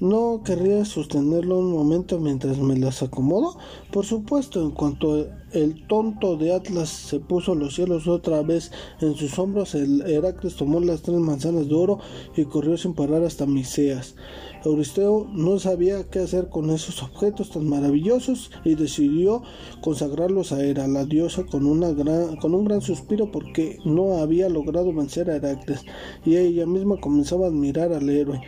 ¿No 0.00 0.42
querría 0.44 0.84
sostenerlo 0.84 1.58
un 1.58 1.70
momento 1.70 2.18
mientras 2.18 2.58
me 2.58 2.76
las 2.76 3.04
acomodo? 3.04 3.56
Por 3.92 4.04
supuesto, 4.04 4.60
en 4.60 4.72
cuanto 4.72 5.28
el 5.52 5.86
tonto 5.86 6.36
de 6.36 6.54
Atlas 6.54 6.88
se 6.88 7.20
puso 7.20 7.54
los 7.54 7.74
cielos 7.74 8.08
otra 8.08 8.42
vez 8.42 8.70
en 9.00 9.14
sus 9.14 9.38
hombros, 9.38 9.74
Heracles 9.74 10.56
tomó 10.56 10.80
las 10.80 11.02
tres 11.02 11.18
manzanas 11.18 11.68
de 11.68 11.74
oro 11.74 11.98
y 12.36 12.44
corrió 12.44 12.76
sin 12.76 12.94
parar 12.94 13.24
hasta 13.24 13.46
Miseas. 13.46 14.16
Euristeo 14.64 15.26
no 15.32 15.58
sabía 15.58 16.08
qué 16.08 16.20
hacer 16.20 16.48
con 16.48 16.70
esos 16.70 17.02
objetos 17.02 17.50
tan 17.50 17.68
maravillosos 17.68 18.50
y 18.64 18.74
decidió 18.74 19.42
consagrarlos 19.80 20.52
a 20.52 20.64
Hera, 20.64 20.86
la 20.86 21.04
diosa, 21.04 21.44
con, 21.44 21.66
una 21.66 21.90
gran, 21.90 22.36
con 22.36 22.54
un 22.54 22.64
gran 22.64 22.80
suspiro 22.80 23.30
porque 23.30 23.78
no 23.84 24.18
había 24.18 24.48
logrado 24.48 24.92
vencer 24.92 25.30
a 25.30 25.36
Heracles 25.36 25.84
y 26.24 26.36
ella 26.36 26.66
misma 26.66 27.00
comenzaba 27.00 27.46
a 27.46 27.48
admirar 27.48 27.92
al 27.92 28.08
héroe. 28.08 28.40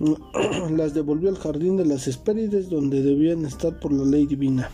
las 0.70 0.94
devolvió 0.94 1.28
al 1.28 1.38
jardín 1.38 1.76
de 1.76 1.86
las 1.86 2.06
Hespérides 2.08 2.68
donde 2.68 3.02
debían 3.02 3.44
estar 3.44 3.78
por 3.78 3.92
la 3.92 4.04
ley 4.04 4.26
divina. 4.26 4.70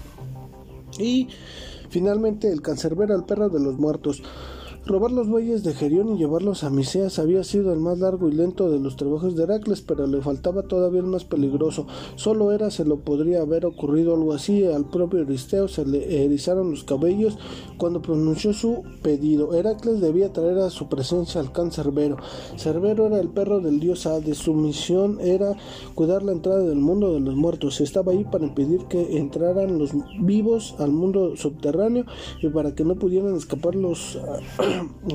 Y 0.99 1.29
finalmente 1.91 2.51
el 2.51 2.63
cancerbero 2.63 3.15
al 3.15 3.27
perro 3.27 3.49
de 3.49 3.61
los 3.61 3.79
muertos. 3.79 4.23
Robar 4.91 5.13
los 5.13 5.29
bueyes 5.29 5.63
de 5.63 5.73
Gerión 5.73 6.17
y 6.17 6.19
llevarlos 6.19 6.65
a 6.65 6.69
Miseas 6.69 7.21
había 7.21 7.45
sido 7.45 7.73
el 7.73 7.79
más 7.79 8.01
largo 8.01 8.29
y 8.29 8.33
lento 8.33 8.73
de 8.73 8.81
los 8.81 8.97
trabajos 8.97 9.37
de 9.37 9.45
Heracles, 9.45 9.83
pero 9.83 10.09
le 10.09 10.21
faltaba 10.21 10.65
todavía 10.65 10.99
el 10.99 11.07
más 11.07 11.23
peligroso. 11.23 11.87
Solo 12.17 12.51
era 12.51 12.73
se 12.73 12.85
lo 12.85 12.99
podría 12.99 13.43
haber 13.43 13.67
ocurrido 13.67 14.15
algo 14.15 14.33
así. 14.33 14.65
Al 14.65 14.87
propio 14.87 15.21
Euristeo 15.21 15.69
se 15.69 15.87
le 15.87 16.25
erizaron 16.25 16.73
los 16.73 16.83
cabellos 16.83 17.39
cuando 17.79 18.03
pronunció 18.03 18.53
su 18.53 18.83
pedido. 19.01 19.55
Heracles 19.55 20.01
debía 20.01 20.33
traer 20.33 20.59
a 20.59 20.71
su 20.71 20.89
presencia 20.89 21.41
al 21.41 21.53
can 21.53 21.71
Cerbero. 21.71 22.17
Cerbero 22.57 23.07
era 23.07 23.21
el 23.21 23.29
perro 23.29 23.61
del 23.61 23.79
dios 23.79 24.07
Hades. 24.07 24.39
Su 24.39 24.55
misión 24.55 25.21
era 25.21 25.55
cuidar 25.95 26.25
la 26.25 26.33
entrada 26.33 26.65
del 26.65 26.81
mundo 26.81 27.15
de 27.15 27.21
los 27.21 27.37
muertos. 27.37 27.81
Estaba 27.81 28.11
ahí 28.11 28.25
para 28.25 28.45
impedir 28.45 28.87
que 28.87 29.19
entraran 29.19 29.79
los 29.79 29.93
vivos 30.21 30.75
al 30.81 30.91
mundo 30.91 31.37
subterráneo 31.37 32.07
y 32.43 32.49
para 32.49 32.75
que 32.75 32.83
no 32.83 32.97
pudieran 32.97 33.37
escapar 33.37 33.77
los 33.77 34.19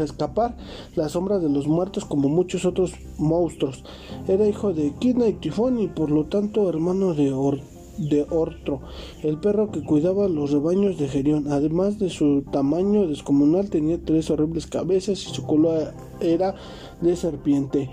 escapar 0.02 0.58
las 0.96 1.14
sombras 1.14 1.42
de 1.42 1.50
los 1.50 1.68
muertos 1.68 2.06
como 2.06 2.30
muchos 2.30 2.66
otros 2.66 2.94
monstruos. 3.18 3.84
Era 4.28 4.48
hijo 4.48 4.74
de 4.74 4.94
Kidna 5.00 5.28
y 5.28 5.34
Tifón 5.34 5.80
y 5.80 5.88
por 5.88 6.10
lo 6.10 6.26
tanto 6.26 6.70
hermano 6.70 7.14
de, 7.14 7.34
de 7.98 8.26
Ortro, 8.30 8.82
el 9.24 9.38
perro 9.38 9.72
que 9.72 9.84
cuidaba 9.84 10.28
los 10.28 10.52
rebaños 10.52 10.98
de 10.98 11.08
Gerión. 11.08 11.52
Además 11.52 12.00
de 12.00 12.10
su 12.10 12.44
tamaño 12.52 13.08
descomunal, 13.08 13.70
tenía 13.70 14.00
tres 14.04 14.30
horribles 14.30 14.68
cabezas 14.68 15.24
y 15.24 15.34
su 15.34 15.46
cola 15.46 15.94
era 16.20 16.56
de 17.02 17.16
serpiente. 17.16 17.90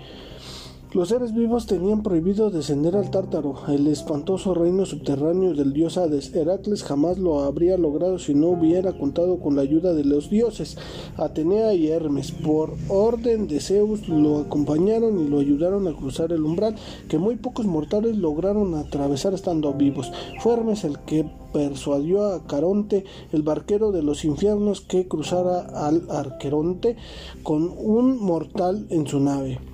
Los 0.93 1.09
seres 1.09 1.33
vivos 1.33 1.65
tenían 1.65 2.03
prohibido 2.03 2.51
descender 2.51 2.95
al 2.95 3.09
Tártaro, 3.09 3.55
el 3.67 3.87
espantoso 3.87 4.53
reino 4.53 4.85
subterráneo 4.85 5.55
del 5.55 5.73
dios 5.73 5.97
Hades. 5.97 6.35
Heracles 6.35 6.83
jamás 6.83 7.17
lo 7.17 7.39
habría 7.39 7.79
logrado 7.79 8.19
si 8.19 8.35
no 8.35 8.49
hubiera 8.49 8.93
contado 8.93 9.39
con 9.39 9.55
la 9.55 9.63
ayuda 9.63 9.95
de 9.95 10.03
los 10.03 10.29
dioses. 10.29 10.77
Atenea 11.17 11.73
y 11.73 11.87
Hermes, 11.87 12.31
por 12.31 12.75
orden 12.89 13.47
de 13.47 13.59
Zeus, 13.59 14.07
lo 14.07 14.41
acompañaron 14.41 15.19
y 15.19 15.27
lo 15.27 15.39
ayudaron 15.39 15.87
a 15.87 15.95
cruzar 15.95 16.31
el 16.31 16.43
umbral 16.43 16.75
que 17.09 17.17
muy 17.17 17.37
pocos 17.37 17.65
mortales 17.65 18.15
lograron 18.15 18.75
atravesar 18.75 19.33
estando 19.33 19.73
vivos. 19.73 20.11
Fue 20.41 20.53
Hermes 20.53 20.83
el 20.83 20.99
que 20.99 21.25
persuadió 21.51 22.23
a 22.27 22.45
Caronte, 22.45 23.03
el 23.31 23.41
barquero 23.41 23.91
de 23.91 24.03
los 24.03 24.23
infiernos, 24.25 24.81
que 24.81 25.07
cruzara 25.07 25.87
al 25.87 26.03
Arqueronte 26.11 26.97
con 27.41 27.63
un 27.63 28.23
mortal 28.23 28.85
en 28.91 29.07
su 29.07 29.19
nave 29.19 29.72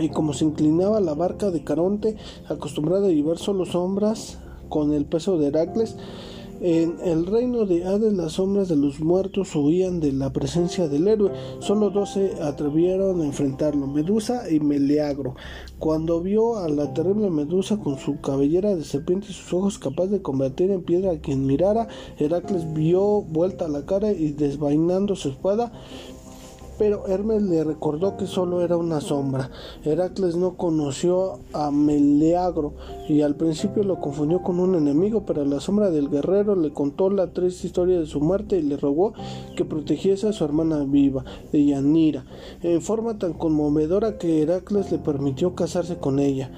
y 0.00 0.08
como 0.08 0.32
se 0.32 0.44
inclinaba 0.44 1.00
la 1.00 1.14
barca 1.14 1.50
de 1.50 1.64
Caronte, 1.64 2.16
acostumbrada 2.48 3.08
a 3.08 3.10
llevar 3.10 3.38
solo 3.38 3.64
sombras 3.64 4.38
con 4.68 4.92
el 4.92 5.04
peso 5.04 5.38
de 5.38 5.48
Heracles, 5.48 5.96
en 6.62 6.96
el 7.02 7.24
reino 7.24 7.64
de 7.64 7.86
Hades 7.86 8.12
las 8.12 8.32
sombras 8.32 8.68
de 8.68 8.76
los 8.76 9.00
muertos 9.00 9.56
huían 9.56 9.98
de 9.98 10.12
la 10.12 10.30
presencia 10.30 10.88
del 10.88 11.08
héroe. 11.08 11.32
Solo 11.60 11.88
dos 11.88 12.12
se 12.12 12.34
atrevieron 12.42 13.22
a 13.22 13.24
enfrentarlo, 13.24 13.86
Medusa 13.86 14.50
y 14.50 14.60
Meleagro. 14.60 15.36
Cuando 15.78 16.20
vio 16.20 16.58
a 16.58 16.68
la 16.68 16.92
terrible 16.92 17.30
Medusa 17.30 17.78
con 17.78 17.98
su 17.98 18.20
cabellera 18.20 18.76
de 18.76 18.84
serpiente 18.84 19.28
y 19.30 19.32
sus 19.32 19.54
ojos 19.54 19.78
capaz 19.78 20.08
de 20.08 20.20
convertir 20.20 20.70
en 20.70 20.82
piedra 20.82 21.12
a 21.12 21.18
quien 21.18 21.46
mirara, 21.46 21.88
Heracles 22.18 22.70
vio 22.74 23.22
vuelta 23.22 23.66
la 23.66 23.86
cara 23.86 24.12
y 24.12 24.32
desvainando 24.32 25.16
su 25.16 25.30
espada, 25.30 25.72
pero 26.80 27.06
Hermes 27.06 27.42
le 27.42 27.62
recordó 27.62 28.16
que 28.16 28.26
solo 28.26 28.62
era 28.62 28.78
una 28.78 29.02
sombra. 29.02 29.50
Heracles 29.84 30.36
no 30.36 30.56
conoció 30.56 31.40
a 31.52 31.70
Meleagro 31.70 32.72
y 33.06 33.20
al 33.20 33.34
principio 33.34 33.84
lo 33.84 34.00
confundió 34.00 34.42
con 34.42 34.58
un 34.58 34.74
enemigo, 34.74 35.26
pero 35.26 35.44
la 35.44 35.60
sombra 35.60 35.90
del 35.90 36.08
guerrero 36.08 36.56
le 36.56 36.72
contó 36.72 37.10
la 37.10 37.34
triste 37.34 37.66
historia 37.66 38.00
de 38.00 38.06
su 38.06 38.22
muerte 38.22 38.56
y 38.56 38.62
le 38.62 38.78
rogó 38.78 39.12
que 39.56 39.66
protegiese 39.66 40.26
a 40.26 40.32
su 40.32 40.42
hermana 40.42 40.82
viva, 40.84 41.22
Yanira, 41.52 42.24
en 42.62 42.80
forma 42.80 43.18
tan 43.18 43.34
conmovedora 43.34 44.16
que 44.16 44.40
Heracles 44.40 44.90
le 44.90 44.96
permitió 44.96 45.54
casarse 45.54 45.98
con 45.98 46.18
ella. 46.18 46.50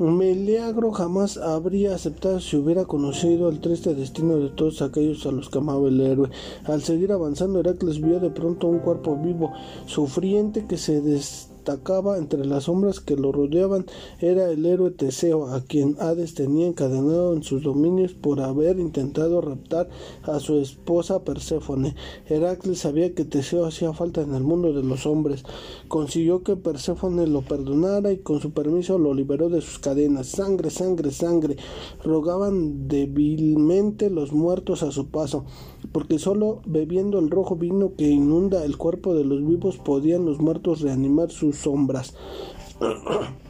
Meleagro 0.00 0.92
jamás 0.92 1.36
habría 1.36 1.94
aceptado 1.94 2.40
si 2.40 2.56
hubiera 2.56 2.86
conocido 2.86 3.50
el 3.50 3.60
triste 3.60 3.94
destino 3.94 4.38
de 4.38 4.48
todos 4.48 4.80
aquellos 4.80 5.26
a 5.26 5.30
los 5.30 5.50
que 5.50 5.58
amaba 5.58 5.88
el 5.88 6.00
héroe. 6.00 6.30
Al 6.64 6.80
seguir 6.80 7.12
avanzando, 7.12 7.60
Heracles 7.60 8.00
vio 8.00 8.18
de 8.18 8.30
pronto 8.30 8.66
un 8.66 8.78
cuerpo 8.78 9.14
vivo, 9.16 9.52
sufriente, 9.84 10.64
que 10.66 10.78
se 10.78 11.02
des 11.02 11.49
destacaba 11.60 12.16
entre 12.16 12.46
las 12.46 12.64
sombras 12.64 13.00
que 13.00 13.16
lo 13.16 13.32
rodeaban 13.32 13.84
era 14.18 14.50
el 14.50 14.64
héroe 14.64 14.90
Teseo, 14.90 15.48
a 15.48 15.60
quien 15.60 15.96
Hades 16.00 16.34
tenía 16.34 16.66
encadenado 16.66 17.34
en 17.34 17.42
sus 17.42 17.62
dominios 17.62 18.14
por 18.14 18.40
haber 18.40 18.78
intentado 18.78 19.42
raptar 19.42 19.90
a 20.22 20.40
su 20.40 20.58
esposa 20.58 21.22
Perséfone. 21.22 21.94
Heracles 22.26 22.78
sabía 22.78 23.14
que 23.14 23.26
Teseo 23.26 23.66
hacía 23.66 23.92
falta 23.92 24.22
en 24.22 24.34
el 24.34 24.42
mundo 24.42 24.72
de 24.72 24.82
los 24.82 25.04
hombres. 25.04 25.44
Consiguió 25.88 26.42
que 26.42 26.56
Perséfone 26.56 27.26
lo 27.26 27.42
perdonara 27.42 28.10
y 28.10 28.18
con 28.18 28.40
su 28.40 28.52
permiso 28.52 28.98
lo 28.98 29.12
liberó 29.12 29.50
de 29.50 29.60
sus 29.60 29.78
cadenas. 29.78 30.28
Sangre, 30.28 30.70
sangre, 30.70 31.10
sangre. 31.10 31.56
Rogaban 32.02 32.88
débilmente 32.88 34.08
los 34.08 34.32
muertos 34.32 34.82
a 34.82 34.92
su 34.92 35.08
paso, 35.08 35.44
porque 35.92 36.18
solo 36.18 36.60
bebiendo 36.66 37.18
el 37.18 37.30
rojo 37.30 37.56
vino 37.56 37.94
que 37.96 38.08
inunda 38.08 38.64
el 38.64 38.76
cuerpo 38.76 39.14
de 39.14 39.24
los 39.24 39.44
vivos 39.44 39.78
podían 39.78 40.24
los 40.24 40.40
muertos 40.40 40.80
reanimar 40.80 41.30
sus 41.30 41.56
sombras. 41.56 42.14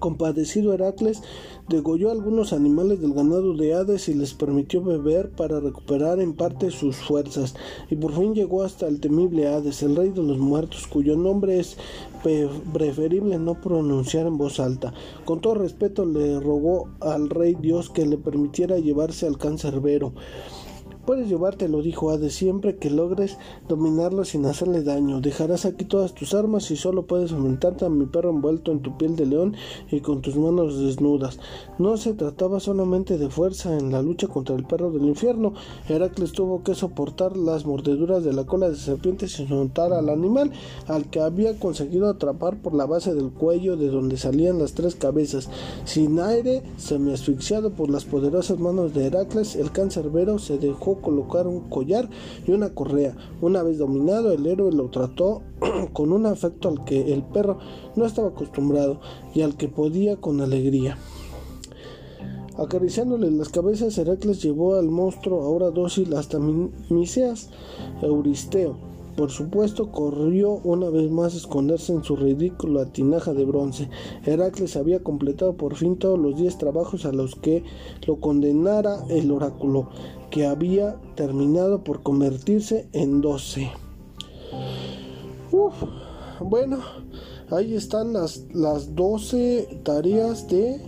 Compadecido 0.00 0.72
Heracles 0.74 1.22
degolló 1.68 2.10
algunos 2.10 2.52
animales 2.52 3.00
del 3.00 3.12
ganado 3.12 3.54
de 3.54 3.74
Hades 3.74 4.08
y 4.08 4.14
les 4.14 4.32
permitió 4.32 4.82
beber 4.82 5.30
para 5.30 5.60
recuperar 5.60 6.20
en 6.20 6.34
parte 6.34 6.70
sus 6.70 6.96
fuerzas, 6.96 7.54
y 7.90 7.96
por 7.96 8.14
fin 8.14 8.34
llegó 8.34 8.62
hasta 8.62 8.86
el 8.86 9.00
temible 9.00 9.48
Hades, 9.48 9.82
el 9.82 9.96
rey 9.96 10.10
de 10.10 10.22
los 10.22 10.38
muertos, 10.38 10.86
cuyo 10.86 11.16
nombre 11.16 11.58
es 11.58 11.76
preferible 12.72 13.38
no 13.38 13.60
pronunciar 13.60 14.26
en 14.26 14.38
voz 14.38 14.60
alta. 14.60 14.94
Con 15.24 15.40
todo 15.40 15.54
respeto 15.54 16.06
le 16.06 16.40
rogó 16.40 16.88
al 17.00 17.28
rey 17.28 17.56
Dios 17.60 17.90
que 17.90 18.06
le 18.06 18.16
permitiera 18.16 18.78
llevarse 18.78 19.26
al 19.26 19.38
cancerbero. 19.38 20.12
Puedes 21.08 21.30
llevártelo, 21.30 21.80
dijo 21.80 22.10
Hades, 22.10 22.34
siempre 22.34 22.76
que 22.76 22.90
logres 22.90 23.38
dominarlo 23.66 24.26
sin 24.26 24.44
hacerle 24.44 24.82
daño. 24.82 25.22
Dejarás 25.22 25.64
aquí 25.64 25.86
todas 25.86 26.12
tus 26.12 26.34
armas 26.34 26.70
y 26.70 26.76
solo 26.76 27.06
puedes 27.06 27.32
aumentarte 27.32 27.86
a 27.86 27.88
mi 27.88 28.04
perro 28.04 28.28
envuelto 28.28 28.72
en 28.72 28.82
tu 28.82 28.98
piel 28.98 29.16
de 29.16 29.24
león 29.24 29.56
y 29.90 30.00
con 30.00 30.20
tus 30.20 30.36
manos 30.36 30.78
desnudas. 30.78 31.38
No 31.78 31.96
se 31.96 32.12
trataba 32.12 32.60
solamente 32.60 33.16
de 33.16 33.30
fuerza 33.30 33.74
en 33.78 33.90
la 33.90 34.02
lucha 34.02 34.26
contra 34.26 34.54
el 34.54 34.66
perro 34.66 34.90
del 34.90 35.06
infierno. 35.06 35.54
Heracles 35.88 36.32
tuvo 36.32 36.62
que 36.62 36.74
soportar 36.74 37.38
las 37.38 37.64
mordeduras 37.64 38.22
de 38.22 38.34
la 38.34 38.44
cola 38.44 38.68
de 38.68 38.76
serpiente 38.76 39.28
sin 39.28 39.48
soltar 39.48 39.94
al 39.94 40.10
animal, 40.10 40.52
al 40.88 41.08
que 41.08 41.20
había 41.20 41.58
conseguido 41.58 42.10
atrapar 42.10 42.60
por 42.60 42.74
la 42.74 42.84
base 42.84 43.14
del 43.14 43.30
cuello 43.30 43.78
de 43.78 43.88
donde 43.88 44.18
salían 44.18 44.58
las 44.58 44.74
tres 44.74 44.94
cabezas. 44.94 45.48
Sin 45.86 46.20
aire, 46.20 46.62
semi 46.76 47.14
asfixiado 47.14 47.70
por 47.70 47.88
las 47.88 48.04
poderosas 48.04 48.58
manos 48.58 48.92
de 48.92 49.06
Heracles, 49.06 49.56
el 49.56 49.72
cancerbero 49.72 50.38
se 50.38 50.58
dejó 50.58 50.97
colocar 51.00 51.46
un 51.46 51.68
collar 51.68 52.08
y 52.46 52.52
una 52.52 52.74
correa. 52.74 53.16
Una 53.40 53.62
vez 53.62 53.78
dominado, 53.78 54.32
el 54.32 54.46
héroe 54.46 54.72
lo 54.72 54.88
trató 54.90 55.42
con 55.92 56.12
un 56.12 56.26
afecto 56.26 56.68
al 56.68 56.84
que 56.84 57.12
el 57.12 57.22
perro 57.22 57.58
no 57.96 58.04
estaba 58.04 58.28
acostumbrado 58.28 59.00
y 59.34 59.42
al 59.42 59.56
que 59.56 59.68
podía 59.68 60.16
con 60.16 60.40
alegría. 60.40 60.98
Acariciándole 62.56 63.30
las 63.30 63.50
cabezas, 63.50 63.96
Heracles 63.98 64.42
llevó 64.42 64.74
al 64.74 64.88
monstruo 64.88 65.42
ahora 65.42 65.70
dócil 65.70 66.14
hasta 66.14 66.40
Miseas 66.90 67.50
Euristeo 68.02 68.97
por 69.18 69.32
supuesto, 69.32 69.90
corrió 69.90 70.60
una 70.62 70.90
vez 70.90 71.10
más 71.10 71.34
a 71.34 71.38
esconderse 71.38 71.92
en 71.92 72.04
su 72.04 72.14
ridícula 72.14 72.92
tinaja 72.92 73.34
de 73.34 73.44
bronce. 73.44 73.90
Heracles 74.24 74.76
había 74.76 75.02
completado 75.02 75.56
por 75.56 75.74
fin 75.74 75.96
todos 75.96 76.16
los 76.20 76.36
diez 76.36 76.56
trabajos 76.56 77.04
a 77.04 77.10
los 77.10 77.34
que 77.34 77.64
lo 78.06 78.20
condenara 78.20 79.04
el 79.10 79.32
oráculo, 79.32 79.88
que 80.30 80.46
había 80.46 81.00
terminado 81.16 81.82
por 81.82 82.04
convertirse 82.04 82.88
en 82.92 83.20
doce. 83.20 83.72
bueno, 86.38 86.78
ahí 87.50 87.74
están 87.74 88.12
las, 88.12 88.46
las 88.54 88.94
12 88.94 89.80
tareas 89.82 90.46
de 90.46 90.80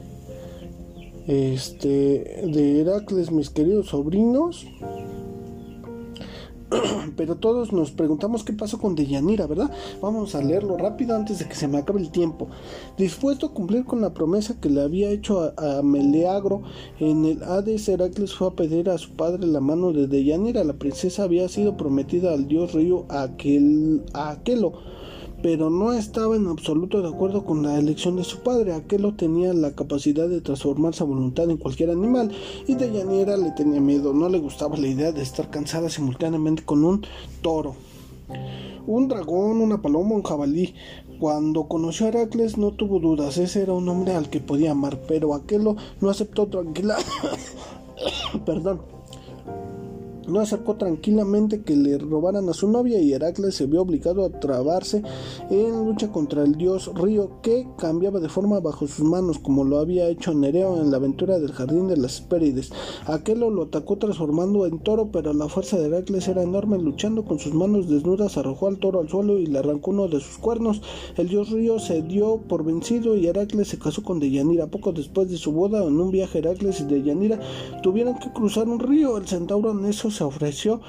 este 1.27 2.47
de 2.47 2.81
Heracles, 2.81 3.33
mis 3.33 3.51
queridos 3.51 3.89
sobrinos. 3.89 4.69
pero 7.17 7.37
todos 7.37 7.73
nos 7.73 7.91
preguntamos 7.91 8.45
qué 8.45 8.53
pasó 8.53 8.79
con 8.79 8.95
Deyanira, 8.95 9.47
¿verdad? 9.47 9.71
Vamos 10.01 10.35
a 10.35 10.43
leerlo 10.43 10.77
rápido 10.77 11.17
antes 11.17 11.39
de 11.39 11.49
que 11.49 11.55
se 11.55 11.69
me 11.69 11.79
acabe 11.79 12.01
el 12.01 12.11
tiempo. 12.11 12.49
Dispuesto 12.97 13.47
a 13.47 13.53
cumplir 13.53 13.85
con 13.85 14.01
la 14.01 14.15
promesa 14.15 14.61
que 14.61 14.71
le 14.71 14.83
había 14.83 15.11
hecho 15.11 15.53
a, 15.57 15.83
Meleagro 15.83 16.63
en 16.99 17.25
el 17.25 17.43
Hades, 17.43 17.89
Heracles 17.89 18.35
fue 18.35 18.49
a 18.49 18.53
pedir 18.53 18.91
a 18.91 18.99
su 18.99 19.11
padre 19.13 19.47
la 19.47 19.61
mano 19.61 19.93
de 19.93 20.07
Deyanira. 20.07 20.65
La 20.65 20.75
princesa 20.75 21.25
había 21.25 21.49
sido 21.49 21.77
prometida 21.77 22.33
al 22.33 22.47
dios 22.49 22.73
río 22.73 23.07
Aquel, 23.09 24.03
Aquelo 24.13 25.00
pero 25.43 25.71
no 25.71 25.93
estaba 25.93 26.37
en 26.37 26.47
absoluto 26.47 27.01
de 27.01 27.09
acuerdo 27.09 27.45
con 27.45 27.63
la 27.63 27.79
elección 27.79 28.17
de 28.17 28.25
su 28.25 28.41
padre. 28.41 28.73
Aquelo 28.73 29.15
tenía 29.15 29.53
la 29.53 29.75
capacidad 29.75 30.29
de 30.29 30.41
transformarse 30.41 31.03
a 31.03 31.07
voluntad 31.07 31.49
en 31.51 31.57
cualquier 31.57 31.91
animal 31.91 32.31
y 32.67 32.75
Deyanira 32.75 33.37
le 33.37 33.51
tenía 33.53 33.81
miedo, 33.81 34.13
no 34.13 34.29
le 34.29 34.39
gustaba 34.39 34.77
la 34.77 34.89
idea 34.89 35.13
de 35.13 35.23
estar 35.23 35.51
cansada 35.51 35.89
simultáneamente 35.89 36.65
con 36.65 36.85
un 36.85 37.07
toro. 37.43 37.75
Un 38.87 39.09
dragón, 39.09 39.61
una 39.61 39.83
paloma, 39.83 40.15
un 40.15 40.23
jabalí. 40.23 40.75
Cuando 41.19 41.69
conoció 41.69 42.07
a 42.07 42.09
Heracles 42.11 42.57
no 42.57 42.73
tuvo 42.73 42.99
dudas, 42.99 43.37
ese 43.39 43.63
era 43.63 43.73
un 43.73 43.89
hombre 43.89 44.15
al 44.15 44.31
que 44.31 44.41
podía 44.41 44.71
amar, 44.73 45.01
pero 45.07 45.35
Aquelo 45.35 45.77
no 46.01 46.11
aceptó 46.11 46.47
tranquila. 46.47 46.97
Perdón 48.47 49.00
no 50.31 50.41
acercó 50.41 50.77
tranquilamente 50.77 51.63
que 51.63 51.77
le 51.77 51.99
robaran 51.99 52.49
a 52.49 52.55
su 52.55 52.69
novia 52.69 53.01
y 53.01 53.13
Heracles 53.13 53.55
se 53.55 53.67
vio 53.67 53.83
obligado 53.83 54.25
a 54.25 54.41
trabarse 54.41 55.03
en 55.51 55.85
lucha 55.85 56.11
contra 56.11 56.43
el 56.43 56.57
dios 56.57 56.91
Río 56.95 57.41
que 57.43 57.69
cambiaba 57.77 58.21
de 58.21 58.29
forma 58.29 58.61
bajo 58.61 58.87
sus 58.87 59.05
manos 59.05 59.39
como 59.39 59.65
lo 59.65 59.79
había 59.79 60.09
hecho 60.09 60.35
Nereo 60.35 60.81
en 60.81 60.91
la 60.91 60.97
aventura 60.97 61.39
del 61.39 61.53
jardín 61.53 61.89
de 61.89 61.97
las 61.97 62.21
Hespérides. 62.21 62.71
Aquelo 63.07 63.51
lo 63.51 63.65
atacó 63.65 63.99
transformando 63.99 64.67
en 64.67 64.79
toro 64.79 65.11
pero 65.11 65.33
la 65.33 65.49
fuerza 65.49 65.79
de 65.79 65.87
Heracles 65.87 66.29
era 66.29 66.43
enorme 66.43 66.79
luchando 66.79 67.25
con 67.25 67.39
sus 67.39 67.55
manos 67.55 67.89
desnudas 67.89 68.37
arrojó 68.37 68.69
al 68.69 68.79
toro 68.79 69.01
al 69.01 69.09
suelo 69.09 69.39
y 69.39 69.47
le 69.47 69.59
arrancó 69.59 69.91
uno 69.91 70.09
de 70.09 70.21
sus 70.21 70.39
cuernos. 70.39 70.83
El 71.17 71.29
dios 71.29 71.51
Río 71.51 71.79
se 71.79 72.03
dio 72.03 72.39
por 72.49 72.65
vencido 72.65 73.17
y 73.17 73.27
Heracles 73.27 73.69
se 73.69 73.79
casó 73.79 74.03
con 74.03 74.21
Deyanira. 74.21 74.67
Poco 74.69 74.93
después 74.93 75.29
de 75.29 75.37
su 75.37 75.53
boda 75.53 75.83
en 75.85 75.99
un 76.01 76.11
viaje 76.11 76.39
Heracles 76.39 76.81
y 76.81 76.85
Deyanira 76.85 77.41
tuvieron 77.83 78.19
que 78.19 78.33
cruzar 78.33 78.69
un 78.69 78.81
río. 78.81 79.17
El 79.17 79.27
centauro 79.27 79.75
Neso 79.75 80.11
se 80.21 80.25
ofreció 80.25 80.83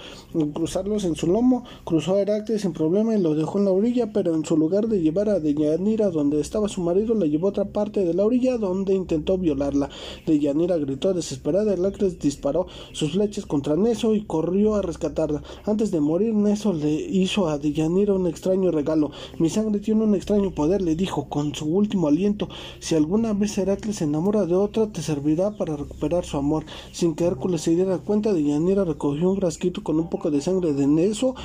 cruzarlos 0.53 1.05
en 1.05 1.15
su 1.15 1.25
lomo, 1.25 1.63
cruzó 1.85 2.15
a 2.15 2.21
Heracles 2.21 2.63
sin 2.63 2.73
problema 2.73 3.15
y 3.15 3.21
lo 3.21 3.33
dejó 3.33 3.59
en 3.59 3.65
la 3.65 3.71
orilla, 3.71 4.11
pero 4.11 4.35
en 4.35 4.43
su 4.43 4.57
lugar 4.57 4.87
de 4.87 5.01
llevar 5.01 5.29
a 5.29 5.39
Deyanira 5.39 6.09
donde 6.09 6.41
estaba 6.41 6.67
su 6.67 6.81
marido, 6.81 7.15
le 7.15 7.29
llevó 7.29 7.47
a 7.47 7.51
otra 7.51 7.65
parte 7.65 8.03
de 8.03 8.13
la 8.13 8.25
orilla 8.25 8.57
donde 8.57 8.93
intentó 8.93 9.37
violarla. 9.37 9.89
Deyanira 10.25 10.77
gritó 10.77 11.13
desesperada, 11.13 11.71
Heracles 11.71 12.19
disparó 12.19 12.67
sus 12.91 13.13
flechas 13.13 13.45
contra 13.45 13.77
Neso 13.77 14.15
y 14.15 14.25
corrió 14.25 14.75
a 14.75 14.81
rescatarla. 14.81 15.43
Antes 15.65 15.91
de 15.91 16.01
morir, 16.01 16.33
Neso 16.33 16.73
le 16.73 16.91
hizo 16.91 17.47
a 17.47 17.57
Deyanira 17.57 18.13
un 18.13 18.27
extraño 18.27 18.71
regalo. 18.71 19.11
Mi 19.39 19.49
sangre 19.49 19.79
tiene 19.79 20.03
un 20.03 20.13
extraño 20.13 20.51
poder, 20.51 20.81
le 20.81 20.97
dijo 20.97 21.29
con 21.29 21.55
su 21.55 21.65
último 21.67 22.09
aliento. 22.09 22.49
Si 22.79 22.95
alguna 22.95 23.31
vez 23.31 23.57
Heracles 23.57 23.95
se 23.97 24.03
enamora 24.03 24.45
de 24.45 24.55
otra, 24.55 24.87
te 24.87 25.01
servirá 25.01 25.51
para 25.51 25.77
recuperar 25.77 26.25
su 26.25 26.35
amor. 26.35 26.65
Sin 26.91 27.15
que 27.15 27.23
Hércules 27.23 27.61
se 27.61 27.75
diera 27.75 27.97
cuenta, 27.99 28.33
Deyanira 28.33 28.83
recogió 28.83 29.20
un 29.25 29.37
frasquito 29.37 29.83
con 29.83 29.99
un 29.99 30.09
poco 30.09 30.31
de 30.31 30.41
sangre 30.41 30.73
de 30.73 30.87
Neso. 30.87 31.35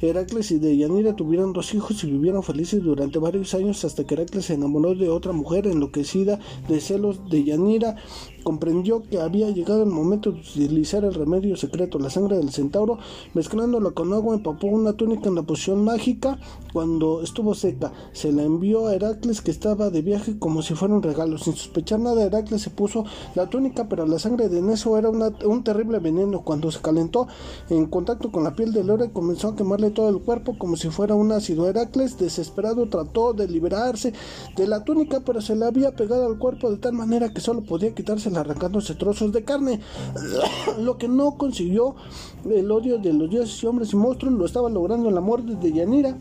Heracles 0.00 0.50
y 0.50 0.58
Deyanira 0.58 1.14
tuvieron 1.14 1.52
dos 1.52 1.74
hijos 1.74 2.02
y 2.04 2.10
vivieron 2.10 2.42
felices 2.42 2.82
durante 2.82 3.18
varios 3.18 3.54
años 3.54 3.84
hasta 3.84 4.04
que 4.04 4.14
Heracles 4.14 4.46
se 4.46 4.54
enamoró 4.54 4.94
de 4.94 5.08
otra 5.08 5.32
mujer 5.32 5.66
enloquecida 5.66 6.40
de 6.68 6.80
celos 6.80 7.28
de 7.28 7.44
Yanira 7.44 7.96
comprendió 8.42 9.02
que 9.02 9.20
había 9.20 9.50
llegado 9.50 9.82
el 9.82 9.90
momento 9.90 10.32
de 10.32 10.40
utilizar 10.40 11.04
el 11.04 11.14
remedio 11.14 11.56
secreto, 11.56 11.98
la 11.98 12.10
sangre 12.10 12.36
del 12.36 12.50
centauro, 12.50 12.98
mezclándola 13.34 13.90
con 13.92 14.12
agua, 14.12 14.34
empapó 14.34 14.66
una 14.66 14.92
túnica 14.92 15.28
en 15.28 15.34
la 15.34 15.42
poción 15.42 15.84
mágica. 15.84 16.38
Cuando 16.72 17.22
estuvo 17.22 17.54
seca, 17.54 17.92
se 18.12 18.32
la 18.32 18.42
envió 18.42 18.86
a 18.86 18.94
Heracles 18.94 19.40
que 19.42 19.50
estaba 19.50 19.90
de 19.90 20.02
viaje 20.02 20.38
como 20.38 20.62
si 20.62 20.74
fuera 20.74 20.94
un 20.94 21.02
regalo. 21.02 21.38
Sin 21.38 21.54
sospechar 21.54 22.00
nada, 22.00 22.24
Heracles 22.24 22.62
se 22.62 22.70
puso 22.70 23.04
la 23.34 23.48
túnica, 23.48 23.88
pero 23.88 24.06
la 24.06 24.18
sangre 24.18 24.48
de 24.48 24.62
Neso 24.62 24.96
era 24.96 25.10
un 25.10 25.64
terrible 25.64 25.98
veneno. 25.98 26.42
Cuando 26.42 26.70
se 26.70 26.80
calentó 26.80 27.28
en 27.68 27.86
contacto 27.86 28.32
con 28.32 28.44
la 28.44 28.54
piel 28.56 28.72
del 28.72 28.86
lore, 28.86 29.10
comenzó 29.12 29.48
a 29.48 29.56
quemarle 29.56 29.90
todo 29.90 30.08
el 30.08 30.18
cuerpo 30.20 30.56
como 30.58 30.76
si 30.76 30.88
fuera 30.88 31.14
un 31.14 31.32
ácido. 31.32 31.68
Heracles, 31.68 32.18
desesperado, 32.18 32.88
trató 32.88 33.32
de 33.32 33.48
liberarse 33.48 34.12
de 34.56 34.66
la 34.66 34.84
túnica, 34.84 35.20
pero 35.20 35.40
se 35.40 35.54
le 35.54 35.66
había 35.66 35.94
pegado 35.94 36.26
al 36.26 36.38
cuerpo 36.38 36.70
de 36.70 36.78
tal 36.78 36.94
manera 36.94 37.32
que 37.32 37.40
solo 37.40 37.62
podía 37.62 37.94
quitarse 37.94 38.30
arrancándose 38.36 38.94
trozos 38.94 39.32
de 39.32 39.44
carne. 39.44 39.80
Lo 40.78 40.98
que 40.98 41.08
no 41.08 41.36
consiguió 41.36 41.96
el 42.44 42.70
odio 42.70 42.98
de 42.98 43.12
los 43.12 43.30
dioses 43.30 43.62
y 43.62 43.66
hombres 43.66 43.92
y 43.92 43.96
monstruos 43.96 44.34
lo 44.34 44.44
estaba 44.44 44.68
logrando 44.68 45.08
en 45.08 45.14
la 45.14 45.20
muerte 45.20 45.54
de 45.54 45.72
Yanira. 45.72 46.16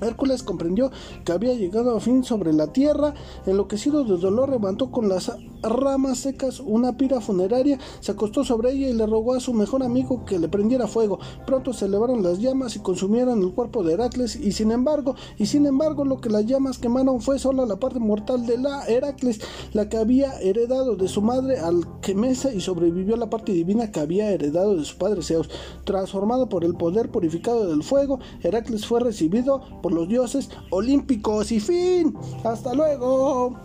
Hércules 0.00 0.42
comprendió 0.42 0.90
que 1.24 1.32
había 1.32 1.54
llegado 1.54 1.96
a 1.96 2.00
fin 2.00 2.24
sobre 2.24 2.52
la 2.52 2.72
tierra, 2.72 3.14
enloquecido 3.46 4.04
de 4.04 4.16
dolor 4.16 4.50
levantó 4.50 4.90
con 4.90 5.08
las 5.08 5.32
ramas 5.62 6.18
secas 6.18 6.60
una 6.60 6.96
pira 6.96 7.20
funeraria, 7.20 7.78
se 8.00 8.12
acostó 8.12 8.44
sobre 8.44 8.72
ella 8.72 8.88
y 8.88 8.92
le 8.92 9.06
rogó 9.06 9.34
a 9.34 9.40
su 9.40 9.54
mejor 9.54 9.82
amigo 9.82 10.24
que 10.24 10.38
le 10.38 10.48
prendiera 10.48 10.86
fuego. 10.86 11.18
Pronto 11.46 11.72
se 11.72 11.86
elevaron 11.86 12.22
las 12.22 12.38
llamas 12.38 12.76
y 12.76 12.80
consumieron 12.80 13.42
el 13.42 13.52
cuerpo 13.52 13.82
de 13.82 13.94
Heracles 13.94 14.36
y 14.36 14.52
sin 14.52 14.72
embargo, 14.72 15.14
y 15.38 15.46
sin 15.46 15.66
embargo 15.66 16.04
lo 16.04 16.20
que 16.20 16.28
las 16.28 16.46
llamas 16.46 16.78
quemaron 16.78 17.20
fue 17.20 17.38
solo 17.38 17.64
la 17.66 17.76
parte 17.76 17.98
mortal 17.98 18.46
de 18.46 18.58
la 18.58 18.84
Heracles, 18.86 19.40
la 19.72 19.88
que 19.88 19.96
había 19.96 20.38
heredado 20.40 20.96
de 20.96 21.08
su 21.08 21.22
madre 21.22 21.58
Alquemesa 21.58 22.52
y 22.52 22.60
sobrevivió 22.60 23.16
la 23.16 23.30
parte 23.30 23.52
divina 23.52 23.90
que 23.90 24.00
había 24.00 24.30
heredado 24.30 24.76
de 24.76 24.84
su 24.84 24.98
padre 24.98 25.22
Zeus. 25.22 25.48
Transformado 25.84 26.48
por 26.48 26.64
el 26.64 26.74
poder 26.74 27.10
purificado 27.10 27.68
del 27.68 27.82
fuego, 27.82 28.18
Heracles 28.42 28.86
fue 28.86 29.00
recibido 29.00 29.62
por 29.82 29.92
los 29.94 30.08
dioses 30.08 30.50
olímpicos 30.70 31.52
y 31.52 31.60
fin. 31.60 32.14
Hasta 32.44 32.74
luego. 32.74 33.56